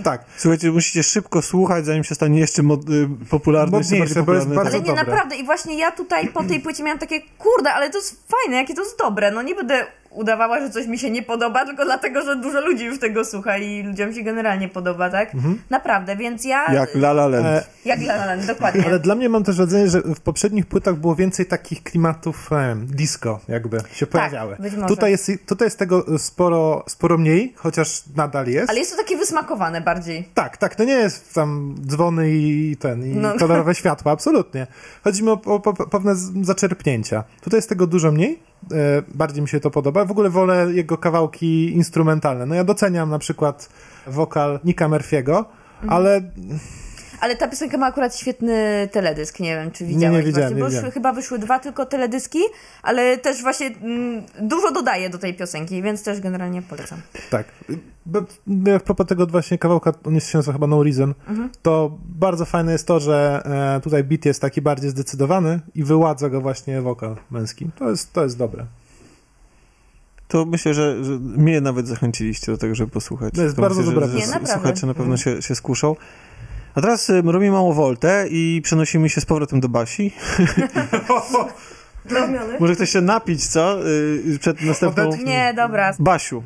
Tak. 0.04 0.24
Słuchajcie, 0.36 0.70
musicie 0.70 1.02
szybko 1.02 1.42
słuchać, 1.42 1.86
zanim 1.86 2.04
się 2.04 2.14
stanie 2.14 2.40
jeszcze 2.40 2.62
mod, 2.62 2.90
y, 2.90 3.08
popularny, 3.30 3.78
jeszcze 3.78 3.94
Modniejsze, 3.94 4.14
bardziej 4.14 4.24
bo 4.24 4.32
jest 4.34 4.46
popularny. 4.46 4.54
bardzo 4.54 4.76
Ale 4.76 4.80
nie, 4.80 4.86
dobre. 4.96 5.04
naprawdę. 5.04 5.36
I 5.36 5.44
właśnie 5.44 5.78
ja 5.78 5.90
tutaj 5.92 6.28
po 6.28 6.44
tej 6.44 6.60
płycie 6.60 6.82
miałam 6.82 6.98
takie, 6.98 7.20
kurde, 7.38 7.72
ale 7.72 7.90
to 7.90 7.98
jest 7.98 8.22
fajne, 8.28 8.56
jakie 8.56 8.74
to 8.74 8.82
jest 8.82 8.98
dobre. 8.98 9.30
No 9.30 9.42
nie 9.42 9.54
będę 9.54 9.86
udawała, 10.16 10.60
że 10.60 10.70
coś 10.70 10.86
mi 10.86 10.98
się 10.98 11.10
nie 11.10 11.22
podoba, 11.22 11.66
tylko 11.66 11.84
dlatego, 11.84 12.22
że 12.22 12.36
dużo 12.36 12.60
ludzi 12.60 12.84
już 12.84 12.98
tego 12.98 13.24
słucha 13.24 13.58
i 13.58 13.82
ludziom 13.82 14.12
się 14.12 14.22
generalnie 14.22 14.68
podoba, 14.68 15.10
tak? 15.10 15.32
Naprawdę, 15.70 16.16
więc 16.16 16.44
ja... 16.44 16.72
Jak 16.74 16.94
La 16.94 17.10
La 17.10 17.26
Land. 17.26 17.46
E, 17.46 17.64
Jak 17.84 18.00
La 18.00 18.14
La 18.14 18.26
Land, 18.26 18.46
dokładnie. 18.46 18.86
Ale 18.86 18.98
dla 18.98 19.14
mnie 19.14 19.28
mam 19.28 19.44
też 19.44 19.56
wrażenie, 19.56 19.88
że 19.88 20.00
w 20.00 20.20
poprzednich 20.20 20.66
płytach 20.66 20.96
było 20.96 21.14
więcej 21.14 21.46
takich 21.46 21.82
klimatów 21.82 22.52
e, 22.52 22.76
disco, 22.86 23.40
jakby 23.48 23.78
się 23.92 24.06
pojawiały. 24.06 24.56
być 24.60 24.74
może. 24.74 24.86
Tutaj 24.86 25.10
jest, 25.10 25.30
tutaj 25.46 25.66
jest 25.66 25.78
tego 25.78 26.18
sporo, 26.18 26.84
sporo 26.88 27.18
mniej, 27.18 27.52
chociaż 27.56 28.02
nadal 28.16 28.46
jest. 28.46 28.70
Ale 28.70 28.78
jest 28.78 28.90
to 28.90 28.96
takie 28.96 29.16
wysmakowane 29.16 29.80
bardziej. 29.80 30.28
Tak, 30.34 30.56
tak, 30.56 30.74
to 30.74 30.84
nie 30.84 30.92
jest 30.94 31.34
tam 31.34 31.74
dzwony 31.86 32.30
i 32.30 32.76
ten, 32.80 33.04
i 33.06 33.08
No. 33.16 33.34
kolorowe 33.38 33.74
światła, 33.74 34.12
absolutnie. 34.12 34.66
Chodzi 35.04 35.22
mi 35.22 35.28
o, 35.30 35.40
o, 35.46 35.54
o 35.54 35.72
pewne 35.74 36.12
zaczerpnięcia. 36.42 37.24
Tutaj 37.40 37.58
jest 37.58 37.68
tego 37.68 37.86
dużo 37.86 38.12
mniej, 38.12 38.32
e, 38.32 38.38
bardziej 39.14 39.42
mi 39.42 39.48
się 39.48 39.60
to 39.60 39.70
podoba. 39.70 40.04
W 40.04 40.10
ogóle 40.10 40.30
wolę 40.30 40.66
jego 40.72 40.98
kawałki 40.98 41.74
instrumentalne. 41.74 42.46
No 42.46 42.54
ja 42.54 42.64
doceniam 42.64 43.10
na 43.10 43.18
przykład 43.18 43.68
wokal 44.06 44.60
Nika 44.64 44.88
Murphy'ego, 44.88 45.44
Mhm. 45.82 45.92
ale 45.92 46.20
Ale 47.20 47.36
ta 47.36 47.48
piosenka 47.48 47.76
ma 47.78 47.86
akurat 47.86 48.16
świetny 48.16 48.88
teledysk, 48.92 49.40
nie 49.40 49.56
wiem, 49.56 49.70
czy 49.70 49.86
widziałeś 49.86 50.16
nie 50.16 50.22
widziałem, 50.22 50.48
właśnie, 50.48 50.56
nie 50.56 50.62
bo 50.62 50.68
widziałem. 50.68 50.90
chyba 50.90 51.12
wyszły 51.12 51.38
dwa 51.38 51.58
tylko 51.58 51.86
teledyski, 51.86 52.38
ale 52.82 53.18
też 53.18 53.42
właśnie 53.42 53.66
mm, 53.66 54.22
dużo 54.40 54.72
dodaje 54.72 55.10
do 55.10 55.18
tej 55.18 55.34
piosenki, 55.34 55.82
więc 55.82 56.02
też 56.02 56.20
generalnie 56.20 56.62
polecam. 56.62 56.98
tak. 57.30 57.46
Bo, 58.06 58.20
a 58.76 58.80
propos 58.80 59.06
tego 59.06 59.26
właśnie 59.26 59.58
kawałka, 59.58 59.92
on 60.04 60.14
jest 60.14 60.28
się 60.30 60.38
nazywa 60.38 60.52
chyba 60.52 60.66
No 60.66 60.82
Reason, 60.82 61.14
Mhm. 61.28 61.50
to 61.62 61.98
bardzo 62.04 62.44
fajne 62.44 62.72
jest 62.72 62.86
to, 62.86 63.00
że 63.00 63.42
e, 63.76 63.80
tutaj 63.80 64.04
beat 64.04 64.24
jest 64.24 64.40
taki 64.40 64.62
bardziej 64.62 64.90
zdecydowany 64.90 65.60
i 65.74 65.84
wyładza 65.84 66.28
go 66.28 66.40
właśnie 66.40 66.82
wokal 66.82 67.16
męski. 67.30 67.66
To 67.78 67.90
jest, 67.90 68.12
to 68.12 68.22
jest 68.22 68.38
dobre. 68.38 68.66
To 70.28 70.44
myślę, 70.44 70.74
że, 70.74 71.04
że 71.04 71.12
mnie 71.20 71.60
nawet 71.60 71.88
zachęciliście 71.88 72.52
do 72.52 72.58
tego, 72.58 72.74
żeby 72.74 72.90
posłuchać. 72.90 73.34
To 73.34 73.42
jest 73.42 73.56
To 73.56 73.62
bardzo 73.62 73.80
myślę, 73.80 73.94
dobra 73.94 74.06
że, 74.08 74.12
że 74.12 74.18
Nie, 74.18 74.26
naprawdę. 74.32 74.52
Słuchacze 74.54 74.86
na 74.86 74.94
pewno 74.94 75.16
się, 75.16 75.42
się 75.42 75.54
skuszą. 75.54 75.96
A 76.76 76.80
teraz 76.80 77.10
y, 77.10 77.22
robimy 77.22 77.50
małą 77.50 77.72
woltę 77.72 78.26
i 78.30 78.60
przenosimy 78.64 79.08
się 79.08 79.20
z 79.20 79.24
powrotem 79.24 79.60
do 79.60 79.68
Basi. 79.68 80.12
Może 82.60 82.74
ktoś 82.74 82.90
się 82.90 83.00
napić, 83.00 83.46
co? 83.46 83.86
Y, 83.86 84.38
przed 84.40 84.62
następną... 84.62 85.10
Nie, 85.24 85.54
dobra. 85.56 85.92
Basiu, 85.98 86.42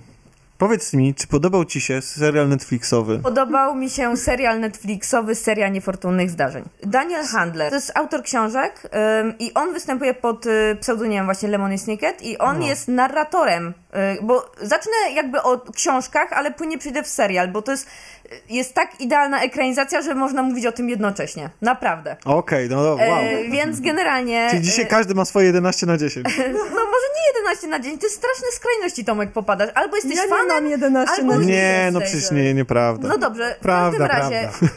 powiedz 0.59 0.93
mi, 0.93 1.15
czy 1.15 1.27
podobał 1.27 1.65
ci 1.65 1.81
się 1.81 2.03
serial 2.03 2.49
Netflixowy? 2.49 3.19
Podobał 3.19 3.75
mi 3.75 3.91
się 3.91 4.17
serial 4.17 4.61
Netflixowy 4.61 5.35
Seria 5.35 5.69
Niefortunnych 5.69 6.31
Zdarzeń. 6.31 6.65
Daniel 6.83 7.25
Handler 7.25 7.69
to 7.69 7.75
jest 7.75 7.93
autor 7.95 8.23
książek 8.23 8.83
ym, 9.21 9.39
i 9.39 9.55
on 9.55 9.73
występuje 9.73 10.15
pod 10.15 10.47
y, 10.47 10.77
pseudonimem 10.81 11.25
właśnie 11.25 11.49
Lemony 11.49 11.79
Snicket 11.79 12.23
i 12.23 12.39
on 12.39 12.63
jest 12.63 12.89
narratorem, 12.89 13.69
y, 13.69 14.23
bo 14.23 14.53
zacznę 14.63 14.93
jakby 15.15 15.43
o 15.43 15.59
książkach, 15.59 16.33
ale 16.33 16.51
płynnie 16.51 16.79
przyjdę 16.79 17.03
w 17.03 17.09
serial, 17.09 17.49
bo 17.49 17.63
to 17.63 17.73
jest, 17.73 17.87
jest 18.49 18.75
tak 18.75 19.01
idealna 19.01 19.43
ekranizacja, 19.43 20.03
że 20.03 20.15
można 20.15 20.43
mówić 20.43 20.67
o 20.67 20.73
tym 20.73 20.89
jednocześnie. 20.89 21.51
Naprawdę. 21.61 22.17
Okej, 22.25 22.69
no 22.69 22.81
wow. 22.81 22.99
E, 23.01 23.45
więc 23.51 23.81
generalnie... 23.91 24.49
Czyli 24.51 24.63
dzisiaj 24.63 24.85
e, 24.85 24.89
każdy 24.89 25.15
ma 25.15 25.25
swoje 25.25 25.47
11 25.47 25.87
na 25.87 25.97
10. 25.97 26.27
No 26.61 26.87
może 26.87 27.07
nie 27.17 27.39
11 27.41 27.67
na 27.69 27.81
dzień, 27.81 27.99
to 27.99 28.07
jest 28.07 28.17
straszne 28.17 28.47
skrajności 28.53 29.05
Tomek 29.05 29.33
popadasz. 29.33 29.71
Albo 29.75 29.97
jesteś 29.97 30.17
Ja 30.17 30.23
nie 30.23 30.29
fanem, 30.29 30.49
mam 30.49 30.67
11 30.67 31.15
albo 31.15 31.33
na 31.33 31.39
nie 31.39 31.47
dzień. 31.47 31.55
Nie, 31.55 31.91
no 31.93 32.01
przecież 32.01 32.31
nie, 32.31 32.55
nieprawda. 32.55 33.09
No 33.09 33.19
dobrze, 33.19 33.55
w 33.59 33.63
Prawda, 33.63 34.09
każdym 34.09 34.23
razie 34.23 34.49
y, 34.49 34.71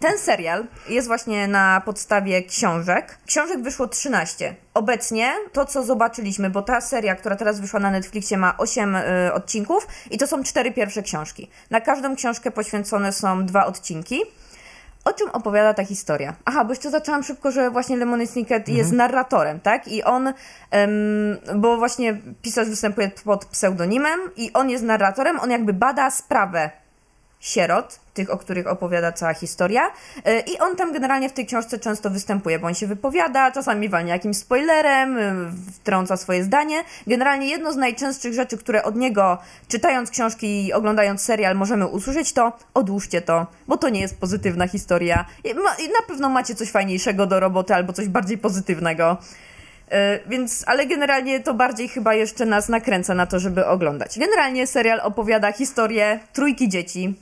ten 0.00 0.18
serial 0.18 0.64
jest 0.88 1.06
właśnie 1.06 1.48
na 1.48 1.82
podstawie 1.84 2.42
książek. 2.42 3.18
Książek 3.26 3.62
wyszło 3.62 3.88
13. 3.88 4.54
Obecnie 4.74 5.32
to, 5.52 5.64
co 5.64 5.82
zobaczyliśmy, 5.82 6.50
bo 6.50 6.62
ta 6.62 6.80
seria, 6.80 7.16
która 7.16 7.36
teraz 7.36 7.60
wyszła 7.60 7.80
na 7.80 7.90
Netflixie 7.90 8.36
ma 8.36 8.56
8 8.58 8.96
y, 8.96 9.32
odcinków 9.32 9.86
i 10.10 10.18
to 10.18 10.26
są 10.26 10.42
cztery 10.42 10.72
pierwsze 10.72 11.02
książki. 11.02 11.50
Na 11.70 11.80
każdą 11.80 12.16
książkę 12.16 12.50
poświęcone 12.50 13.12
są 13.12 13.46
dwa 13.46 13.66
odcinki. 13.66 14.20
O 15.04 15.12
czym 15.12 15.30
opowiada 15.30 15.74
ta 15.74 15.84
historia? 15.84 16.34
Aha, 16.44 16.64
bo 16.64 16.70
jeszcze 16.70 16.90
zaczęłam 16.90 17.22
szybko, 17.22 17.50
że 17.50 17.70
właśnie 17.70 17.96
Lemony 17.96 18.26
Snicket 18.26 18.68
jest 18.68 18.92
narratorem, 18.92 19.60
tak? 19.60 19.88
I 19.88 20.02
on, 20.02 20.32
bo 21.56 21.76
właśnie 21.76 22.20
pisarz 22.42 22.68
występuje 22.68 23.10
pod 23.24 23.44
pseudonimem 23.44 24.20
i 24.36 24.52
on 24.52 24.70
jest 24.70 24.84
narratorem, 24.84 25.40
on 25.40 25.50
jakby 25.50 25.72
bada 25.72 26.10
sprawę 26.10 26.70
sierot, 27.40 28.00
tych, 28.14 28.30
o 28.30 28.38
których 28.38 28.66
opowiada 28.66 29.12
cała 29.12 29.34
historia. 29.34 29.82
Y, 30.28 30.40
I 30.40 30.58
on 30.58 30.76
tam 30.76 30.92
generalnie 30.92 31.28
w 31.28 31.32
tej 31.32 31.46
książce 31.46 31.78
często 31.78 32.10
występuje, 32.10 32.58
bo 32.58 32.66
on 32.66 32.74
się 32.74 32.86
wypowiada, 32.86 33.50
czasami 33.50 33.88
walnie 33.88 34.12
jakimś 34.12 34.36
spoilerem, 34.36 35.18
y, 35.18 35.32
wtrąca 35.72 36.16
swoje 36.16 36.44
zdanie. 36.44 36.84
Generalnie 37.06 37.48
jedno 37.48 37.72
z 37.72 37.76
najczęstszych 37.76 38.34
rzeczy, 38.34 38.58
które 38.58 38.82
od 38.82 38.96
niego, 38.96 39.38
czytając 39.68 40.10
książki 40.10 40.66
i 40.66 40.72
oglądając 40.72 41.22
serial, 41.22 41.56
możemy 41.56 41.86
usłyszeć, 41.86 42.32
to 42.32 42.52
odłóżcie 42.74 43.22
to, 43.22 43.46
bo 43.68 43.76
to 43.76 43.88
nie 43.88 44.00
jest 44.00 44.20
pozytywna 44.20 44.68
historia. 44.68 45.24
I 45.44 45.88
na 45.88 46.02
pewno 46.08 46.28
macie 46.28 46.54
coś 46.54 46.70
fajniejszego 46.70 47.26
do 47.26 47.40
roboty 47.40 47.74
albo 47.74 47.92
coś 47.92 48.08
bardziej 48.08 48.38
pozytywnego. 48.38 49.16
Y, 49.92 50.28
Więc, 50.28 50.64
ale 50.66 50.86
generalnie 50.86 51.40
to 51.40 51.54
bardziej 51.54 51.88
chyba 51.88 52.14
jeszcze 52.14 52.46
nas 52.46 52.68
nakręca 52.68 53.14
na 53.14 53.26
to, 53.26 53.38
żeby 53.38 53.66
oglądać. 53.66 54.18
Generalnie 54.18 54.66
serial 54.66 55.00
opowiada 55.00 55.52
historię 55.52 56.20
trójki 56.32 56.68
dzieci, 56.68 57.14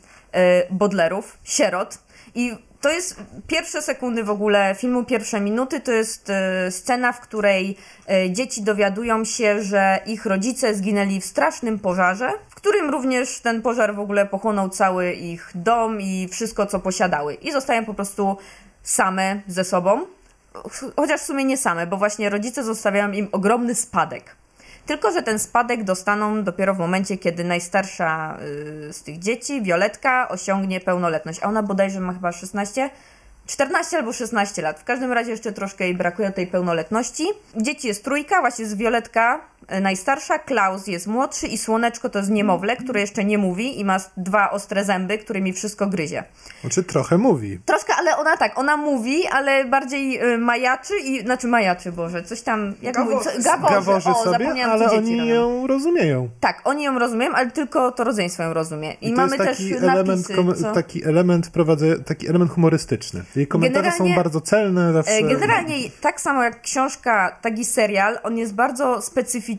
bodlerów, 0.70 1.38
sierot 1.44 1.98
i 2.34 2.68
to 2.80 2.90
jest 2.90 3.22
pierwsze 3.46 3.82
sekundy 3.82 4.24
w 4.24 4.30
ogóle 4.30 4.74
filmu, 4.74 5.04
pierwsze 5.04 5.40
minuty, 5.40 5.80
to 5.80 5.92
jest 5.92 6.30
y, 6.30 6.70
scena, 6.70 7.12
w 7.12 7.20
której 7.20 7.76
y, 8.26 8.30
dzieci 8.30 8.62
dowiadują 8.62 9.24
się, 9.24 9.62
że 9.62 10.00
ich 10.06 10.26
rodzice 10.26 10.74
zginęli 10.74 11.20
w 11.20 11.24
strasznym 11.24 11.78
pożarze, 11.78 12.30
w 12.48 12.54
którym 12.54 12.90
również 12.90 13.40
ten 13.40 13.62
pożar 13.62 13.94
w 13.94 14.00
ogóle 14.00 14.26
pochłonął 14.26 14.68
cały 14.68 15.12
ich 15.12 15.50
dom 15.54 16.00
i 16.00 16.28
wszystko, 16.32 16.66
co 16.66 16.80
posiadały. 16.80 17.34
I 17.34 17.52
zostają 17.52 17.84
po 17.84 17.94
prostu 17.94 18.36
same 18.82 19.40
ze 19.46 19.64
sobą. 19.64 20.06
Chociaż 20.96 21.20
w 21.20 21.24
sumie 21.24 21.44
nie 21.44 21.56
same, 21.56 21.86
bo 21.86 21.96
właśnie 21.96 22.30
rodzice 22.30 22.64
zostawiają 22.64 23.12
im 23.12 23.28
ogromny 23.32 23.74
spadek. 23.74 24.36
Tylko, 24.88 25.12
że 25.12 25.22
ten 25.22 25.38
spadek 25.38 25.84
dostaną 25.84 26.44
dopiero 26.44 26.74
w 26.74 26.78
momencie, 26.78 27.18
kiedy 27.18 27.44
najstarsza 27.44 28.38
y, 28.88 28.92
z 28.92 29.02
tych 29.02 29.18
dzieci, 29.18 29.62
Violetka, 29.62 30.28
osiągnie 30.28 30.80
pełnoletność. 30.80 31.40
A 31.42 31.48
ona 31.48 31.62
bodajże 31.62 32.00
ma 32.00 32.12
chyba 32.12 32.32
16, 32.32 32.90
14 33.46 33.96
albo 33.96 34.12
16 34.12 34.62
lat. 34.62 34.80
W 34.80 34.84
każdym 34.84 35.12
razie 35.12 35.30
jeszcze 35.30 35.52
troszkę 35.52 35.84
jej 35.84 35.94
brakuje 35.94 36.30
tej 36.30 36.46
pełnoletności. 36.46 37.26
Dzieci 37.56 37.88
jest 37.88 38.04
trójka, 38.04 38.40
właśnie 38.40 38.64
jest 38.64 38.76
Violetka 38.76 39.40
najstarsza, 39.80 40.38
Klaus 40.38 40.86
jest 40.86 41.06
młodszy 41.06 41.46
i 41.46 41.58
Słoneczko 41.58 42.08
to 42.08 42.18
jest 42.18 42.30
niemowlę, 42.30 42.76
które 42.76 43.00
jeszcze 43.00 43.24
nie 43.24 43.38
mówi 43.38 43.80
i 43.80 43.84
ma 43.84 43.96
dwa 44.16 44.50
ostre 44.50 44.84
zęby, 44.84 45.18
którymi 45.18 45.52
wszystko 45.52 45.86
gryzie. 45.86 46.24
Znaczy 46.60 46.82
trochę 46.84 47.18
mówi. 47.18 47.58
Troszkę, 47.64 47.92
ale 47.98 48.16
ona 48.16 48.36
tak, 48.36 48.58
ona 48.58 48.76
mówi, 48.76 49.26
ale 49.26 49.64
bardziej 49.64 50.22
y, 50.34 50.38
majaczy 50.38 50.94
i, 51.04 51.20
znaczy 51.20 51.46
majaczy, 51.46 51.92
Boże, 51.92 52.22
coś 52.22 52.40
tam, 52.42 52.74
jak 52.82 52.94
Gaworzy. 52.94 53.16
mówi, 53.16 53.42
co, 53.42 53.50
gaworzy, 53.50 53.74
Gaworzy 53.74 54.10
o, 54.10 54.14
sobie, 54.24 54.38
zapomniałam, 54.38 54.72
ale 54.82 54.90
oni 54.90 55.18
robią. 55.20 55.34
ją 55.34 55.66
rozumieją. 55.66 56.28
Tak, 56.40 56.60
oni 56.64 56.84
ją 56.84 56.98
rozumieją, 56.98 57.32
ale 57.34 57.50
tylko 57.50 57.92
to 57.92 58.04
rodzeństwo 58.04 58.42
ją 58.42 58.54
rozumie. 58.54 58.92
I, 58.92 59.08
I 59.08 59.10
to 59.10 59.16
mamy 59.16 59.36
jest 59.36 59.48
też 59.48 59.58
taki 59.58 59.74
element, 59.74 60.08
napisy, 60.08 60.34
kom- 60.34 60.54
co... 60.54 60.72
taki 60.72 61.04
element 61.04 61.50
prowadze, 61.50 61.98
taki 61.98 62.28
element 62.28 62.50
humorystyczny. 62.52 63.22
Jej 63.36 63.46
komentarze 63.46 63.90
są 63.90 63.98
Generalnie- 63.98 64.16
bardzo 64.16 64.40
celne. 64.40 64.92
Zawsze... 64.92 65.12
E, 65.12 65.22
Generalnie 65.22 65.76
tak 66.00 66.20
samo 66.20 66.42
jak 66.44 66.60
książka, 66.62 67.38
tak 67.42 67.58
i 67.58 67.64
serial, 67.64 68.18
on 68.22 68.38
jest 68.38 68.54
bardzo 68.54 69.02
specyficzny 69.02 69.57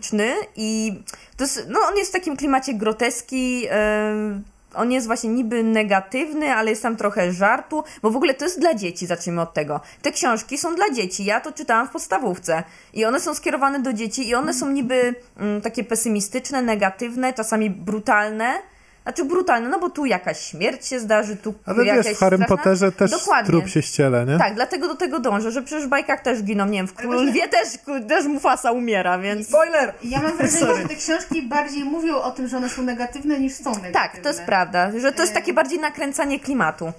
i 0.56 1.00
to 1.38 1.44
jest, 1.44 1.66
no 1.70 1.80
on 1.90 1.98
jest 1.98 2.10
w 2.10 2.14
takim 2.14 2.38
klimacie 2.38 2.74
groteski, 2.74 3.66
em, 3.70 4.44
on 4.76 4.92
jest 4.92 5.08
właśnie 5.08 5.30
niby 5.30 5.64
negatywny, 5.64 6.54
ale 6.54 6.70
jest 6.70 6.82
tam 6.82 6.98
trochę 6.98 7.32
żartu, 7.32 7.84
bo 8.02 8.12
w 8.12 8.16
ogóle 8.16 8.34
to 8.34 8.46
jest 8.46 8.60
dla 8.60 8.74
dzieci, 8.74 9.08
zacznijmy 9.08 9.42
od 9.42 9.54
tego. 9.54 9.82
Te 10.02 10.12
książki 10.12 10.58
są 10.58 10.76
dla 10.76 10.90
dzieci, 10.90 11.26
ja 11.26 11.42
to 11.42 11.52
czytałam 11.52 11.88
w 11.88 11.92
podstawówce 11.92 12.64
i 12.94 13.06
one 13.06 13.20
są 13.20 13.34
skierowane 13.34 13.80
do 13.80 13.94
dzieci 13.94 14.30
i 14.30 14.36
one 14.36 14.54
są 14.54 14.70
niby 14.70 15.16
mm, 15.38 15.62
takie 15.62 15.84
pesymistyczne, 15.84 16.62
negatywne, 16.62 17.34
czasami 17.34 17.70
brutalne, 17.70 18.62
znaczy 19.10 19.26
brutalne, 19.26 19.70
no 19.70 19.80
bo 19.80 19.90
tu 19.90 20.06
jakaś 20.06 20.40
śmierć 20.40 20.88
się 20.88 21.00
zdarzy, 21.00 21.38
tu 21.38 21.54
Ale 21.66 21.86
jakaś 21.86 22.06
wiesz, 22.06 22.18
w 22.18 22.20
Harrym 22.20 22.40
straszna... 22.40 22.58
Potterze 22.58 22.92
też 22.92 23.12
Dokładnie. 23.12 23.52
trup 23.52 23.70
się 23.70 23.82
ściele, 23.82 24.26
nie? 24.26 24.38
Tak, 24.38 24.56
dlatego 24.56 24.88
do 24.88 24.96
tego 24.96 25.20
dążę, 25.20 25.52
że 25.52 25.62
przecież 25.62 25.86
w 25.86 25.90
bajkach 25.90 26.22
też 26.22 26.44
giną, 26.44 26.66
nie 26.66 26.78
wiem, 26.78 26.88
w 26.88 26.94
Królu 26.94 27.22
Lwie 27.22 27.48
też, 27.48 27.68
też 28.08 28.26
Mufasa 28.26 28.72
umiera, 28.72 29.20
więc... 29.20 29.48
Spoiler! 29.48 29.94
Ja 30.04 30.22
mam 30.22 30.38
wrażenie, 30.38 30.76
że 30.82 30.88
te 30.88 30.96
książki 30.96 31.42
bardziej 31.42 31.84
mówią 31.84 32.16
o 32.16 32.32
tym, 32.32 32.48
że 32.48 32.58
one 32.58 32.70
są 32.70 32.82
negatywne 32.82 33.40
niż 33.40 33.54
są 33.54 33.70
negatywne. 33.70 33.92
Tak, 33.92 34.18
to 34.18 34.30
jest 34.30 34.42
prawda, 34.42 34.92
że 35.00 35.12
to 35.12 35.22
jest 35.22 35.34
takie 35.34 35.54
bardziej 35.54 35.80
nakręcanie 35.80 36.40
klimatu. 36.40 36.92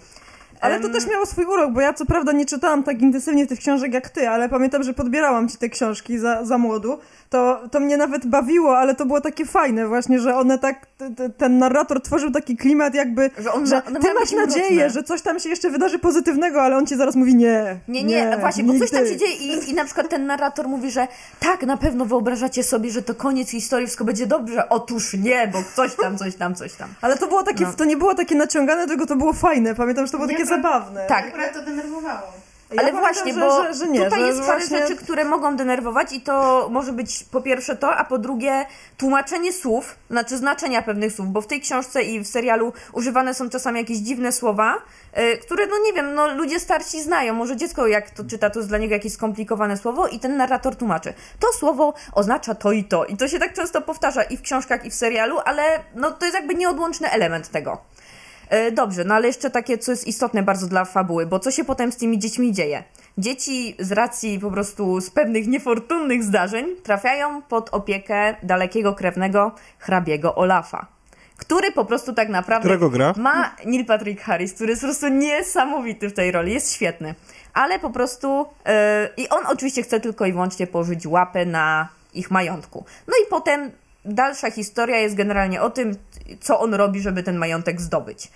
Ale 0.60 0.80
to 0.80 0.88
też 0.88 1.06
miało 1.06 1.26
swój 1.26 1.44
urok, 1.44 1.72
bo 1.72 1.80
ja 1.80 1.92
co 1.92 2.06
prawda 2.06 2.32
nie 2.32 2.46
czytałam 2.46 2.82
tak 2.82 3.02
intensywnie 3.02 3.46
tych 3.46 3.58
książek 3.58 3.94
jak 3.94 4.08
ty, 4.08 4.28
ale 4.28 4.48
pamiętam, 4.48 4.82
że 4.82 4.94
podbierałam 4.94 5.48
ci 5.48 5.58
te 5.58 5.68
książki 5.68 6.18
za, 6.18 6.44
za 6.44 6.58
młodu. 6.58 6.98
To, 7.30 7.60
to 7.70 7.80
mnie 7.80 7.96
nawet 7.96 8.26
bawiło, 8.26 8.78
ale 8.78 8.94
to 8.94 9.06
było 9.06 9.20
takie 9.20 9.46
fajne 9.46 9.88
właśnie, 9.88 10.20
że 10.20 10.36
one 10.36 10.58
tak, 10.58 10.86
ten 11.36 11.58
narrator 11.58 12.02
tworzył 12.02 12.30
taki 12.30 12.56
klimat 12.56 12.94
jakby, 12.94 13.30
Że 13.38 13.52
on 13.52 13.66
że 13.66 13.82
ty 13.82 14.14
masz 14.14 14.32
nadzieję, 14.32 14.90
że 14.90 15.02
coś 15.02 15.22
tam 15.22 15.38
się 15.40 15.48
jeszcze 15.48 15.70
wydarzy 15.70 15.98
pozytywnego, 15.98 16.62
ale 16.62 16.76
on 16.76 16.86
ci 16.86 16.96
zaraz 16.96 17.14
mówi 17.16 17.34
nie. 17.34 17.76
Nie, 17.88 18.04
nie, 18.04 18.36
właśnie, 18.40 18.64
bo 18.64 18.78
coś 18.78 18.90
tam 18.90 19.06
się 19.06 19.16
dzieje 19.16 19.34
i, 19.34 19.70
i 19.70 19.74
na 19.74 19.84
przykład 19.84 20.08
ten 20.08 20.26
narrator 20.26 20.68
mówi, 20.68 20.90
że 20.90 21.08
tak, 21.40 21.62
na 21.62 21.76
pewno 21.76 22.04
wyobrażacie 22.04 22.62
sobie, 22.62 22.90
że 22.90 23.02
to 23.02 23.14
koniec 23.14 23.50
historii, 23.50 23.86
wszystko 23.86 24.04
będzie 24.04 24.26
dobrze. 24.26 24.68
Otóż 24.68 25.14
nie, 25.14 25.48
bo 25.52 25.58
coś 25.76 25.94
tam, 25.96 26.18
coś 26.18 26.36
tam, 26.36 26.54
coś 26.54 26.72
tam. 26.72 26.88
Ale 27.00 27.16
to 27.16 27.26
było 27.26 27.42
takie, 27.42 27.64
No. 27.64 27.72
to 27.72 27.84
nie 27.84 27.96
było 27.96 28.14
takie 28.14 28.34
naciągane, 28.34 28.86
tylko 28.86 29.06
to 29.06 29.16
było 29.16 29.32
fajne. 29.32 29.74
Pamiętam, 29.74 30.06
że 30.06 30.12
to 30.12 30.18
było 30.18 30.28
Nie, 30.28 30.34
takie 30.34 30.49
zabawne. 30.56 31.06
Tak. 31.06 31.26
Akurat 31.26 31.54
to 31.54 31.62
denerwowało. 31.62 32.32
Ja 32.72 32.82
Ale 32.82 32.92
właśnie, 32.92 33.34
że, 33.34 33.40
bo 33.40 33.62
że, 33.64 33.74
że 33.74 33.88
nie, 33.88 34.04
tutaj 34.04 34.20
że 34.20 34.26
jest 34.26 34.40
parę 34.40 34.58
właśnie... 34.58 34.78
rzeczy, 34.78 34.96
które 34.96 35.24
mogą 35.24 35.56
denerwować 35.56 36.12
i 36.12 36.20
to 36.20 36.68
może 36.70 36.92
być 36.92 37.24
po 37.24 37.42
pierwsze 37.42 37.76
to, 37.76 37.96
a 37.96 38.04
po 38.04 38.18
drugie 38.18 38.66
tłumaczenie 38.96 39.52
słów, 39.52 39.96
znaczy 40.10 40.38
znaczenia 40.38 40.82
pewnych 40.82 41.12
słów, 41.12 41.28
bo 41.28 41.40
w 41.40 41.46
tej 41.46 41.60
książce 41.60 42.02
i 42.02 42.20
w 42.20 42.26
serialu 42.26 42.72
używane 42.92 43.34
są 43.34 43.50
czasami 43.50 43.80
jakieś 43.80 43.98
dziwne 43.98 44.32
słowa, 44.32 44.76
y, 45.18 45.38
które, 45.38 45.66
no 45.66 45.76
nie 45.84 45.92
wiem, 45.92 46.14
no 46.14 46.34
ludzie 46.34 46.60
starsi 46.60 47.02
znają, 47.02 47.34
może 47.34 47.56
dziecko 47.56 47.86
jak 47.86 48.10
to 48.10 48.24
czyta, 48.24 48.50
to 48.50 48.58
jest 48.58 48.68
dla 48.68 48.78
niego 48.78 48.94
jakieś 48.94 49.12
skomplikowane 49.12 49.76
słowo 49.76 50.08
i 50.08 50.18
ten 50.18 50.36
narrator 50.36 50.76
tłumaczy. 50.76 51.14
To 51.40 51.46
słowo 51.58 51.94
oznacza 52.12 52.54
to 52.54 52.72
i 52.72 52.84
to 52.84 53.04
i 53.04 53.16
to 53.16 53.28
się 53.28 53.38
tak 53.38 53.52
często 53.52 53.80
powtarza 53.80 54.22
i 54.22 54.36
w 54.36 54.42
książkach 54.42 54.84
i 54.84 54.90
w 54.90 54.94
serialu, 54.94 55.38
ale 55.44 55.62
no 55.94 56.10
to 56.10 56.24
jest 56.24 56.36
jakby 56.36 56.54
nieodłączny 56.54 57.10
element 57.10 57.48
tego. 57.48 57.78
E, 58.50 58.72
Dobrze, 58.72 59.04
no 59.04 59.14
ale 59.14 59.26
jeszcze 59.26 59.50
takie, 59.50 59.78
co 59.78 59.90
jest 59.90 60.06
istotne 60.06 60.42
bardzo 60.42 60.66
dla 60.66 60.84
fabuły, 60.84 61.26
bo 61.26 61.38
co 61.38 61.50
się 61.50 61.64
potem 61.64 61.92
z 61.92 61.96
tymi 61.96 62.18
dziećmi 62.18 62.52
dzieje? 62.52 62.84
Dzieci 63.18 63.76
z 63.78 63.92
racji 63.92 64.38
po 64.38 64.50
prostu 64.50 65.00
z 65.00 65.10
pewnych 65.10 65.46
niefortunnych 65.46 66.24
zdarzeń 66.24 66.66
trafiają 66.82 67.42
pod 67.42 67.68
opiekę 67.72 68.34
dalekiego 68.42 68.94
krewnego 68.94 69.52
hrabiego 69.78 70.34
Olafa, 70.34 70.86
który 71.36 71.72
po 71.72 71.84
prostu 71.84 72.12
tak 72.12 72.28
naprawdę 72.28 72.78
ma 73.16 73.54
Neil 73.64 73.86
Patrick 73.86 74.22
Harris, 74.22 74.54
który 74.54 74.70
jest 74.70 74.82
po 74.82 74.86
prostu 74.88 75.08
niesamowity 75.08 76.08
w 76.08 76.12
tej 76.12 76.32
roli, 76.32 76.52
jest 76.52 76.72
świetny. 76.72 77.14
Ale 77.54 77.78
po 77.78 77.90
prostu 77.90 78.46
e, 78.66 79.08
i 79.16 79.28
on 79.28 79.46
oczywiście 79.46 79.82
chce 79.82 80.00
tylko 80.00 80.26
i 80.26 80.32
wyłącznie 80.32 80.66
położyć 80.66 81.06
łapę 81.06 81.46
na 81.46 81.88
ich 82.14 82.30
majątku. 82.30 82.84
No 83.08 83.14
i 83.26 83.30
potem 83.30 83.70
dalsza 84.04 84.50
historia 84.50 84.96
jest 84.96 85.14
generalnie 85.14 85.62
o 85.62 85.70
tym, 85.70 85.96
co 86.40 86.60
on 86.60 86.74
robi, 86.74 87.00
żeby 87.00 87.22
ten 87.22 87.36
majątek 87.36 87.80
zdobyć. 87.80 88.30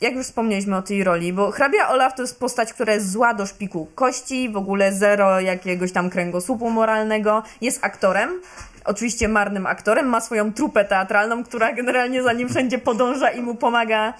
Jak 0.00 0.14
już 0.14 0.26
wspomnieliśmy 0.26 0.76
o 0.76 0.82
tej 0.82 1.04
roli, 1.04 1.32
bo 1.32 1.50
hrabia 1.50 1.88
Olaf 1.88 2.14
to 2.14 2.22
jest 2.22 2.40
postać, 2.40 2.72
która 2.72 2.94
jest 2.94 3.10
zła 3.10 3.34
do 3.34 3.46
szpiku 3.46 3.86
kości, 3.94 4.48
w 4.48 4.56
ogóle 4.56 4.92
zero 4.92 5.40
jakiegoś 5.40 5.92
tam 5.92 6.10
kręgosłupu 6.10 6.70
moralnego, 6.70 7.42
jest 7.60 7.84
aktorem, 7.84 8.40
oczywiście 8.84 9.28
marnym 9.28 9.66
aktorem, 9.66 10.06
ma 10.06 10.20
swoją 10.20 10.52
trupę 10.52 10.84
teatralną, 10.84 11.44
która 11.44 11.72
generalnie 11.72 12.22
za 12.22 12.32
nim 12.32 12.48
wszędzie 12.48 12.78
podąża 12.78 13.30
i 13.30 13.40
mu 13.40 13.54
pomaga 13.54 14.14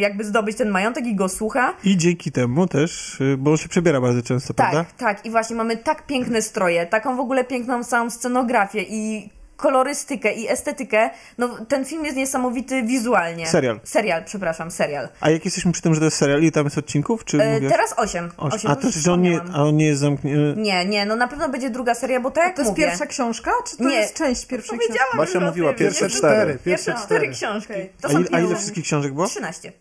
jakby 0.00 0.24
zdobyć 0.24 0.56
ten 0.56 0.68
majątek 0.70 1.06
i 1.06 1.14
go 1.14 1.28
słucha. 1.28 1.74
I 1.84 1.96
dzięki 1.96 2.32
temu 2.32 2.66
też, 2.66 3.20
y, 3.20 3.36
bo 3.38 3.50
on 3.50 3.56
się 3.56 3.68
przebiera 3.68 4.00
bardzo 4.00 4.22
często, 4.22 4.54
Tak, 4.54 4.70
prawda? 4.70 4.90
tak. 4.98 5.26
I 5.26 5.30
właśnie 5.30 5.56
mamy 5.56 5.76
tak 5.76 6.06
piękne 6.06 6.42
stroje, 6.42 6.86
taką 6.86 7.16
w 7.16 7.20
ogóle 7.20 7.44
piękną 7.44 7.84
całą 7.84 8.10
scenografię 8.10 8.82
i 8.88 9.30
kolorystykę 9.64 10.32
i 10.32 10.48
estetykę. 10.48 11.10
No, 11.38 11.48
ten 11.68 11.84
film 11.84 12.04
jest 12.04 12.16
niesamowity 12.16 12.82
wizualnie. 12.82 13.46
Serial. 13.46 13.80
Serial, 13.84 14.24
przepraszam, 14.24 14.70
serial. 14.70 15.08
A 15.20 15.30
jak 15.30 15.44
jesteśmy 15.44 15.72
przy 15.72 15.82
tym, 15.82 15.94
że 15.94 16.00
to 16.00 16.04
jest 16.04 16.16
serial 16.16 16.42
i 16.42 16.52
tam 16.52 16.64
jest 16.64 16.78
odcinków, 16.78 17.24
czy 17.24 17.42
E, 17.42 17.60
teraz 17.60 17.94
osiem. 17.96 18.30
A 18.68 18.76
to 18.76 18.88
czy 19.02 19.12
on 19.12 19.22
nie, 19.22 19.40
a 19.54 19.62
on 19.62 19.76
nie 19.76 19.86
jest 19.86 20.00
zamknięty? 20.00 20.60
Nie, 20.60 20.84
nie, 20.84 21.06
no 21.06 21.16
na 21.16 21.28
pewno 21.28 21.48
będzie 21.48 21.70
druga 21.70 21.94
seria, 21.94 22.20
bo 22.20 22.30
tak 22.30 22.44
jak 22.44 22.56
To 22.56 22.62
jest 22.62 22.70
mówię, 22.70 22.84
pierwsza 22.84 23.06
książka, 23.06 23.50
czy 23.70 23.76
to 23.76 23.84
Nie. 23.84 23.94
jest 23.94 24.14
część 24.14 24.46
pierwszej 24.46 24.78
książki? 24.78 24.86
Powiedziałam 24.86 25.16
Basia 25.16 25.40
mówiła 25.40 25.72
pierwsze 25.72 26.08
cztery. 26.08 26.58
Pierwsze 26.64 26.94
cztery 27.04 27.28
książki. 27.28 27.72
To 28.00 28.08
A, 28.08 28.12
są 28.12 28.18
ile, 28.18 28.28
a 28.32 28.40
ile 28.40 28.56
wszystkich 28.56 28.84
książek 28.84 29.14
było? 29.14 29.26
13. 29.26 29.72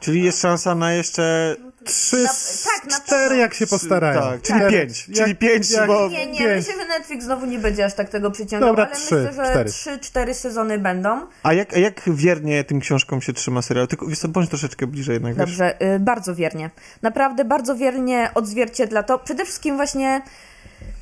Czyli 0.00 0.22
jest 0.22 0.40
szansa 0.40 0.74
na 0.74 0.92
jeszcze... 0.92 1.56
Trzy, 1.84 2.26
tak, 2.64 2.90
na 2.90 3.00
cztery 3.00 3.36
jak 3.36 3.54
się 3.54 3.66
postarają. 3.66 4.20
Tak, 4.20 4.42
czyli 4.42 4.58
Cztery. 4.60 4.78
pięć. 4.78 5.04
Czyli 5.04 5.18
Jak- 5.18 5.38
pięć, 5.38 5.70
jak- 5.70 5.86
bo... 5.86 6.08
Nie, 6.08 6.26
nie, 6.26 6.38
Pięć. 6.38 6.66
myślę, 6.66 6.82
że 6.82 6.88
Netflix 6.88 7.24
znowu 7.24 7.46
nie 7.46 7.58
będzie 7.58 7.84
aż 7.84 7.94
tak 7.94 8.08
tego 8.08 8.30
przyciągał, 8.30 8.68
Dobra, 8.68 8.84
ale 8.86 8.94
trzy, 8.96 9.14
myślę, 9.14 9.32
że 9.46 9.50
cztery. 9.50 9.70
3-4 9.70 10.34
sezony 10.34 10.78
będą. 10.78 11.26
A 11.42 11.52
jak, 11.52 11.74
a 11.74 11.78
jak 11.78 12.00
wiernie 12.06 12.64
tym 12.64 12.80
książkom 12.80 13.20
się 13.20 13.32
trzyma 13.32 13.62
serial? 13.62 13.88
Tylko 13.88 14.06
wiesz 14.06 14.26
bądź 14.26 14.48
troszeczkę 14.48 14.86
bliżej 14.86 15.12
jednak, 15.12 15.34
wiesz? 15.34 15.46
Dobrze, 15.46 15.82
y, 15.94 15.98
bardzo 16.00 16.34
wiernie. 16.34 16.70
Naprawdę 17.02 17.44
bardzo 17.44 17.76
wiernie 17.76 18.30
odzwierciedla 18.34 19.02
to. 19.02 19.18
Przede 19.18 19.44
wszystkim 19.44 19.76
właśnie 19.76 20.22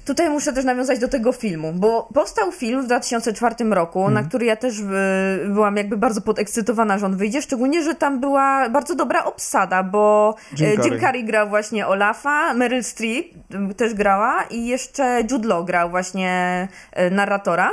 tutaj 0.05 0.31
muszę 0.31 0.53
też 0.53 0.65
nawiązać 0.65 0.99
do 0.99 1.09
tego 1.09 1.33
filmu, 1.33 1.73
bo 1.73 2.09
powstał 2.15 2.53
film 2.53 2.83
w 2.83 2.85
2004 2.87 3.55
roku, 3.75 3.99
Mhm. 3.99 4.15
na 4.15 4.29
który 4.29 4.47
ja 4.47 4.57
też 4.57 4.79
y, 4.79 4.83
byłam 5.49 5.77
jakby 5.77 5.97
bardzo 5.97 6.21
podekscytowana, 6.21 6.99
że 6.99 7.07
on 7.07 7.17
wyjdzie, 7.17 7.43
szczególnie, 7.43 7.83
że 7.83 7.95
tam 7.95 8.21
była 8.21 8.69
bardzo 8.69 8.95
dobra 8.95 9.25
obsada, 9.25 9.83
bo 9.83 10.35
Jim 10.59 10.69
y, 10.69 10.77
Carrey. 10.77 10.91
Jim 10.91 11.01
Carrey 11.01 11.25
grał 11.25 11.49
właśnie 11.49 11.87
Olafa, 11.87 12.55
Meryl 12.55 12.85
Streep 12.85 13.27
y, 13.71 13.75
też 13.75 13.95
grała 13.95 14.43
i 14.51 14.67
jeszcze 14.67 15.23
Jude 15.31 15.49
Law 15.49 15.65
grał 15.67 15.91
właśnie 15.91 16.69
y, 17.01 17.11
narratora. 17.11 17.71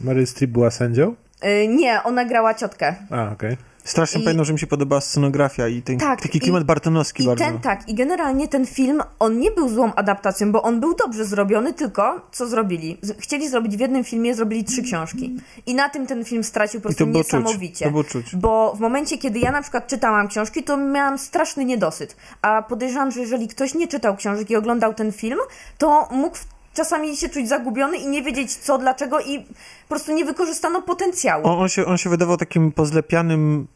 Meryl 0.00 0.26
Streep 0.26 0.50
była 0.50 0.70
sędzią? 0.70 1.14
Y, 1.44 1.68
Nie, 1.68 2.02
ona 2.04 2.24
grała 2.24 2.54
ciotkę. 2.54 2.94
A, 3.10 3.32
okej. 3.32 3.56
Strasznie 3.84 4.20
I- 4.20 4.24
pamiętam, 4.24 4.44
że 4.44 4.52
mi 4.52 4.58
się 4.58 4.66
podobała 4.66 5.00
scenografia 5.00 5.68
i 5.68 5.82
ten, 5.82 5.98
Tak, 5.98 6.20
taki 6.22 6.38
i- 6.38 6.40
klimat 6.40 6.64
bartonowski 6.64 7.22
I 7.22 7.26
bardzo. 7.26 7.44
ten 7.44 7.58
tak, 7.58 7.88
i 7.88 7.94
generalnie 7.94 8.48
ten 8.48 8.66
film, 8.66 9.02
on 9.18 9.38
nie 9.38 9.50
był 9.50 9.68
złą 9.68 9.94
adaptacją, 9.94 10.52
bo 10.52 10.62
on 10.62 10.80
był 10.80 10.94
dobrze 10.94 11.24
zrobiony, 11.24 11.72
tylko 11.74 12.20
co 12.32 12.46
zrobili? 12.46 12.98
Chcieli 13.18 13.48
zrobić 13.48 13.76
w 13.76 13.80
jednym 13.80 14.04
filmie, 14.04 14.34
zrobili 14.34 14.64
trzy 14.64 14.82
książki. 14.82 15.36
I 15.66 15.74
na 15.74 15.88
tym 15.88 16.06
ten 16.06 16.24
film 16.24 16.44
stracił 16.44 16.80
po 16.80 16.88
I 16.88 16.94
prostu 16.94 17.04
to 17.04 17.10
było 17.10 17.24
czuć. 17.24 17.32
niesamowicie. 17.32 17.84
To 17.84 17.90
było 17.90 18.04
czuć. 18.04 18.36
Bo 18.36 18.74
w 18.76 18.80
momencie, 18.80 19.18
kiedy 19.18 19.38
ja 19.38 19.52
na 19.52 19.62
przykład 19.62 19.86
czytałam 19.86 20.28
książki, 20.28 20.62
to 20.62 20.76
miałam 20.76 21.18
straszny 21.18 21.64
niedosyt. 21.64 22.16
A 22.42 22.62
podejrzewam, 22.62 23.10
że 23.10 23.20
jeżeli 23.20 23.48
ktoś 23.48 23.74
nie 23.74 23.88
czytał 23.88 24.16
książek 24.16 24.50
i 24.50 24.56
oglądał 24.56 24.94
ten 24.94 25.12
film, 25.12 25.38
to 25.78 26.08
mógł 26.10 26.36
czasami 26.74 27.16
się 27.16 27.28
czuć 27.28 27.48
zagubiony 27.48 27.96
i 27.96 28.06
nie 28.08 28.22
wiedzieć 28.22 28.56
co, 28.56 28.78
dlaczego 28.78 29.20
i 29.20 29.44
prostu 29.90 30.12
nie 30.12 30.24
wykorzystano 30.24 30.82
potencjału. 30.82 31.46
On, 31.46 31.58
on, 31.62 31.68
się, 31.68 31.86
on 31.86 31.98
się 31.98 32.10
wydawał 32.10 32.36
takim 32.36 32.72
pozlepianym, 32.72 33.66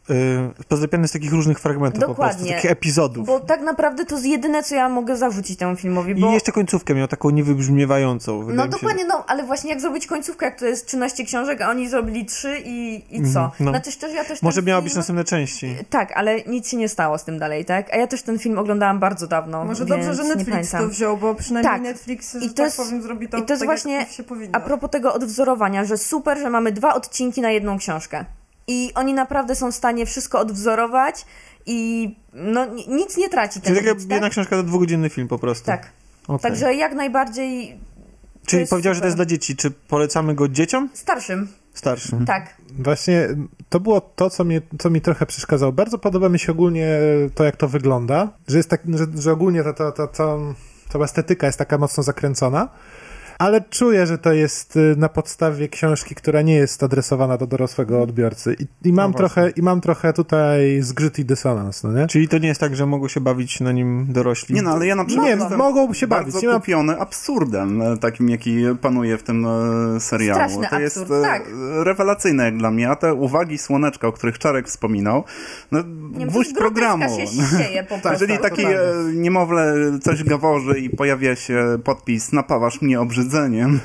y, 0.59 0.63
pozlepiany 0.67 1.07
z 1.07 1.11
takich 1.11 1.31
różnych 1.31 1.59
fragmentów 1.59 1.99
po 1.99 2.05
prostu, 2.05 2.21
Dokładnie. 2.21 2.55
takich 2.55 2.71
epizodów. 2.71 3.27
Bo 3.27 3.39
tak 3.39 3.61
naprawdę 3.61 4.05
to 4.05 4.15
jest 4.15 4.27
jedyne, 4.27 4.63
co 4.63 4.75
ja 4.75 4.89
mogę 4.89 5.17
zarzucić 5.17 5.59
temu 5.59 5.75
filmowi. 5.75 6.15
Bo... 6.15 6.29
I 6.29 6.33
jeszcze 6.33 6.51
końcówkę 6.51 6.95
miał 6.95 7.07
taką 7.07 7.29
niewybrzmiewającą. 7.29 8.41
No 8.41 8.65
mi 8.65 8.71
się. 8.71 8.79
dokładnie, 8.79 9.05
no, 9.05 9.23
ale 9.27 9.43
właśnie 9.43 9.69
jak 9.69 9.81
zrobić 9.81 10.07
końcówkę, 10.07 10.45
jak 10.45 10.59
to 10.59 10.65
jest 10.65 10.87
13 10.87 11.25
książek, 11.25 11.61
a 11.61 11.69
oni 11.69 11.89
zrobili 11.89 12.25
3 12.25 12.61
i, 12.65 13.03
i 13.09 13.33
co? 13.33 13.39
Mhm, 13.43 13.51
no. 13.59 13.71
Znaczy 13.71 13.91
szczerze, 13.91 14.15
ja 14.15 14.25
też 14.25 14.41
Może 14.41 14.55
ten 14.55 14.65
miały 14.65 14.81
film... 14.81 14.83
być 14.89 14.95
następne 14.95 15.23
części. 15.23 15.75
Tak, 15.89 16.11
ale 16.15 16.41
nic 16.41 16.69
się 16.69 16.77
nie 16.77 16.89
stało 16.89 17.17
z 17.17 17.23
tym 17.23 17.39
dalej, 17.39 17.65
tak? 17.65 17.93
A 17.93 17.97
ja 17.97 18.07
też 18.07 18.21
ten 18.21 18.39
film 18.39 18.57
oglądałam 18.57 18.99
bardzo 18.99 19.27
dawno, 19.27 19.65
Może 19.65 19.85
więc 19.85 19.89
dobrze, 19.89 20.13
że 20.13 20.35
Netflix 20.35 20.71
to 20.71 20.87
wziął, 20.87 21.17
bo 21.17 21.35
przynajmniej 21.35 21.73
Tak. 21.73 21.81
Netflix, 21.81 22.33
że 22.33 22.39
I 22.45 22.49
to 22.49 22.53
tak 22.53 22.65
jest- 22.65 22.77
powiem, 22.77 23.01
zrobi 23.01 23.27
to, 23.29 23.37
i 23.37 23.41
to 23.43 23.53
jest 23.53 23.61
tak, 23.61 23.67
właśnie 23.67 23.93
jak 23.93 24.09
się 24.09 24.23
powinno. 24.23 24.49
A 24.57 24.59
propos 24.59 24.89
tego 24.89 25.13
odwzorowania, 25.13 25.85
że 25.85 25.97
super, 26.05 26.37
że 26.39 26.49
mamy 26.49 26.71
dwa 26.71 26.93
odcinki 26.93 27.41
na 27.41 27.51
jedną 27.51 27.77
książkę. 27.77 28.25
I 28.67 28.91
oni 28.95 29.13
naprawdę 29.13 29.55
są 29.55 29.71
w 29.71 29.75
stanie 29.75 30.05
wszystko 30.05 30.39
odwzorować 30.39 31.25
i 31.65 32.09
no 32.33 32.65
ni- 32.65 32.87
nic 32.87 33.17
nie 33.17 33.29
traci 33.29 33.61
Czyli 33.61 33.75
taka 33.79 33.93
widz, 33.95 34.01
jedna 34.03 34.19
tak? 34.19 34.31
książka 34.31 34.55
to 34.55 34.63
dwugodzinny 34.63 35.09
film 35.09 35.27
po 35.27 35.39
prostu. 35.39 35.65
Tak. 35.65 35.89
Okej. 36.27 36.39
Także 36.51 36.73
jak 36.75 36.93
najbardziej 36.93 37.77
Czyli 38.45 38.59
jest 38.59 38.69
powiedziałeś, 38.69 38.95
że 38.97 39.01
to 39.01 39.07
super. 39.07 39.07
jest 39.07 39.17
dla 39.17 39.25
dzieci. 39.25 39.55
Czy 39.55 39.71
polecamy 39.71 40.35
go 40.35 40.47
dzieciom? 40.47 40.89
starszym, 40.93 41.47
Starszym. 41.73 42.25
tak. 42.25 42.55
Właśnie 42.79 43.27
to 43.69 43.79
było 43.79 44.01
to, 44.01 44.29
co, 44.29 44.43
mnie, 44.43 44.61
co 44.79 44.89
mi 44.89 45.01
trochę 45.01 45.25
przeszkadzało. 45.25 45.71
Bardzo 45.71 45.97
podoba 45.97 46.29
mi 46.29 46.39
się 46.39 46.51
ogólnie 46.51 46.87
to, 47.35 47.43
jak 47.43 47.55
to 47.55 47.67
wygląda, 47.67 48.29
że, 48.47 48.57
jest 48.57 48.69
tak, 48.69 48.81
że, 48.93 49.05
że 49.21 49.31
ogólnie 49.31 49.63
ta, 49.63 49.73
ta, 49.73 49.91
ta, 49.91 50.07
ta, 50.07 50.37
cała 50.89 51.05
estetyka 51.05 51.47
jest 51.47 51.59
taka 51.59 51.77
mocno 51.77 52.03
zakręcona, 52.03 52.69
ale 53.39 53.61
czuję, 53.69 54.05
że 54.05 54.17
to 54.17 54.33
jest 54.33 54.75
y, 54.75 54.95
na 54.97 55.09
podstawie 55.09 55.69
książki, 55.69 56.15
która 56.15 56.41
nie 56.41 56.55
jest 56.55 56.83
adresowana 56.83 57.37
do 57.37 57.47
dorosłego 57.47 58.01
odbiorcy. 58.01 58.55
I, 58.59 58.87
i, 58.89 58.93
mam, 58.93 59.11
No 59.11 59.17
trochę, 59.17 59.49
i 59.49 59.61
mam 59.61 59.81
trochę 59.81 60.13
tutaj 60.13 60.81
zgrzyt 60.81 61.19
i 61.19 61.25
dysonans, 61.25 61.83
no 61.83 61.91
nie? 61.91 62.07
Czyli 62.07 62.27
to 62.27 62.37
nie 62.37 62.47
jest 62.47 62.59
tak, 62.59 62.75
że 62.75 62.85
mogą 62.85 63.07
się 63.07 63.21
bawić 63.21 63.59
na 63.59 63.71
nim 63.71 64.05
dorośli? 64.09 64.55
Nie 64.55 64.61
no, 64.61 64.71
ale 64.71 64.87
ja 64.87 64.95
na 64.95 65.05
przykład 65.05 65.27
Nie, 65.51 65.57
mogą 65.57 65.93
się 65.93 66.07
bawić. 66.07 66.33
bardzo 66.33 66.47
mam- 66.47 66.59
kupiony 66.61 66.99
absurdem 66.99 67.81
e, 67.81 67.97
takim, 67.97 68.29
jaki 68.29 68.57
panuje 68.81 69.17
w 69.17 69.23
tym 69.23 69.45
e, 69.45 69.99
serialu. 69.99 70.39
Straszny 70.49 70.67
to 70.69 70.79
jest 70.79 70.97
absurd, 70.97 71.19
e, 71.19 71.21
tak. 71.27 71.43
rewelacyjne 71.83 72.43
jak 72.45 72.57
dla 72.57 72.71
mnie, 72.71 72.89
a 72.89 72.95
te 72.95 73.13
uwagi 73.13 73.57
Słoneczka, 73.57 74.07
o 74.07 74.11
których 74.11 74.39
Czarek 74.39 74.67
wspominał, 74.67 75.23
no 75.71 75.79
Nie 76.11 76.25
gwóźdź 76.27 76.49
jest 76.49 76.59
programu. 76.61 77.05
się 77.19 77.27
sieje 77.57 77.83
po 77.83 77.89
prostu. 77.99 78.09
Jeżeli 78.11 78.37
taki 78.41 78.65
e, 78.65 78.77
niemowlę 79.13 79.75
coś 80.01 80.23
gaworzy 80.23 80.79
i 80.79 80.89
pojawia 80.89 81.35
się 81.35 81.77
podpis 81.83 82.31
napawasz 82.31 82.81
mnie 82.81 83.01
obrzy 83.01 83.24
brzydzeniem. 83.25 83.79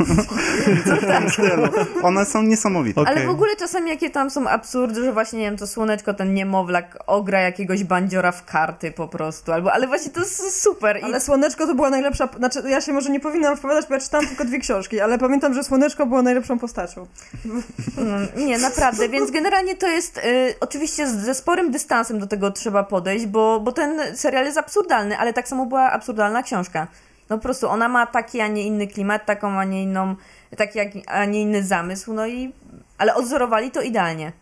W 1.29 1.33
stylu. 1.33 1.69
One 2.03 2.25
są 2.25 2.43
niesamowite. 2.43 3.01
Okej. 3.01 3.17
Ale 3.17 3.27
w 3.27 3.31
ogóle 3.31 3.57
czasami 3.57 3.91
jakie 3.91 4.11
tam 4.11 4.31
są 4.31 4.49
absurdy, 4.49 5.05
że 5.05 5.13
właśnie, 5.13 5.39
nie 5.39 5.45
wiem, 5.45 5.57
to 5.57 5.67
słoneczko, 5.67 6.15
ten 6.15 6.35
niemowlak 6.35 6.99
ogra 7.07 7.41
jakiegoś 7.41 7.85
bandziora 7.85 8.33
w 8.33 8.45
karty 8.45 8.93
po 8.93 9.09
prostu, 9.09 9.53
albo, 9.53 9.73
ale 9.73 9.87
właśnie 9.87 10.13
to 10.13 10.21
jest 10.21 10.63
super. 10.63 11.01
I 11.01 11.03
Ale 11.03 11.21
Słoneczko 11.21 11.67
to 11.67 11.75
była 11.75 11.91
najlepsza, 11.91 12.29
znaczy 12.37 12.63
ja 12.69 12.81
się 12.81 12.93
może 12.93 13.11
nie 13.11 13.21
powinnam 13.21 13.57
wpowiadać, 13.57 13.87
bo 13.89 13.95
ja 13.95 14.01
czytałam 14.01 14.27
tylko 14.27 14.45
dwie 14.45 14.59
książki, 14.59 15.01
ale 15.01 15.19
pamiętam, 15.19 15.55
że 15.55 15.65
Słoneczko 15.65 16.07
było 16.07 16.23
najlepszą 16.23 16.59
postacią. 16.59 17.07
No, 17.97 18.45
nie, 18.45 18.59
naprawdę, 18.59 19.09
więc 19.09 19.31
generalnie 19.31 19.77
to 19.77 19.89
jest 19.89 20.19
y, 20.19 20.21
oczywiście 20.61 21.09
ze 21.09 21.35
sporym 21.35 21.71
dystansem 21.71 22.19
do 22.19 22.27
tego 22.27 22.51
trzeba 22.51 22.85
podejść, 22.85 23.27
bo, 23.27 23.61
bo 23.61 23.73
ten 23.73 24.17
serial 24.17 24.45
jest 24.45 24.59
absurdalny, 24.59 25.19
ale 25.19 25.33
tak 25.33 25.49
samo 25.49 25.67
była 25.67 25.91
absurdalna 25.91 26.43
książka. 26.43 26.87
No 27.31 27.37
po 27.37 27.43
prostu 27.43 27.69
ona 27.69 27.89
ma 27.89 28.07
taki, 28.07 28.41
a 28.41 28.49
nie 28.49 28.63
inny 28.63 28.87
klimat, 28.87 29.27
taką, 29.27 29.59
a 29.59 29.65
nie 29.65 29.83
inną, 29.83 30.17
taki, 30.57 30.79
a 31.07 31.25
nie 31.25 31.43
inny 31.43 31.63
zamysł, 31.63 32.15
no 32.15 32.27
i 32.27 32.53
ale 32.99 33.15
odzorowali 33.15 33.71
to 33.71 33.83
idealnie. 33.83 34.33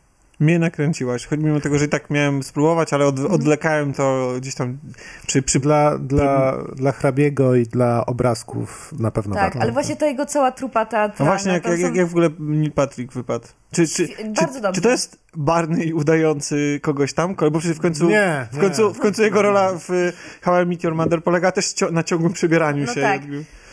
Mnie 0.41 0.59
nakręciłaś, 0.59 1.27
choć 1.27 1.41
mimo 1.41 1.61
tego, 1.61 1.79
że 1.79 1.85
i 1.85 1.89
tak 1.89 2.11
miałem 2.11 2.43
spróbować, 2.43 2.93
ale 2.93 3.05
Mhm. 3.05 3.27
od, 3.27 3.33
odwlekałem 3.33 3.93
to 3.93 4.33
gdzieś 4.41 4.55
tam 4.55 4.79
przy, 5.27 5.43
przy 5.43 5.61
Dla, 5.61 5.99
dla, 5.99 6.59
dla 6.77 6.93
hrabiego 6.93 7.55
i 7.55 7.63
dla 7.63 8.07
obrazków 8.07 8.93
na 8.99 9.11
pewno 9.11 9.35
tak, 9.35 9.45
warto. 9.45 9.59
ale 9.61 9.73
właśnie 9.73 9.97
ta 9.97 10.07
jego 10.07 10.27
cała 10.27 10.53
trupa 10.53 10.81
No 10.81 10.87
teatralna, 10.91 11.33
właśnie, 11.33 11.53
jak, 11.53 11.63
tam 11.63 11.73
jak, 11.73 11.81
są- 11.81 11.87
jak, 11.87 11.97
jak 11.97 12.07
w 12.07 12.11
ogóle 12.11 12.31
Neil 12.39 12.73
Patrick 12.73 13.13
wypadł? 13.13 13.47
Czy, 13.73 13.89
czy, 13.89 14.09
czy, 14.09 14.25
dobrze. 14.35 14.73
czy 14.73 14.81
to 14.81 14.91
jest 14.91 15.19
Barney 15.37 15.93
udający 15.93 16.81
kogoś 16.83 17.13
tam? 17.13 17.35
Bo 17.53 17.59
przecież 17.59 17.77
w 17.77 17.81
końcu, 17.81 18.09
Nie, 18.09 18.47
w 18.53 18.59
końcu, 18.59 18.89
nie. 18.89 18.95
w 18.95 18.99
końcu 18.99 19.23
jego 19.23 19.43
rola 19.43 19.73
w 19.89 20.13
How 20.43 20.63
I 20.63 20.67
Meet 20.67 20.85
Your 20.85 20.95
Mother 20.95 21.23
polega 21.23 21.53
też 21.53 21.75
na 21.93 22.03
ciągłym 22.03 22.33
przebieraniu 22.33 22.85
No 22.87 22.95
się. 22.95 23.01
tak. 23.01 23.23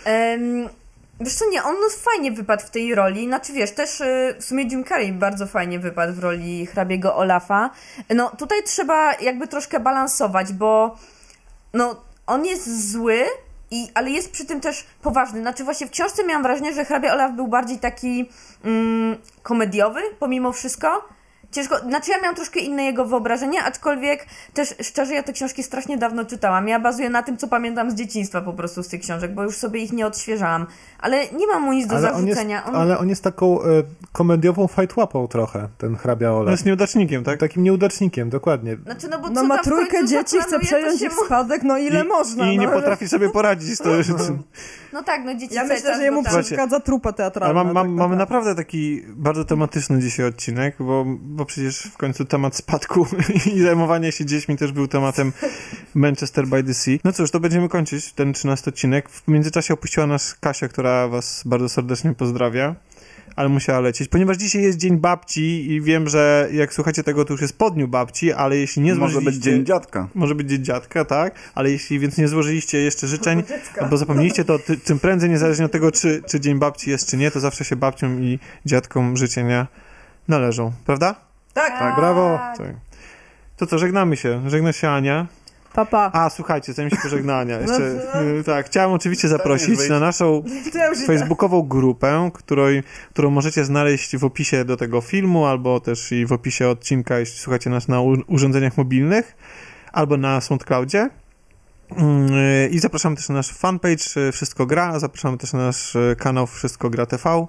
Em, 0.05 0.67
wiesz 1.19 1.35
co, 1.35 1.49
nie, 1.49 1.63
on 1.63 1.75
fajnie 1.97 2.31
wypadł 2.31 2.63
w 2.65 2.69
tej 2.69 2.95
roli, 2.95 3.25
znaczy 3.27 3.53
wiesz, 3.53 3.71
też 3.71 4.01
y, 4.01 4.35
w 4.39 4.43
sumie 4.43 4.63
Jim 4.63 4.83
Carrey 4.83 5.13
bardzo 5.13 5.47
fajnie 5.47 5.79
wypadł 5.79 6.13
w 6.13 6.19
roli 6.19 6.65
hrabiego 6.65 7.15
Olafa. 7.15 7.69
No 8.15 8.29
tutaj 8.29 8.63
trzeba 8.63 9.13
jakby 9.13 9.47
troszkę 9.47 9.79
balansować, 9.79 10.53
bo 10.53 10.97
no 11.73 12.01
on 12.27 12.45
jest 12.45 12.91
zły, 12.91 13.25
i, 13.71 13.87
ale 13.93 14.09
jest 14.09 14.31
przy 14.31 14.45
tym 14.45 14.61
też 14.61 14.85
poważny. 15.01 15.41
Znaczy 15.41 15.63
właśnie 15.63 15.87
w 15.87 15.91
książce 15.91 16.23
miałam 16.23 16.43
wrażenie, 16.43 16.73
że 16.73 16.85
hrabia 16.85 17.13
Olaf 17.13 17.31
był 17.31 17.47
bardziej 17.47 17.79
taki 17.79 18.29
mm, 18.63 19.17
komediowy 19.43 20.01
pomimo 20.19 20.51
wszystko. 20.51 21.14
Ciężko, 21.55 21.79
znaczy 21.79 22.11
ja 22.11 22.17
miałam 22.17 22.35
troszkę 22.35 22.59
inne 22.59 22.83
jego 22.83 23.05
wyobrażenie, 23.05 23.63
aczkolwiek 23.63 24.25
też 24.53 24.75
szczerze 24.81 25.13
ja 25.13 25.23
te 25.23 25.33
książki 25.33 25.63
strasznie 25.63 25.97
dawno 25.97 26.25
czytałam. 26.25 26.67
Ja 26.67 26.79
bazuję 26.79 27.09
na 27.09 27.23
tym, 27.23 27.37
co 27.37 27.47
pamiętam 27.47 27.91
z 27.91 27.95
dzieciństwa 27.95 28.41
po 28.41 28.53
prostu 28.53 28.83
z 28.83 28.87
tych 28.87 29.01
książek, 29.01 29.33
bo 29.33 29.43
już 29.43 29.57
sobie 29.57 29.79
ich 29.79 29.93
nie 29.93 30.07
odświeżałam. 30.07 30.65
Ale 30.99 31.27
nie 31.27 31.47
mam 31.47 31.63
mu 31.63 31.73
nic 31.73 31.87
do 31.87 31.95
ale, 31.95 32.13
on 32.13 32.27
jest, 32.27 32.37
zarzucenia. 32.37 32.65
On 32.65 32.75
ale 32.75 32.97
on 32.97 33.09
jest 33.09 33.23
taką 33.23 33.61
e, 33.61 33.65
komediową 34.11 34.67
fajtłapą 34.67 35.27
trochę, 35.27 35.67
ten 35.77 35.95
hrabia 35.95 36.31
On 36.31 36.37
Olaf. 36.37 36.51
jest 36.51 36.65
nieudacznikiem, 36.65 37.23
tak? 37.23 37.39
Takim 37.39 37.63
nieudacznikiem, 37.63 38.29
dokładnie. 38.29 38.75
Znaczy, 38.75 39.07
no 39.07 39.19
bo 39.19 39.29
No 39.29 39.43
ma 39.43 39.57
trójkę 39.57 40.07
dzieci, 40.07 40.37
chce 40.41 40.59
przejąć 40.59 40.99
się 40.99 41.05
ich 41.05 41.13
spadek, 41.25 41.63
no 41.63 41.77
ile 41.77 42.05
I, 42.05 42.07
można. 42.07 42.51
I 42.51 42.57
nie 42.57 42.67
no. 42.67 42.73
potrafi 42.73 43.07
sobie 43.07 43.29
poradzić 43.29 43.69
z 43.69 43.77
to. 43.77 43.89
No 44.93 45.03
tak, 45.03 45.21
no 45.25 45.35
dzieci 45.35 45.55
Ja 45.55 45.63
myślę, 45.63 45.95
że 45.95 46.03
jemu 46.03 46.23
przeszkadza 46.23 46.79
trupa 46.79 47.09
Ale 47.09 47.17
teatralna. 47.17 47.63
mam, 47.63 47.73
mam, 47.73 47.87
tak 47.87 47.95
mamy 47.95 48.15
naprawdę. 48.15 48.35
naprawdę 48.35 48.55
taki 48.55 49.03
bardzo 49.07 49.45
tematyczny 49.45 49.99
dzisiaj 49.99 50.25
odcinek, 50.25 50.75
bo, 50.79 51.05
bo 51.21 51.44
przecież 51.45 51.79
w 51.79 51.97
końcu 51.97 52.25
temat 52.25 52.55
spadku 52.55 53.07
i 53.55 53.61
zajmowania 53.61 54.11
się 54.11 54.25
dziećmi 54.25 54.57
też 54.57 54.71
był 54.71 54.87
tematem 54.87 55.33
Manchester 55.95 56.47
by 56.47 56.63
the 56.63 56.73
Sea. 56.73 56.97
No 57.03 57.13
cóż, 57.13 57.31
to 57.31 57.39
będziemy 57.39 57.69
kończyć 57.69 58.13
ten 58.13 58.33
13 58.33 58.69
odcinek. 58.69 59.09
W 59.09 59.27
międzyczasie 59.27 59.73
opuściła 59.73 60.07
nas 60.07 60.33
Kasia, 60.33 60.67
która 60.67 61.07
was 61.07 61.43
bardzo 61.45 61.69
serdecznie 61.69 62.13
pozdrawia. 62.13 62.75
Ale 63.35 63.49
musiała 63.49 63.79
lecieć, 63.79 64.07
ponieważ 64.09 64.37
dzisiaj 64.37 64.61
jest 64.61 64.77
Dzień 64.77 64.97
Babci 64.97 65.71
i 65.71 65.81
wiem, 65.81 66.09
że 66.09 66.49
jak 66.51 66.73
słuchacie 66.73 67.03
tego, 67.03 67.25
to 67.25 67.33
już 67.33 67.41
jest 67.41 67.57
po 67.57 67.71
dniu 67.71 67.87
babci, 67.87 68.33
ale 68.33 68.57
jeśli 68.57 68.81
nie 68.81 68.95
Może 68.95 69.11
złożyliście... 69.11 69.39
być 69.39 69.43
dzień 69.43 69.65
dziadka. 69.65 70.07
Może 70.15 70.35
być 70.35 70.49
dzień 70.49 70.63
dziadka, 70.63 71.05
tak? 71.05 71.35
Ale 71.55 71.71
jeśli 71.71 71.99
więc 71.99 72.17
nie 72.17 72.27
złożyliście 72.27 72.77
jeszcze 72.77 73.07
życzeń, 73.07 73.43
albo 73.81 73.97
zapomnieliście, 73.97 74.45
to 74.45 74.59
ty, 74.59 74.77
tym 74.77 74.99
prędzej, 74.99 75.29
niezależnie 75.29 75.65
od 75.65 75.71
tego, 75.71 75.91
czy, 75.91 76.23
czy 76.27 76.39
dzień 76.39 76.59
babci 76.59 76.89
jest, 76.89 77.09
czy 77.09 77.17
nie, 77.17 77.31
to 77.31 77.39
zawsze 77.39 77.65
się 77.65 77.75
babciom 77.75 78.23
i 78.23 78.39
dziadkom 78.65 79.17
życzenia 79.17 79.67
należą, 80.27 80.71
prawda? 80.85 81.24
Tak, 81.55 81.79
Tak. 81.79 81.95
Brawo. 81.95 82.39
Tak. 82.57 82.67
To 83.57 83.65
co, 83.65 83.77
żegnamy 83.77 84.17
się. 84.17 84.49
Żegna 84.49 84.73
się 84.73 84.89
Ania. 84.89 85.27
papa. 85.73 86.11
A, 86.13 86.29
słuchajcie, 86.29 86.73
zanim 86.73 86.89
się 86.91 86.97
pożegna 86.97 87.37
Ania, 87.37 87.59
jeszcze, 87.61 87.95
No, 88.15 88.23
y, 88.23 88.43
tak, 88.43 88.65
chciałem 88.65 88.91
oczywiście 88.91 89.27
zaprosić 89.27 89.89
na 89.89 89.99
naszą 89.99 90.43
facebookową 91.07 91.61
grupę, 91.61 92.31
której, 92.33 92.83
którą 93.09 93.29
możecie 93.29 93.65
znaleźć 93.65 94.17
w 94.17 94.25
opisie 94.25 94.65
do 94.65 94.77
tego 94.77 95.01
filmu, 95.01 95.45
albo 95.45 95.79
też 95.79 96.11
i 96.11 96.25
w 96.25 96.31
opisie 96.31 96.69
odcinka, 96.69 97.19
jeśli 97.19 97.39
słuchacie 97.39 97.69
nas 97.69 97.87
na 97.87 98.01
urządzeniach 98.27 98.77
mobilnych, 98.77 99.35
albo 99.91 100.17
na 100.17 100.41
SoundCloudzie. 100.41 101.09
Mm, 101.97 102.33
y, 102.33 102.69
I 102.71 102.79
zapraszamy 102.79 103.15
też 103.15 103.29
na 103.29 103.35
nasz 103.35 103.49
fanpage 103.51 104.17
y, 104.17 104.31
Wszystko 104.31 104.65
Gra, 104.65 104.99
zapraszamy 104.99 105.37
też 105.37 105.53
na 105.53 105.59
nasz 105.59 105.97
kanał 106.17 106.47
Wszystko 106.47 106.89
Gra 106.89 107.05
TV 107.05 107.47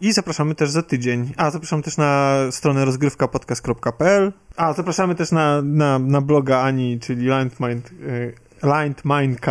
i 0.00 0.12
zapraszamy 0.12 0.54
też 0.54 0.70
za 0.70 0.82
tydzień. 0.82 1.32
A, 1.36 1.50
zapraszamy 1.50 1.82
też 1.82 1.96
na 1.96 2.36
stronę 2.50 2.84
rozgrywkapodcast.pl 2.84 4.32
A, 4.56 4.72
zapraszamy 4.72 5.14
też 5.14 5.32
na, 5.32 5.62
na, 5.62 5.98
na 5.98 6.20
bloga 6.20 6.60
Ani, 6.60 7.00
czyli 7.00 7.26
Landmind, 7.26 7.90
y, 7.92 8.34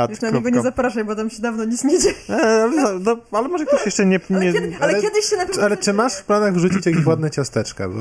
Już 0.10 0.22
na 0.22 0.30
niego 0.30 0.50
nie 0.50 0.62
zapraszaj, 0.62 1.06
bo 1.06 1.16
tam 1.16 1.30
się 1.30 1.41
dawno 1.41 1.66
nic 1.66 1.84
nie 1.84 2.00
dzieje. 2.00 2.16
E, 2.30 2.34
ale, 2.64 3.00
no, 3.00 3.18
ale 3.32 3.48
może 3.48 3.66
ktoś 3.66 3.86
jeszcze 3.86 4.06
nie... 4.06 4.20
Ale, 4.30 4.45
nie 4.45 4.54
kiedy, 4.54 4.76
ale, 4.80 4.93
ale- 4.93 5.02
kiedyś 5.02 5.26
się 5.26 5.38
na 5.38 5.45
pewno... 5.45 5.64
Ale 5.64 5.78
czy 5.78 5.93
masz 5.93 6.16
w 6.16 6.24
planach 6.24 6.54
wrzucić 6.54 6.86
jakieś 6.86 7.06
ładne 7.12 7.32
ciasteczka? 7.32 7.89
Bo 7.89 7.95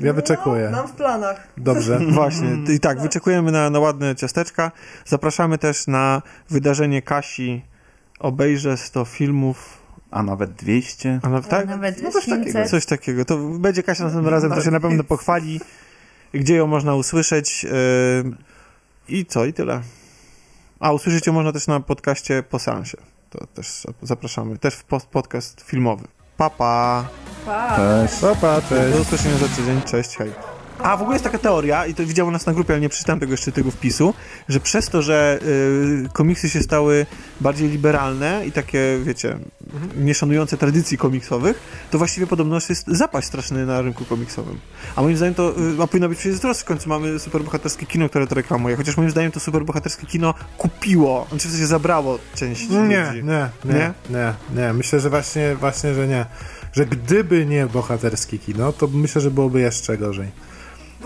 ja 0.00 0.12
wyczekuję. 0.12 0.68
No, 0.70 0.76
mam 0.76 0.88
w 0.88 0.92
planach. 0.92 1.48
Dobrze. 1.56 2.00
Właśnie, 2.10 2.74
i 2.74 2.80
tak, 2.80 3.00
wyczekujemy 3.00 3.52
na, 3.52 3.70
na 3.70 3.78
ładne 3.78 4.16
ciasteczka. 4.16 4.72
Zapraszamy 5.04 5.58
też 5.58 5.86
na 5.86 6.22
wydarzenie 6.50 7.02
Kasi 7.02 7.62
Obejrzę 8.18 8.76
100 8.76 9.04
filmów, 9.04 9.78
A 10.10 10.22
nawet 10.22 10.52
200. 10.52 11.20
a 11.22 11.28
nawet, 11.28 11.48
tak? 11.48 11.66
Nawet 11.66 12.02
No 12.02 12.10
coś 12.10 12.24
takiego, 12.26 12.44
500. 12.44 12.70
coś 12.70 12.86
takiego. 12.86 13.24
To 13.24 13.36
będzie 13.38 13.82
Kasia 13.82 14.04
następnym 14.04 14.34
razem, 14.34 14.50
to 14.50 14.62
się 14.62 14.70
na 14.70 14.80
pewno 14.80 15.04
pochwali, 15.04 15.60
gdzie 16.34 16.54
ją 16.56 16.66
można 16.66 16.94
usłyszeć 16.94 17.64
yy, 17.64 17.70
i 19.08 19.26
co, 19.26 19.44
i 19.44 19.52
tyle. 19.52 19.80
A 20.80 20.92
usłyszeć 20.92 21.26
ją 21.26 21.32
można 21.32 21.52
też 21.52 21.66
na 21.66 21.80
podcaście 21.80 22.42
po 22.42 22.58
seansie. 22.58 22.96
To 23.30 23.46
też 23.46 23.86
zapraszamy, 24.02 24.58
też 24.58 24.74
w 24.74 24.84
post- 24.84 25.06
podcast 25.06 25.60
filmowy. 25.60 26.04
Pa, 26.36 26.50
pa. 26.50 27.08
Pa. 27.46 27.76
Cześć. 27.76 28.24
Opa, 28.24 28.60
cześć. 28.68 28.96
Do 28.96 29.02
usłyszenia 29.02 29.38
za 29.38 29.48
tydzień. 29.48 29.82
Cześć, 29.82 30.16
hej. 30.16 30.55
A 30.82 30.96
w 30.96 31.00
ogóle 31.02 31.14
jest 31.14 31.24
taka 31.24 31.38
teoria, 31.38 31.86
i 31.86 31.94
to 31.94 32.06
widziałem 32.06 32.32
nas 32.32 32.46
na 32.46 32.52
grupie, 32.54 32.72
ale 32.72 32.80
nie 32.80 32.88
przeczytałem 32.88 33.20
tego 33.20 33.32
jeszcze 33.32 33.52
tego 33.52 33.70
wpisu, 33.70 34.14
że 34.48 34.60
przez 34.60 34.88
to, 34.88 35.02
że 35.02 35.38
y, 35.42 36.08
komiksy 36.12 36.48
się 36.50 36.62
stały 36.62 37.06
bardziej 37.40 37.68
liberalne 37.68 38.46
i 38.46 38.52
takie, 38.52 38.98
wiecie, 39.04 39.38
nie 39.96 40.14
szanujące 40.14 40.56
tradycji 40.56 40.98
komiksowych, 40.98 41.60
to 41.90 41.98
właściwie 41.98 42.26
podobno 42.26 42.58
jest 42.68 42.86
zapaść 42.86 43.26
straszny 43.26 43.66
na 43.66 43.82
rynku 43.82 44.04
komiksowym. 44.04 44.58
A 44.96 45.02
moim 45.02 45.16
zdaniem 45.16 45.34
to, 45.34 45.54
y, 45.78 45.82
a 45.82 45.86
powinno 45.86 46.08
być 46.08 46.18
przecież 46.18 46.40
teraz 46.40 46.60
w 46.60 46.64
końcu 46.64 46.88
mamy 46.88 47.18
superbohaterskie 47.18 47.86
kino, 47.86 48.08
które 48.08 48.26
to 48.26 48.34
reklamuje, 48.34 48.76
chociaż 48.76 48.96
moim 48.96 49.10
zdaniem 49.10 49.32
to 49.32 49.40
superbohaterskie 49.40 50.06
kino 50.06 50.34
kupiło, 50.58 51.26
znaczy 51.28 51.48
w 51.48 51.50
sensie 51.50 51.66
zabrało 51.66 52.18
część 52.34 52.68
Nie, 52.68 52.78
ludzi. 52.78 52.90
nie, 52.90 53.22
nie, 53.22 53.74
Nie? 53.74 53.92
nie, 54.10 54.34
nie. 54.62 54.72
Myślę, 54.72 55.00
że 55.00 55.10
właśnie, 55.10 55.56
właśnie, 55.60 55.94
że 55.94 56.08
nie. 56.08 56.26
Że 56.72 56.86
gdyby 56.86 57.46
nie 57.46 57.66
bohaterskie 57.66 58.38
kino, 58.38 58.72
to 58.72 58.86
myślę, 58.86 59.20
że 59.20 59.30
byłoby 59.30 59.60
jeszcze 59.60 59.98
gorzej. 59.98 60.28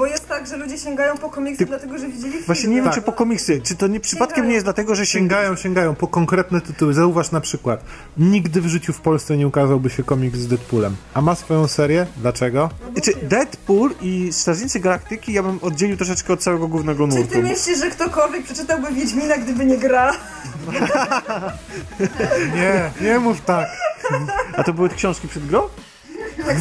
Bo 0.00 0.06
jest 0.06 0.28
tak, 0.28 0.46
że 0.46 0.56
ludzie 0.56 0.78
sięgają 0.78 1.18
po 1.18 1.30
komiksy, 1.30 1.58
Ty- 1.58 1.66
dlatego 1.66 1.98
że 1.98 2.06
widzieli 2.08 2.30
filmy. 2.32 2.46
Właśnie 2.46 2.68
nie 2.68 2.76
wiem, 2.76 2.84
Tak. 2.84 2.94
czy 2.94 3.02
po 3.02 3.12
komiksy, 3.12 3.60
czy 3.64 3.76
to 3.76 3.86
nie 3.86 4.00
przypadkiem 4.00 4.48
nie 4.48 4.54
jest 4.54 4.66
dlatego, 4.66 4.94
że 4.94 5.06
sięgają 5.06 5.40
Sięgają, 5.40 5.56
sięgają 5.62 5.94
po 5.94 6.06
konkretne 6.08 6.60
tytuły. 6.60 6.94
Zauważ 6.94 7.30
na 7.30 7.40
przykład, 7.40 7.84
nigdy 8.16 8.60
w 8.60 8.66
życiu 8.66 8.92
w 8.92 9.00
Polsce 9.00 9.36
nie 9.36 9.46
ukazałby 9.46 9.90
się 9.90 10.04
komiks 10.04 10.38
z 10.38 10.48
Deadpoolem. 10.48 10.96
A 11.14 11.20
ma 11.20 11.34
swoją 11.34 11.68
serię? 11.68 12.06
Dlaczego? 12.16 12.70
Czy 13.02 13.12
Deadpool 13.22 13.90
i 14.02 14.32
Strażnicy 14.32 14.80
Galaktyki 14.80 15.32
ja 15.32 15.42
bym 15.42 15.58
oddzielił 15.62 15.96
troszeczkę 15.96 16.32
od 16.32 16.40
całego 16.42 16.68
głównego 16.68 17.08
Czy 17.08 17.14
nurtu. 17.14 17.32
ty 17.32 17.42
myślisz, 17.42 17.78
że 17.78 17.90
ktokolwiek 17.90 18.42
przeczytałby 18.44 18.92
Wiedźmina, 18.92 19.36
gdyby 19.38 19.64
nie 19.64 19.78
gra? 19.78 20.12
Nie, 22.54 22.90
nie 23.00 23.18
mów 23.18 23.40
tak. 23.40 23.68
A 24.56 24.64
to 24.64 24.72
były 24.72 24.88
książki 24.88 25.28
przed 25.28 25.46
grą? 25.46 25.62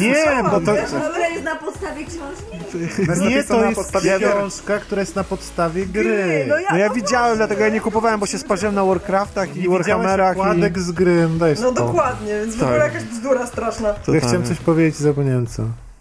Nie, 0.00 0.42
bo 0.50 0.60
to... 0.60 0.74
Jest 0.74 1.44
na 1.44 1.56
podstawie 1.56 2.04
książki? 2.04 2.78
Nie, 3.20 3.44
to 3.44 3.64
jest 3.64 3.76
podstawie 3.76 4.18
książka, 4.18 4.78
która 4.78 5.00
jest 5.00 5.16
na 5.16 5.24
podstawie 5.24 5.86
gry. 5.86 6.46
No 6.48 6.58
ja, 6.58 6.68
No 6.72 6.78
ja 6.78 6.90
widziałem, 6.90 7.36
dlatego 7.36 7.62
ja 7.62 7.68
nie 7.68 7.80
kupowałem, 7.80 8.20
bo 8.20 8.26
się 8.26 8.38
sparzyłem 8.38 8.74
na 8.74 8.84
Warcraftach 8.84 9.56
i 9.56 9.60
Nie 9.60 9.68
Warhammerach 9.68 10.34
widziałeś 10.34 10.50
okładek 10.50 10.78
z 10.78 10.92
gry, 10.92 11.28
no 11.38 11.46
no 11.60 11.72
dokładnie, 11.72 12.40
więc 12.40 12.54
w 12.54 12.58
Tak. 12.60 12.68
ogóle 12.68 12.84
jakaś 12.84 13.04
bzdura 13.04 13.46
straszna. 13.46 13.94
i... 14.08 14.12
Ja 14.12 14.20
chciałem 14.20 14.44
coś 14.44 14.58
powiedzieć 14.58 15.00
i 15.00 15.02
zapomniałem 15.02 15.46
co. 15.46 15.62